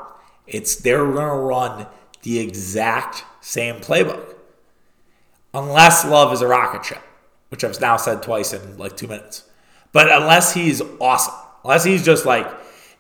It's 0.47 0.77
they're 0.77 1.05
going 1.05 1.29
to 1.29 1.35
run 1.35 1.87
the 2.23 2.41
exact 2.41 3.25
same 3.41 3.77
playbook, 3.77 4.35
unless 5.55 6.05
Love 6.05 6.33
is 6.33 6.43
a 6.43 6.47
rocket 6.47 6.85
ship, 6.85 7.03
which 7.51 7.65
I've 7.65 7.81
now 7.81 7.97
said 7.97 8.23
twice 8.23 8.53
in 8.53 8.77
like 8.77 8.97
two 8.97 9.07
minutes. 9.07 9.45
But 9.93 10.11
unless 10.11 10.55
he's 10.55 10.83
awesome, 11.01 11.35
unless 11.65 11.85
he's 11.85 12.05
just 12.05 12.27
like 12.27 12.47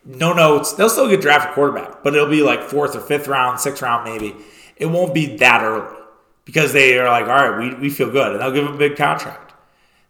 no 0.05 0.33
notes, 0.33 0.73
they'll 0.73 0.89
still 0.89 1.09
get 1.09 1.21
drafted 1.21 1.55
quarterback, 1.55 2.03
but 2.03 2.15
it'll 2.15 2.29
be 2.29 2.43
like 2.43 2.63
fourth 2.63 2.97
or 2.97 3.01
fifth 3.01 3.29
round, 3.29 3.61
sixth 3.61 3.83
round 3.83 4.05
maybe. 4.05 4.37
It 4.77 4.87
won't 4.87 5.15
be 5.15 5.37
that 5.37 5.63
early 5.63 5.97
because 6.45 6.73
they 6.73 6.99
are 6.99 7.09
like, 7.09 7.27
all 7.27 7.51
right, 7.51 7.59
we, 7.59 7.75
we 7.75 7.91
feel 7.91 8.11
good, 8.11 8.33
and 8.33 8.41
they'll 8.41 8.53
give 8.53 8.67
him 8.67 8.75
a 8.75 8.79
big 8.79 8.97
contract. 8.97 9.55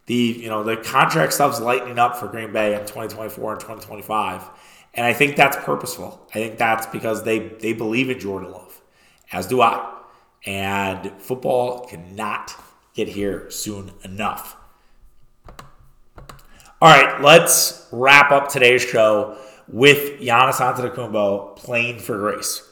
The 0.05 0.15
you 0.15 0.49
know 0.49 0.63
the 0.63 0.77
contract 0.77 1.33
stuff's 1.33 1.61
lightening 1.61 1.97
up 1.97 2.17
for 2.17 2.27
Green 2.27 2.51
Bay 2.51 2.73
in 2.73 2.81
2024 2.81 3.51
and 3.53 3.61
2025 3.61 4.49
and 4.93 5.05
I 5.05 5.13
think 5.13 5.35
that's 5.35 5.57
purposeful. 5.57 6.25
I 6.29 6.33
think 6.33 6.57
that's 6.57 6.85
because 6.87 7.23
they, 7.23 7.39
they 7.39 7.73
believe 7.73 8.09
in 8.09 8.19
Jordan 8.19 8.51
Love, 8.51 8.81
as 9.31 9.47
do 9.47 9.61
I. 9.61 9.91
And 10.45 11.11
football 11.19 11.87
cannot 11.87 12.53
get 12.93 13.07
here 13.07 13.49
soon 13.49 13.91
enough. 14.03 14.55
All 16.81 16.89
right, 16.89 17.21
let's 17.21 17.87
wrap 17.91 18.31
up 18.31 18.49
today's 18.49 18.83
show 18.83 19.37
with 19.67 20.19
Giannis 20.19 20.55
Antetokounmpo 20.55 21.55
playing 21.55 21.99
for 21.99 22.17
Greece. 22.17 22.69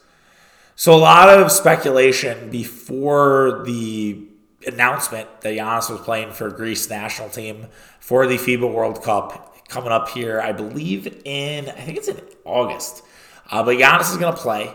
So 0.76 0.94
a 0.94 0.98
lot 0.98 1.30
of 1.30 1.52
speculation 1.52 2.50
before 2.50 3.64
the 3.66 4.28
announcement 4.66 5.42
that 5.42 5.54
Giannis 5.54 5.90
was 5.90 6.02
playing 6.02 6.32
for 6.32 6.50
Greece 6.50 6.90
national 6.90 7.30
team 7.30 7.68
for 8.00 8.28
the 8.28 8.36
FIBA 8.36 8.72
World 8.72 9.04
Cup 9.04 9.68
coming 9.68 9.92
up 9.92 10.10
here, 10.10 10.42
I 10.42 10.52
believe 10.52 11.22
in, 11.24 11.70
I 11.70 11.72
think 11.72 11.98
it's 11.98 12.08
in 12.08 12.20
August. 12.46 13.04
Uh, 13.50 13.64
but 13.64 13.78
Giannis 13.78 14.12
is 14.12 14.18
going 14.18 14.34
to 14.34 14.40
play. 14.40 14.74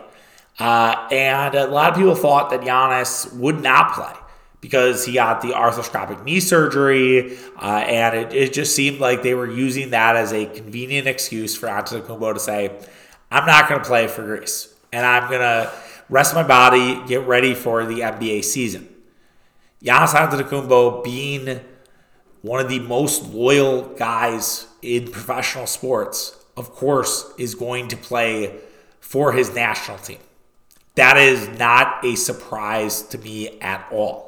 Uh, 0.59 1.07
and 1.11 1.53
a 1.53 1.67
lot 1.67 1.91
of 1.91 1.97
people 1.97 2.15
thought 2.15 2.49
that 2.49 2.61
Giannis 2.61 3.31
would 3.35 3.61
not 3.61 3.93
play 3.93 4.13
because 4.61 5.05
he 5.05 5.13
got 5.13 5.41
the 5.41 5.49
arthroscopic 5.49 6.23
knee 6.23 6.39
surgery, 6.39 7.37
uh, 7.61 7.83
and 7.85 8.15
it, 8.15 8.33
it 8.33 8.53
just 8.53 8.75
seemed 8.75 8.99
like 8.99 9.21
they 9.21 9.33
were 9.33 9.49
using 9.49 9.91
that 9.91 10.15
as 10.15 10.33
a 10.33 10.45
convenient 10.45 11.07
excuse 11.07 11.55
for 11.55 11.67
Antetokounmpo 11.67 12.33
to 12.33 12.39
say, 12.39 12.77
"I'm 13.31 13.45
not 13.45 13.69
going 13.69 13.81
to 13.81 13.87
play 13.87 14.07
for 14.07 14.23
Greece, 14.23 14.73
and 14.91 15.05
I'm 15.05 15.29
going 15.29 15.41
to 15.41 15.71
rest 16.09 16.33
my 16.33 16.43
body, 16.43 17.01
get 17.07 17.27
ready 17.27 17.53
for 17.53 17.85
the 17.85 18.01
NBA 18.01 18.43
season." 18.43 18.89
Giannis 19.83 20.13
Antetokounmpo 20.13 21.03
being 21.03 21.61
one 22.41 22.59
of 22.59 22.69
the 22.69 22.79
most 22.79 23.27
loyal 23.27 23.83
guys 23.95 24.67
in 24.81 25.11
professional 25.11 25.67
sports, 25.67 26.35
of 26.55 26.71
course, 26.71 27.31
is 27.37 27.53
going 27.55 27.87
to 27.89 27.97
play 27.97 28.59
for 28.99 29.33
his 29.33 29.53
national 29.53 29.97
team. 29.99 30.19
That 30.95 31.17
is 31.17 31.47
not 31.59 32.03
a 32.03 32.15
surprise 32.15 33.03
to 33.03 33.19
me 33.19 33.59
at 33.59 33.87
all. 33.91 34.26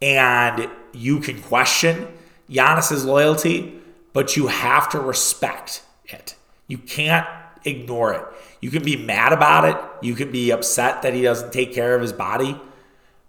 And 0.00 0.70
you 0.92 1.20
can 1.20 1.42
question 1.42 2.08
Giannis's 2.48 3.04
loyalty, 3.04 3.80
but 4.12 4.36
you 4.36 4.46
have 4.46 4.88
to 4.90 5.00
respect 5.00 5.82
it. 6.06 6.34
You 6.66 6.78
can't 6.78 7.26
ignore 7.64 8.12
it. 8.12 8.22
You 8.60 8.70
can 8.70 8.82
be 8.82 8.96
mad 8.96 9.32
about 9.32 9.64
it. 9.64 9.76
You 10.04 10.14
can 10.14 10.30
be 10.30 10.50
upset 10.50 11.02
that 11.02 11.14
he 11.14 11.22
doesn't 11.22 11.52
take 11.52 11.74
care 11.74 11.94
of 11.94 12.02
his 12.02 12.12
body. 12.12 12.60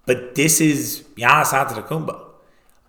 But 0.06 0.36
this 0.36 0.60
is 0.60 1.04
Giannis 1.16 1.54
Antetokounmpo. 1.54 2.20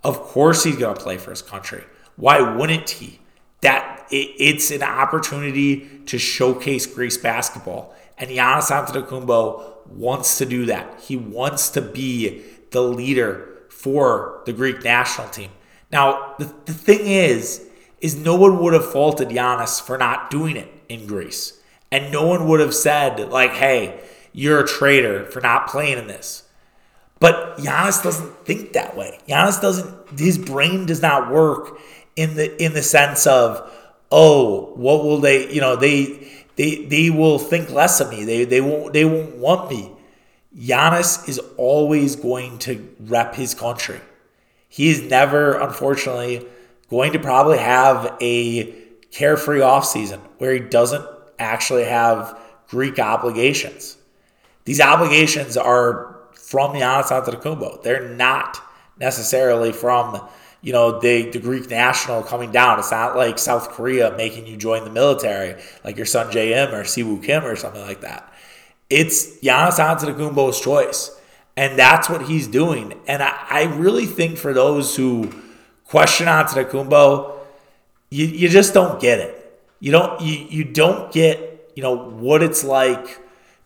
Of 0.02 0.20
course, 0.20 0.64
he's 0.64 0.76
going 0.76 0.96
to 0.96 1.02
play 1.02 1.18
for 1.18 1.30
his 1.30 1.42
country. 1.42 1.84
Why 2.16 2.40
wouldn't 2.40 2.90
he? 2.90 3.20
That 3.60 4.06
it, 4.10 4.34
it's 4.38 4.70
an 4.70 4.82
opportunity 4.82 6.00
to 6.06 6.18
showcase 6.18 6.86
Greece 6.86 7.18
basketball, 7.18 7.94
and 8.16 8.30
Giannis 8.30 8.70
Antetokounmpo 8.70 9.86
wants 9.88 10.38
to 10.38 10.46
do 10.46 10.66
that. 10.66 11.00
He 11.00 11.16
wants 11.16 11.68
to 11.70 11.82
be 11.82 12.42
the 12.70 12.82
leader 12.82 13.49
for 13.70 14.42
the 14.46 14.52
Greek 14.52 14.84
national 14.84 15.28
team. 15.28 15.50
Now, 15.90 16.34
the, 16.38 16.52
the 16.66 16.74
thing 16.74 17.00
is, 17.00 17.66
is 18.00 18.16
no 18.16 18.36
one 18.36 18.58
would 18.60 18.72
have 18.74 18.90
faulted 18.90 19.28
Giannis 19.28 19.80
for 19.80 19.98
not 19.98 20.30
doing 20.30 20.56
it 20.56 20.68
in 20.88 21.06
Greece, 21.06 21.60
and 21.90 22.12
no 22.12 22.26
one 22.26 22.48
would 22.48 22.60
have 22.60 22.74
said 22.74 23.30
like, 23.30 23.52
"Hey, 23.52 24.00
you're 24.32 24.60
a 24.60 24.66
traitor 24.66 25.24
for 25.26 25.40
not 25.40 25.68
playing 25.68 25.98
in 25.98 26.06
this." 26.06 26.44
But 27.18 27.58
Giannis 27.58 28.02
doesn't 28.02 28.46
think 28.46 28.72
that 28.72 28.96
way. 28.96 29.18
Giannis 29.28 29.60
doesn't. 29.60 30.18
His 30.18 30.38
brain 30.38 30.86
does 30.86 31.02
not 31.02 31.30
work 31.30 31.78
in 32.16 32.34
the 32.34 32.62
in 32.62 32.72
the 32.72 32.82
sense 32.82 33.26
of, 33.26 33.70
oh, 34.10 34.72
what 34.74 35.04
will 35.04 35.18
they? 35.18 35.52
You 35.52 35.60
know, 35.60 35.76
they 35.76 36.28
they 36.56 36.86
they 36.86 37.10
will 37.10 37.38
think 37.38 37.70
less 37.70 38.00
of 38.00 38.10
me. 38.10 38.24
They 38.24 38.44
they 38.44 38.60
won't 38.60 38.92
they 38.92 39.04
won't 39.04 39.36
want 39.36 39.70
me. 39.70 39.92
Giannis 40.56 41.28
is 41.28 41.38
always 41.56 42.16
going 42.16 42.58
to 42.58 42.94
rep 43.00 43.34
his 43.34 43.54
country. 43.54 44.00
He 44.68 44.88
is 44.88 45.02
never, 45.02 45.58
unfortunately, 45.58 46.46
going 46.88 47.12
to 47.12 47.18
probably 47.18 47.58
have 47.58 48.16
a 48.20 48.72
carefree 49.10 49.60
offseason 49.60 50.20
where 50.38 50.52
he 50.52 50.60
doesn't 50.60 51.04
actually 51.38 51.84
have 51.84 52.38
Greek 52.68 52.98
obligations. 52.98 53.96
These 54.64 54.80
obligations 54.80 55.56
are 55.56 56.20
from 56.34 56.72
Giannis 56.74 57.08
Antetokounmpo. 57.08 57.82
They're 57.82 58.08
not 58.08 58.60
necessarily 58.98 59.72
from 59.72 60.28
you 60.62 60.72
know 60.72 61.00
the, 61.00 61.30
the 61.30 61.38
Greek 61.38 61.70
national 61.70 62.22
coming 62.22 62.52
down. 62.52 62.78
It's 62.78 62.90
not 62.90 63.16
like 63.16 63.38
South 63.38 63.70
Korea 63.70 64.14
making 64.16 64.46
you 64.46 64.56
join 64.56 64.84
the 64.84 64.90
military, 64.90 65.60
like 65.84 65.96
your 65.96 66.06
son 66.06 66.30
JM 66.30 66.72
or 66.72 66.82
Siwoo 66.82 67.22
Kim 67.22 67.44
or 67.44 67.56
something 67.56 67.80
like 67.80 68.02
that. 68.02 68.32
It's 68.90 69.38
Giannis 69.38 69.78
Antetokounmpo's 69.78 70.60
choice, 70.60 71.16
and 71.56 71.78
that's 71.78 72.10
what 72.10 72.22
he's 72.22 72.46
doing. 72.48 73.00
And 73.06 73.22
I, 73.22 73.46
I 73.48 73.62
really 73.76 74.06
think 74.06 74.36
for 74.36 74.52
those 74.52 74.96
who 74.96 75.32
question 75.84 76.26
Antetokounmpo, 76.26 77.38
you, 78.10 78.26
you 78.26 78.48
just 78.48 78.74
don't 78.74 79.00
get 79.00 79.20
it. 79.20 79.36
You 79.78 79.92
don't 79.92 80.20
you, 80.20 80.46
you 80.50 80.64
don't 80.64 81.12
get 81.12 81.70
you 81.74 81.82
know 81.82 81.96
what 81.96 82.42
it's 82.42 82.64
like 82.64 83.20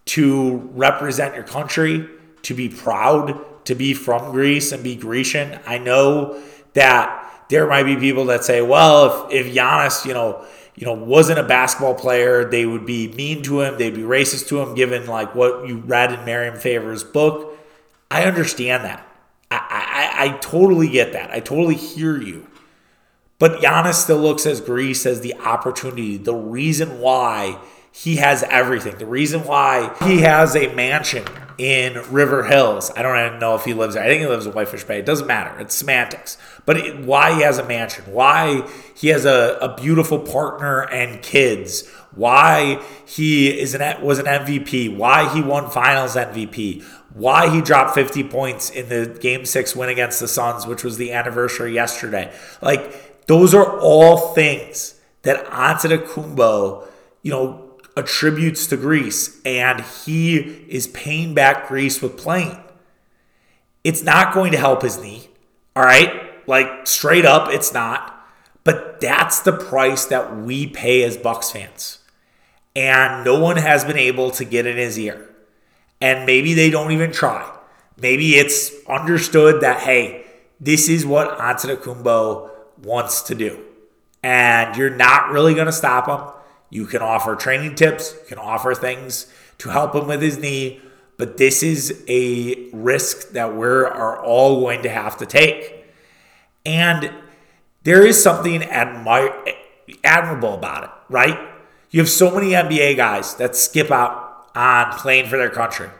to 0.06 0.56
represent 0.74 1.34
your 1.34 1.44
country 1.44 2.08
to 2.42 2.54
be 2.54 2.68
proud 2.68 3.42
to 3.64 3.74
be 3.74 3.94
from 3.94 4.32
Greece 4.32 4.72
and 4.72 4.82
be 4.82 4.94
Grecian. 4.96 5.58
I 5.66 5.78
know 5.78 6.40
that 6.74 7.46
there 7.48 7.66
might 7.66 7.84
be 7.84 7.96
people 7.96 8.26
that 8.26 8.44
say, 8.44 8.62
well, 8.62 9.26
if, 9.28 9.46
if 9.46 9.54
Giannis, 9.54 10.04
you 10.04 10.14
know, 10.14 10.44
you 10.76 10.86
know, 10.86 10.92
wasn't 10.92 11.38
a 11.38 11.44
basketball 11.44 11.94
player, 11.94 12.44
they 12.44 12.66
would 12.66 12.84
be 12.84 13.08
mean 13.08 13.42
to 13.44 13.60
him, 13.60 13.78
they'd 13.78 13.94
be 13.94 14.02
racist 14.02 14.48
to 14.48 14.60
him, 14.60 14.74
given 14.74 15.06
like 15.06 15.34
what 15.34 15.68
you 15.68 15.78
read 15.78 16.12
in 16.12 16.20
Mirin 16.20 16.58
Fader's 16.58 17.04
book. 17.04 17.56
I 18.10 18.24
understand 18.24 18.84
that. 18.84 19.06
I, 19.50 19.56
I, 20.18 20.24
I 20.24 20.28
totally 20.38 20.88
get 20.88 21.12
that. 21.12 21.30
I 21.30 21.40
totally 21.40 21.76
hear 21.76 22.20
you. 22.20 22.48
But 23.38 23.60
Giannis 23.60 23.94
still 23.94 24.18
looks 24.18 24.46
as 24.46 24.60
Greece 24.60 25.06
as 25.06 25.20
the 25.20 25.34
opportunity, 25.34 26.16
the 26.16 26.34
reason 26.34 27.00
why 27.00 27.58
he 27.96 28.16
has 28.16 28.42
everything. 28.50 28.98
The 28.98 29.06
reason 29.06 29.44
why 29.44 29.94
he 30.04 30.22
has 30.22 30.56
a 30.56 30.74
mansion 30.74 31.24
in 31.58 31.94
River 32.12 32.42
Hills, 32.42 32.90
I 32.96 33.02
don't 33.02 33.16
even 33.24 33.38
know 33.38 33.54
if 33.54 33.64
he 33.64 33.72
lives 33.72 33.94
there. 33.94 34.02
I 34.02 34.08
think 34.08 34.20
he 34.20 34.26
lives 34.26 34.46
in 34.46 34.52
Whitefish 34.52 34.82
Bay. 34.82 34.98
It 34.98 35.06
doesn't 35.06 35.28
matter. 35.28 35.56
It's 35.60 35.76
semantics. 35.76 36.36
But 36.66 36.78
it, 36.78 36.98
why 37.06 37.36
he 37.36 37.42
has 37.42 37.58
a 37.58 37.64
mansion, 37.64 38.04
why 38.06 38.68
he 38.96 39.08
has 39.08 39.24
a, 39.24 39.58
a 39.60 39.76
beautiful 39.76 40.18
partner 40.18 40.82
and 40.90 41.22
kids, 41.22 41.88
why 42.10 42.82
he 43.06 43.48
is 43.48 43.74
an 43.74 44.02
was 44.02 44.18
an 44.18 44.26
MVP, 44.26 44.96
why 44.96 45.32
he 45.32 45.40
won 45.40 45.70
Finals 45.70 46.16
MVP, 46.16 46.82
why 47.12 47.48
he 47.48 47.60
dropped 47.60 47.94
50 47.94 48.24
points 48.24 48.70
in 48.70 48.88
the 48.88 49.16
Game 49.20 49.44
Six 49.44 49.76
win 49.76 49.88
against 49.88 50.18
the 50.18 50.26
Suns, 50.26 50.66
which 50.66 50.82
was 50.82 50.96
the 50.96 51.12
anniversary 51.12 51.72
yesterday. 51.72 52.34
Like 52.60 53.26
those 53.26 53.54
are 53.54 53.78
all 53.78 54.34
things 54.34 55.00
that 55.22 55.46
Antetokounmpo, 55.46 56.88
you 57.22 57.30
know, 57.30 57.63
attributes 57.96 58.66
to 58.68 58.76
Greece, 58.76 59.40
and 59.44 59.80
he 59.80 60.36
is 60.68 60.86
paying 60.88 61.34
back 61.34 61.68
Greece 61.68 62.02
with 62.02 62.16
playing. 62.16 62.58
It's 63.82 64.02
not 64.02 64.34
going 64.34 64.52
to 64.52 64.58
help 64.58 64.82
his 64.82 65.00
knee. 65.00 65.28
All 65.76 65.84
right? 65.84 66.46
Like 66.48 66.86
straight 66.86 67.24
up, 67.24 67.50
it's 67.50 67.72
not. 67.72 68.10
But 68.64 69.00
that's 69.00 69.40
the 69.40 69.52
price 69.52 70.06
that 70.06 70.36
we 70.36 70.66
pay 70.66 71.02
as 71.02 71.16
Bucks 71.16 71.50
fans. 71.50 71.98
And 72.74 73.24
no 73.24 73.38
one 73.38 73.56
has 73.56 73.84
been 73.84 73.98
able 73.98 74.30
to 74.32 74.44
get 74.44 74.66
in 74.66 74.76
his 74.76 74.98
ear. 74.98 75.30
And 76.00 76.26
maybe 76.26 76.54
they 76.54 76.70
don't 76.70 76.92
even 76.92 77.12
try. 77.12 77.50
Maybe 77.96 78.34
it's 78.34 78.72
understood 78.88 79.60
that, 79.60 79.80
hey, 79.80 80.24
this 80.58 80.88
is 80.88 81.06
what 81.06 81.38
Antetokounmpo 81.38 82.50
wants 82.82 83.22
to 83.22 83.34
do. 83.34 83.62
And 84.22 84.76
you're 84.76 84.90
not 84.90 85.30
really 85.30 85.54
going 85.54 85.66
to 85.66 85.72
stop 85.72 86.08
him. 86.08 86.34
You 86.70 86.86
can 86.86 87.02
offer 87.02 87.36
training 87.36 87.74
tips, 87.76 88.14
you 88.22 88.26
can 88.28 88.38
offer 88.38 88.74
things 88.74 89.32
to 89.58 89.70
help 89.70 89.94
him 89.94 90.06
with 90.08 90.22
his 90.22 90.38
knee, 90.38 90.80
but 91.16 91.36
this 91.36 91.62
is 91.62 92.04
a 92.08 92.68
risk 92.72 93.30
that 93.30 93.54
we 93.54 93.66
are 93.66 94.22
all 94.22 94.60
going 94.60 94.82
to 94.82 94.88
have 94.88 95.16
to 95.18 95.26
take. 95.26 95.86
And 96.66 97.12
there 97.84 98.04
is 98.04 98.20
something 98.20 98.62
admir- 98.62 99.54
admirable 100.02 100.54
about 100.54 100.84
it, 100.84 100.90
right? 101.08 101.38
You 101.90 102.00
have 102.00 102.08
so 102.08 102.34
many 102.34 102.50
NBA 102.50 102.96
guys 102.96 103.34
that 103.36 103.54
skip 103.54 103.90
out 103.90 104.48
on 104.54 104.92
playing 104.98 105.28
for 105.28 105.36
their 105.36 105.50
country. 105.50 105.90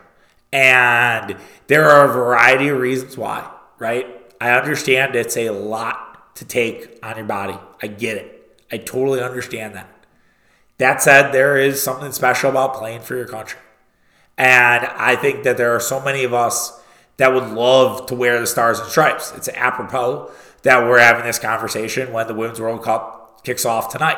And 0.51 1.37
there 1.67 1.89
are 1.89 2.09
a 2.09 2.13
variety 2.13 2.69
of 2.69 2.79
reasons 2.79 3.17
why, 3.17 3.49
right? 3.79 4.07
I 4.41 4.51
understand 4.51 5.15
it's 5.15 5.37
a 5.37 5.51
lot 5.51 6.35
to 6.35 6.45
take 6.45 6.99
on 7.01 7.17
your 7.17 7.25
body. 7.25 7.57
I 7.81 7.87
get 7.87 8.17
it. 8.17 8.61
I 8.71 8.77
totally 8.77 9.21
understand 9.21 9.75
that. 9.75 9.89
That 10.77 11.01
said, 11.01 11.31
there 11.31 11.57
is 11.57 11.81
something 11.81 12.11
special 12.11 12.49
about 12.49 12.73
playing 12.73 13.01
for 13.01 13.15
your 13.15 13.27
country. 13.27 13.59
And 14.37 14.85
I 14.85 15.15
think 15.15 15.43
that 15.43 15.57
there 15.57 15.73
are 15.75 15.79
so 15.79 16.01
many 16.03 16.23
of 16.23 16.33
us 16.33 16.81
that 17.17 17.33
would 17.33 17.49
love 17.49 18.07
to 18.07 18.15
wear 18.15 18.39
the 18.39 18.47
stars 18.47 18.79
and 18.79 18.89
stripes. 18.89 19.31
It's 19.35 19.47
apropos 19.49 20.31
that 20.63 20.83
we're 20.83 20.99
having 20.99 21.23
this 21.23 21.39
conversation 21.39 22.11
when 22.11 22.27
the 22.27 22.33
Women's 22.33 22.59
World 22.59 22.83
Cup 22.83 23.43
kicks 23.43 23.65
off 23.65 23.91
tonight. 23.91 24.17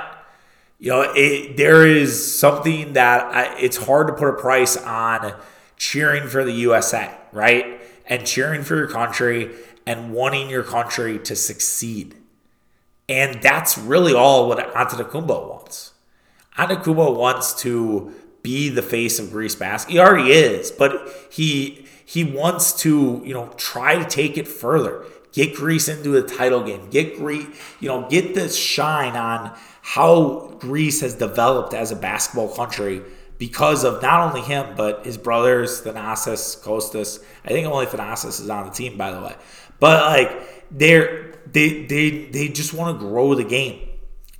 You 0.80 0.91
know, 0.91 1.13
it, 1.15 1.58
there 1.58 1.86
is 1.86 2.39
something 2.39 2.93
that 2.93 3.26
I, 3.26 3.58
it's 3.60 3.78
hard 3.78 4.08
to 4.08 4.13
put 4.13 4.30
a 4.30 4.34
price 4.34 4.78
on 4.78 5.34
cheering 5.76 6.28
for 6.28 6.43
the 6.43 6.52
USA, 6.54 7.15
right? 7.32 7.82
And 8.06 8.26
cheering 8.26 8.63
for 8.63 8.76
your 8.76 8.88
country 8.88 9.52
and 9.86 10.13
wanting 10.13 10.50
your 10.50 10.63
country 10.63 11.20
to 11.20 11.36
succeed. 11.36 12.15
And 13.10 13.41
that's 13.41 13.78
really 13.78 14.13
all 14.13 14.48
what 14.48 14.74
Antetokounmpo 14.74 15.50
wants. 15.50 15.93
Antetokounmpo 16.58 17.17
wants 17.17 17.54
to 17.62 18.13
be 18.41 18.70
the 18.70 18.82
face 18.82 19.20
of 19.20 19.32
Greece 19.32 19.56
basketball. 19.56 19.93
He 19.93 20.00
already 20.00 20.32
is, 20.32 20.72
but 20.72 21.10
he 21.30 21.86
he 22.06 22.24
wants 22.24 22.74
to 22.82 23.22
you 23.26 23.34
know 23.34 23.50
try 23.58 24.02
to 24.02 24.06
take 24.06 24.38
it 24.38 24.48
further. 24.48 25.04
Get 25.34 25.56
Greece 25.56 25.88
into 25.88 26.10
the 26.10 26.24
title 26.24 26.64
game. 26.64 26.89
Get 26.89 27.18
Greece, 27.18 27.45
you 27.80 27.89
know, 27.89 28.08
get 28.10 28.34
this 28.34 28.58
shine 28.58 29.16
on 29.16 29.55
how 29.82 30.55
Greece 30.60 31.01
has 31.01 31.14
developed 31.14 31.74
as 31.74 31.91
a 31.91 31.95
basketball 31.95 32.49
country 32.55 33.01
because 33.38 33.84
of 33.84 34.01
not 34.01 34.28
only 34.28 34.41
him 34.41 34.76
but 34.76 35.05
his 35.05 35.18
brothers, 35.18 35.82
Thanasis, 35.82 36.60
Kostas. 36.62 37.24
I 37.45 37.49
think 37.49 37.68
only 37.68 37.86
Thanasis 37.86 38.41
is 38.41 38.49
on 38.49 38.66
the 38.66 38.72
team, 38.72 38.97
by 38.97 39.12
the 39.12 39.22
way. 39.22 39.36
But 39.80 40.05
like 40.05 40.72
they're 40.72 41.36
they 41.51 41.86
they 41.86 42.26
they 42.26 42.47
just 42.47 42.74
want 42.74 42.99
to 42.99 43.05
grow 43.05 43.36
the 43.36 43.43
game, 43.43 43.88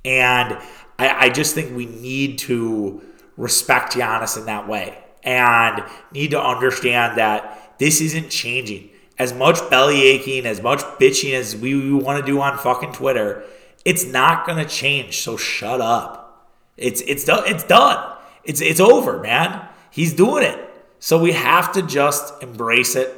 and 0.04 0.58
I, 0.98 1.26
I 1.26 1.28
just 1.30 1.54
think 1.54 1.76
we 1.76 1.86
need 1.86 2.38
to 2.40 3.02
respect 3.36 3.94
Giannis 3.94 4.36
in 4.36 4.46
that 4.46 4.68
way 4.68 4.98
and 5.22 5.84
need 6.12 6.32
to 6.32 6.42
understand 6.42 7.18
that 7.18 7.76
this 7.78 8.00
isn't 8.00 8.30
changing. 8.30 8.90
As 9.18 9.32
much 9.32 9.68
belly 9.70 10.02
aching, 10.02 10.46
as 10.46 10.62
much 10.62 10.80
bitching 11.00 11.32
as 11.32 11.56
we, 11.56 11.74
we 11.74 11.92
want 11.92 12.24
to 12.24 12.26
do 12.30 12.40
on 12.40 12.56
fucking 12.56 12.92
Twitter, 12.92 13.44
it's 13.84 14.04
not 14.04 14.46
gonna 14.46 14.64
change. 14.64 15.18
So 15.20 15.36
shut 15.36 15.80
up. 15.80 16.52
It's 16.76 17.00
it's 17.02 17.24
done. 17.24 17.42
It's 17.46 17.64
done. 17.64 18.16
It's 18.44 18.60
it's 18.60 18.80
over, 18.80 19.18
man. 19.18 19.66
He's 19.90 20.12
doing 20.12 20.44
it. 20.44 20.64
So 21.00 21.20
we 21.20 21.32
have 21.32 21.72
to 21.72 21.82
just 21.82 22.42
embrace 22.42 22.94
it. 22.96 23.14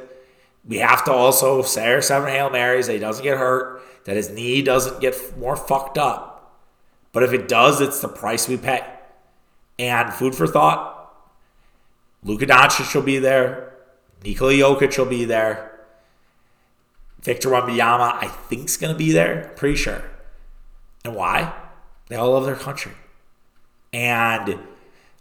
We 0.65 0.77
have 0.77 1.03
to 1.05 1.11
also 1.11 1.61
say 1.61 1.93
our 1.93 2.01
seven 2.01 2.29
Hail 2.29 2.49
Marys 2.49 2.87
that 2.87 2.93
he 2.93 2.99
doesn't 2.99 3.23
get 3.23 3.37
hurt, 3.37 3.81
that 4.05 4.15
his 4.15 4.29
knee 4.29 4.61
doesn't 4.61 5.01
get 5.01 5.37
more 5.37 5.55
fucked 5.55 5.97
up. 5.97 6.30
But 7.13 7.23
if 7.23 7.33
it 7.33 7.47
does, 7.47 7.81
it's 7.81 7.99
the 7.99 8.07
price 8.07 8.47
we 8.47 8.57
pay. 8.57 8.85
And 9.77 10.13
food 10.13 10.35
for 10.35 10.47
thought, 10.47 11.13
Luka 12.23 12.45
Doncic 12.45 12.93
will 12.93 13.01
be 13.01 13.19
there. 13.19 13.73
Nikola 14.23 14.53
Jokic 14.53 14.97
will 14.97 15.05
be 15.05 15.25
there. 15.25 15.79
Victor 17.21 17.49
Wembanyama, 17.49 18.13
I 18.21 18.27
think, 18.27 18.65
is 18.65 18.77
going 18.77 18.93
to 18.93 18.97
be 18.97 19.11
there. 19.11 19.51
Pretty 19.55 19.75
sure. 19.75 20.03
And 21.03 21.15
why? 21.15 21.53
They 22.07 22.15
all 22.15 22.31
love 22.31 22.45
their 22.45 22.55
country. 22.55 22.93
And 23.93 24.59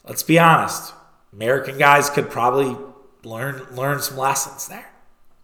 let's 0.06 0.22
be 0.22 0.38
honest, 0.38 0.92
American 1.32 1.78
guys 1.78 2.10
could 2.10 2.30
probably 2.30 2.76
learn 3.24 3.66
learn 3.74 4.00
some 4.00 4.16
lessons 4.16 4.68
there. 4.68 4.90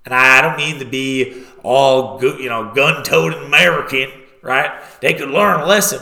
And 0.05 0.15
I 0.15 0.41
don't 0.41 0.57
mean 0.57 0.79
to 0.79 0.85
be 0.85 1.45
all 1.63 2.19
good, 2.19 2.41
you 2.41 2.49
know, 2.49 2.73
gun-toting 2.73 3.43
American, 3.45 4.11
right? 4.41 4.71
They 5.01 5.15
could 5.15 5.31
learn 5.31 5.61
a 5.61 5.67
lesson. 5.67 6.01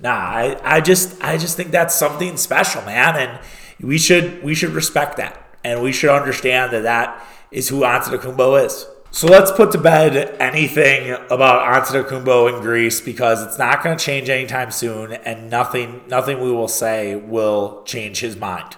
Nah, 0.00 0.10
I, 0.10 0.60
I 0.64 0.80
just 0.80 1.22
I 1.22 1.36
just 1.36 1.56
think 1.56 1.70
that's 1.70 1.94
something 1.94 2.36
special, 2.36 2.82
man. 2.82 3.16
And 3.16 3.38
we 3.80 3.98
should 3.98 4.42
we 4.42 4.54
should 4.54 4.70
respect 4.70 5.16
that, 5.18 5.56
and 5.62 5.82
we 5.82 5.92
should 5.92 6.10
understand 6.10 6.72
that 6.72 6.82
that 6.82 7.22
is 7.50 7.68
who 7.68 7.80
Antetokounmpo 7.80 8.64
is. 8.64 8.86
So 9.12 9.26
let's 9.26 9.50
put 9.50 9.72
to 9.72 9.78
bed 9.78 10.36
anything 10.38 11.16
about 11.30 11.84
Antetokounmpo 11.84 12.54
in 12.54 12.62
Greece 12.62 13.00
because 13.00 13.42
it's 13.42 13.58
not 13.58 13.82
going 13.82 13.96
to 13.96 14.02
change 14.02 14.28
anytime 14.28 14.70
soon, 14.70 15.12
and 15.12 15.50
nothing 15.50 16.02
nothing 16.08 16.40
we 16.40 16.50
will 16.50 16.68
say 16.68 17.16
will 17.16 17.82
change 17.84 18.20
his 18.20 18.36
mind. 18.36 18.76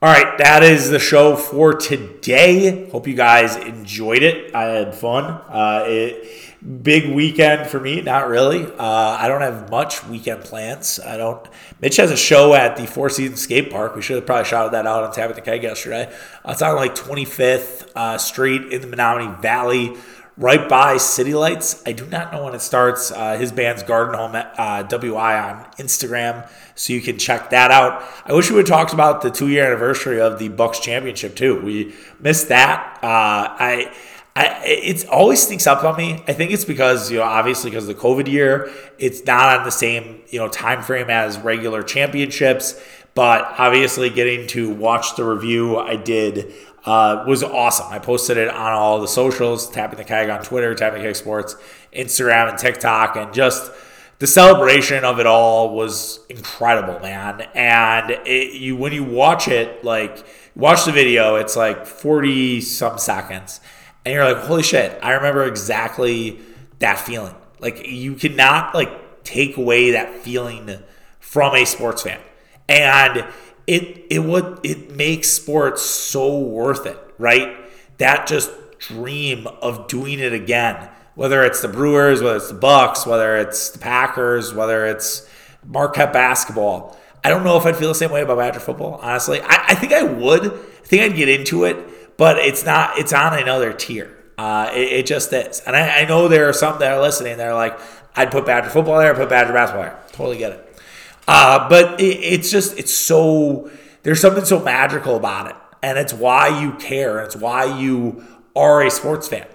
All 0.00 0.12
right, 0.12 0.36
that 0.38 0.64
is 0.64 0.90
the 0.90 0.98
show 0.98 1.36
for 1.36 1.74
today. 1.74 2.90
Hope 2.90 3.06
you 3.06 3.14
guys 3.14 3.54
enjoyed 3.54 4.24
it. 4.24 4.52
I 4.52 4.64
had 4.64 4.96
fun. 4.96 5.24
Uh, 5.24 5.84
it, 5.86 6.51
big 6.62 7.12
weekend 7.12 7.68
for 7.68 7.80
me, 7.80 8.00
not 8.00 8.28
really. 8.28 8.64
Uh, 8.64 9.16
I 9.18 9.26
don't 9.28 9.40
have 9.40 9.70
much 9.70 10.04
weekend 10.06 10.44
plans. 10.44 11.00
I 11.00 11.16
don't. 11.16 11.46
Mitch 11.80 11.96
has 11.96 12.10
a 12.10 12.16
show 12.16 12.54
at 12.54 12.76
the 12.76 12.86
Four 12.86 13.10
Seasons 13.10 13.40
Skate 13.40 13.70
Park. 13.70 13.96
We 13.96 14.02
should 14.02 14.16
have 14.16 14.26
probably 14.26 14.44
shouted 14.44 14.72
that 14.72 14.86
out 14.86 15.02
on 15.02 15.12
Tap 15.12 15.34
the 15.34 15.40
Keg 15.40 15.62
yesterday. 15.62 16.12
Uh, 16.44 16.52
it's 16.52 16.62
on 16.62 16.76
like 16.76 16.94
25th 16.94 17.90
uh, 17.96 18.18
Street 18.18 18.72
in 18.72 18.80
the 18.80 18.86
Menomonee 18.86 19.40
Valley 19.42 19.96
right 20.36 20.68
by 20.68 20.96
City 20.96 21.34
Lights. 21.34 21.82
I 21.84 21.92
do 21.92 22.06
not 22.06 22.32
know 22.32 22.44
when 22.44 22.54
it 22.54 22.60
starts. 22.60 23.10
Uh, 23.10 23.36
his 23.36 23.50
band's 23.50 23.82
Garden 23.82 24.14
Home 24.14 24.34
uh, 24.34 24.82
WI 24.84 25.38
on 25.38 25.64
Instagram, 25.78 26.48
so 26.74 26.92
you 26.92 27.00
can 27.00 27.18
check 27.18 27.50
that 27.50 27.70
out. 27.70 28.04
I 28.24 28.32
wish 28.32 28.50
we 28.50 28.56
would 28.56 28.66
talked 28.66 28.92
about 28.92 29.22
the 29.22 29.30
two 29.30 29.48
year 29.48 29.66
anniversary 29.66 30.20
of 30.20 30.38
the 30.38 30.48
Bucks 30.48 30.78
championship 30.78 31.34
too. 31.34 31.60
We 31.60 31.94
missed 32.20 32.48
that. 32.48 32.98
Uh, 33.02 33.56
I. 33.58 33.92
I, 34.34 34.62
it 34.64 35.06
always 35.08 35.46
sneaks 35.46 35.66
up 35.66 35.84
on 35.84 35.96
me. 35.96 36.24
I 36.26 36.32
think 36.32 36.52
it's 36.52 36.64
because 36.64 37.10
you 37.10 37.18
know, 37.18 37.24
obviously 37.24 37.70
because 37.70 37.88
of 37.88 37.94
the 37.94 38.02
COVID 38.02 38.28
year, 38.28 38.70
it's 38.98 39.24
not 39.26 39.58
on 39.58 39.64
the 39.64 39.70
same 39.70 40.22
you 40.30 40.38
know 40.38 40.48
time 40.48 40.82
frame 40.82 41.10
as 41.10 41.38
regular 41.38 41.82
championships. 41.82 42.80
But 43.14 43.54
obviously, 43.58 44.08
getting 44.08 44.46
to 44.48 44.72
watch 44.72 45.16
the 45.16 45.24
review 45.24 45.76
I 45.76 45.96
did 45.96 46.54
uh, 46.84 47.24
was 47.26 47.42
awesome. 47.42 47.86
I 47.90 47.98
posted 47.98 48.38
it 48.38 48.48
on 48.48 48.72
all 48.72 49.00
the 49.00 49.08
socials, 49.08 49.70
tapping 49.70 49.98
the 49.98 50.04
keg 50.04 50.30
on 50.30 50.42
Twitter, 50.42 50.74
tapping 50.74 51.02
the 51.02 51.08
keg 51.08 51.16
sports, 51.16 51.54
Instagram, 51.92 52.50
and 52.50 52.58
TikTok, 52.58 53.16
and 53.16 53.32
just 53.34 53.70
the 54.18 54.26
celebration 54.26 55.04
of 55.04 55.18
it 55.18 55.26
all 55.26 55.74
was 55.74 56.20
incredible, 56.28 56.98
man. 57.00 57.42
And 57.54 58.12
it, 58.24 58.54
you 58.54 58.76
when 58.76 58.92
you 58.92 59.04
watch 59.04 59.48
it, 59.48 59.84
like 59.84 60.24
watch 60.54 60.84
the 60.84 60.92
video, 60.92 61.36
it's 61.36 61.56
like 61.56 61.86
forty 61.86 62.60
some 62.60 62.98
seconds, 62.98 63.60
and 64.04 64.14
you're 64.14 64.24
like, 64.24 64.44
holy 64.44 64.62
shit! 64.62 64.98
I 65.02 65.12
remember 65.12 65.44
exactly 65.44 66.40
that 66.78 66.98
feeling. 66.98 67.34
Like 67.60 67.86
you 67.86 68.14
cannot 68.14 68.74
like 68.74 69.24
take 69.24 69.56
away 69.56 69.92
that 69.92 70.14
feeling 70.16 70.78
from 71.20 71.54
a 71.54 71.64
sports 71.64 72.02
fan, 72.02 72.20
and 72.68 73.26
it 73.66 74.04
it 74.10 74.20
would 74.20 74.60
it 74.64 74.90
makes 74.90 75.28
sports 75.28 75.82
so 75.82 76.38
worth 76.38 76.86
it, 76.86 76.98
right? 77.18 77.56
That 77.98 78.26
just 78.26 78.50
dream 78.78 79.46
of 79.46 79.86
doing 79.86 80.18
it 80.18 80.32
again, 80.32 80.88
whether 81.14 81.42
it's 81.44 81.62
the 81.62 81.68
Brewers, 81.68 82.20
whether 82.20 82.36
it's 82.36 82.48
the 82.48 82.54
Bucks, 82.54 83.06
whether 83.06 83.36
it's 83.36 83.70
the 83.70 83.78
Packers, 83.78 84.52
whether 84.52 84.86
it's 84.86 85.28
Marquette 85.64 86.12
basketball. 86.12 86.98
I 87.24 87.30
don't 87.30 87.44
know 87.44 87.56
if 87.56 87.64
I'd 87.64 87.76
feel 87.76 87.88
the 87.88 87.94
same 87.94 88.10
way 88.10 88.22
about 88.22 88.38
Badger 88.38 88.58
football, 88.58 88.98
honestly. 89.00 89.40
I, 89.40 89.66
I 89.68 89.74
think 89.76 89.92
I 89.92 90.02
would. 90.02 90.46
I 90.46 90.84
think 90.84 91.02
I'd 91.02 91.16
get 91.16 91.28
into 91.28 91.64
it, 91.64 91.76
but 92.22 92.38
it's 92.38 92.64
not. 92.64 92.98
It's 92.98 93.12
on 93.12 93.36
another 93.36 93.72
tier. 93.72 94.16
Uh, 94.38 94.70
it, 94.72 94.92
it, 94.92 95.06
just 95.06 95.32
is, 95.32 95.58
and 95.66 95.74
I, 95.74 96.02
I 96.02 96.04
know 96.04 96.28
there 96.28 96.48
are 96.48 96.52
some 96.52 96.78
that 96.78 96.92
are 96.92 97.02
listening. 97.02 97.36
They're 97.36 97.52
like, 97.52 97.76
I'd 98.14 98.30
put 98.30 98.46
Badger 98.46 98.70
football 98.70 99.00
there, 99.00 99.12
put 99.12 99.28
Badger 99.28 99.52
basketball 99.52 99.86
there. 99.86 99.98
Totally 100.12 100.38
get 100.38 100.52
it. 100.52 100.80
Uh, 101.26 101.68
but 101.68 102.00
it, 102.00 102.04
it's 102.04 102.48
just, 102.48 102.78
it's 102.78 102.94
so, 102.94 103.72
there's 104.04 104.20
something 104.20 104.44
so 104.44 104.62
magical 104.62 105.16
about 105.16 105.48
it. 105.48 105.56
And 105.82 105.98
it's 105.98 106.14
why 106.14 106.60
you 106.60 106.74
care. 106.74 107.18
It's 107.24 107.34
why 107.34 107.64
you 107.76 108.24
are 108.54 108.82
a 108.82 108.90
sports 108.92 109.26
fan. 109.26 109.48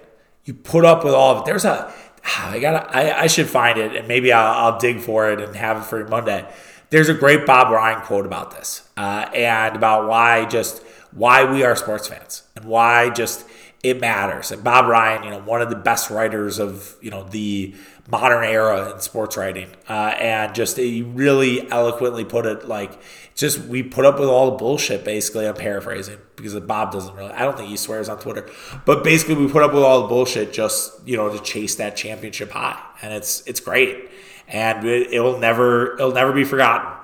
You 0.44 0.52
put 0.52 0.84
up 0.84 1.04
with 1.04 1.14
all 1.14 1.36
of 1.36 1.38
it. 1.38 1.44
There's 1.46 1.64
a, 1.64 1.90
I 2.36 2.58
gotta, 2.58 2.86
I, 2.94 3.22
I 3.22 3.26
should 3.28 3.48
find 3.48 3.78
it 3.78 3.96
and 3.96 4.06
maybe 4.06 4.30
I'll, 4.30 4.72
I'll, 4.74 4.78
dig 4.78 5.00
for 5.00 5.30
it 5.32 5.40
and 5.40 5.56
have 5.56 5.78
it 5.78 5.84
for 5.84 6.06
Monday. 6.06 6.46
There's 6.90 7.08
a 7.08 7.14
great 7.14 7.46
Bob 7.46 7.72
Ryan 7.72 8.02
quote 8.02 8.26
about 8.26 8.50
this 8.50 8.86
uh, 8.98 9.30
and 9.32 9.74
about 9.74 10.06
why 10.06 10.44
just, 10.44 10.82
why 11.12 11.50
we 11.50 11.62
are 11.64 11.74
sports 11.76 12.08
fans 12.08 12.42
and 12.56 12.64
why 12.64 13.10
just 13.10 13.46
it 13.82 14.00
matters. 14.00 14.50
And 14.50 14.64
Bob 14.64 14.86
Ryan, 14.86 15.22
you 15.22 15.30
know, 15.30 15.40
one 15.40 15.62
of 15.62 15.70
the 15.70 15.76
best 15.76 16.10
writers 16.10 16.58
of, 16.58 16.96
you 17.00 17.10
know, 17.10 17.22
the 17.24 17.74
modern 18.10 18.44
era 18.44 18.92
in 18.92 19.00
sports 19.00 19.36
writing. 19.36 19.68
Uh, 19.88 20.14
and 20.18 20.54
just 20.54 20.76
he 20.76 21.02
really 21.02 21.70
eloquently 21.70 22.24
put 22.24 22.44
it 22.44 22.66
like, 22.66 23.00
just 23.36 23.60
we 23.60 23.84
put 23.84 24.04
up 24.04 24.18
with 24.18 24.28
all 24.28 24.50
the 24.50 24.56
bullshit, 24.56 25.04
basically. 25.04 25.46
I'm 25.46 25.54
paraphrasing 25.54 26.18
because 26.34 26.58
Bob 26.60 26.90
doesn't 26.90 27.14
really, 27.14 27.30
I 27.30 27.44
don't 27.44 27.56
think 27.56 27.68
he 27.68 27.76
swears 27.76 28.08
on 28.08 28.18
Twitter, 28.18 28.48
but 28.84 29.04
basically 29.04 29.36
we 29.36 29.48
put 29.50 29.62
up 29.62 29.72
with 29.72 29.84
all 29.84 30.02
the 30.02 30.08
bullshit 30.08 30.52
just, 30.52 31.06
you 31.06 31.16
know, 31.16 31.30
to 31.30 31.40
chase 31.42 31.76
that 31.76 31.96
championship 31.96 32.50
high. 32.50 32.82
And 33.00 33.12
it's, 33.12 33.46
it's 33.46 33.60
great. 33.60 34.10
And 34.48 34.84
it, 34.84 35.12
it 35.12 35.20
will 35.20 35.38
never, 35.38 35.94
it'll 35.94 36.12
never 36.12 36.32
be 36.32 36.42
forgotten. 36.42 36.97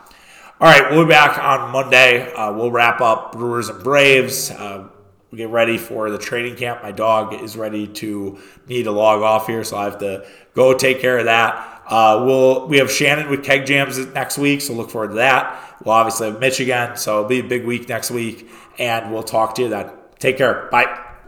All 0.60 0.68
right, 0.68 0.92
we'll 0.92 1.04
be 1.04 1.10
back 1.10 1.36
on 1.36 1.72
Monday. 1.72 2.32
Uh, 2.32 2.52
we'll 2.52 2.70
wrap 2.70 3.00
up 3.00 3.32
Brewers 3.32 3.68
and 3.68 3.82
Braves. 3.82 4.52
Uh, 4.52 4.86
we 5.32 5.38
get 5.38 5.48
ready 5.48 5.78
for 5.78 6.12
the 6.12 6.18
training 6.18 6.54
camp. 6.54 6.80
My 6.80 6.92
dog 6.92 7.34
is 7.34 7.56
ready 7.56 7.88
to 7.88 8.38
need 8.68 8.84
to 8.84 8.92
log 8.92 9.20
off 9.22 9.48
here, 9.48 9.64
so 9.64 9.76
I 9.76 9.84
have 9.84 9.98
to 9.98 10.24
go 10.54 10.72
take 10.72 11.00
care 11.00 11.18
of 11.18 11.24
that. 11.24 11.82
Uh, 11.88 12.22
we'll 12.24 12.68
we 12.68 12.78
have 12.78 12.88
Shannon 12.88 13.28
with 13.30 13.42
Keg 13.42 13.66
Jams 13.66 13.98
next 14.14 14.38
week, 14.38 14.60
so 14.60 14.74
look 14.74 14.90
forward 14.90 15.08
to 15.08 15.14
that. 15.14 15.76
We'll 15.84 15.92
obviously 15.92 16.30
have 16.30 16.38
Mitch 16.38 16.60
again, 16.60 16.96
so 16.96 17.18
it'll 17.18 17.28
be 17.28 17.40
a 17.40 17.44
big 17.44 17.64
week 17.64 17.88
next 17.88 18.12
week, 18.12 18.48
and 18.78 19.12
we'll 19.12 19.24
talk 19.24 19.56
to 19.56 19.62
you 19.62 19.68
then. 19.68 19.90
Take 20.20 20.38
care. 20.38 20.68
Bye. 20.70 21.03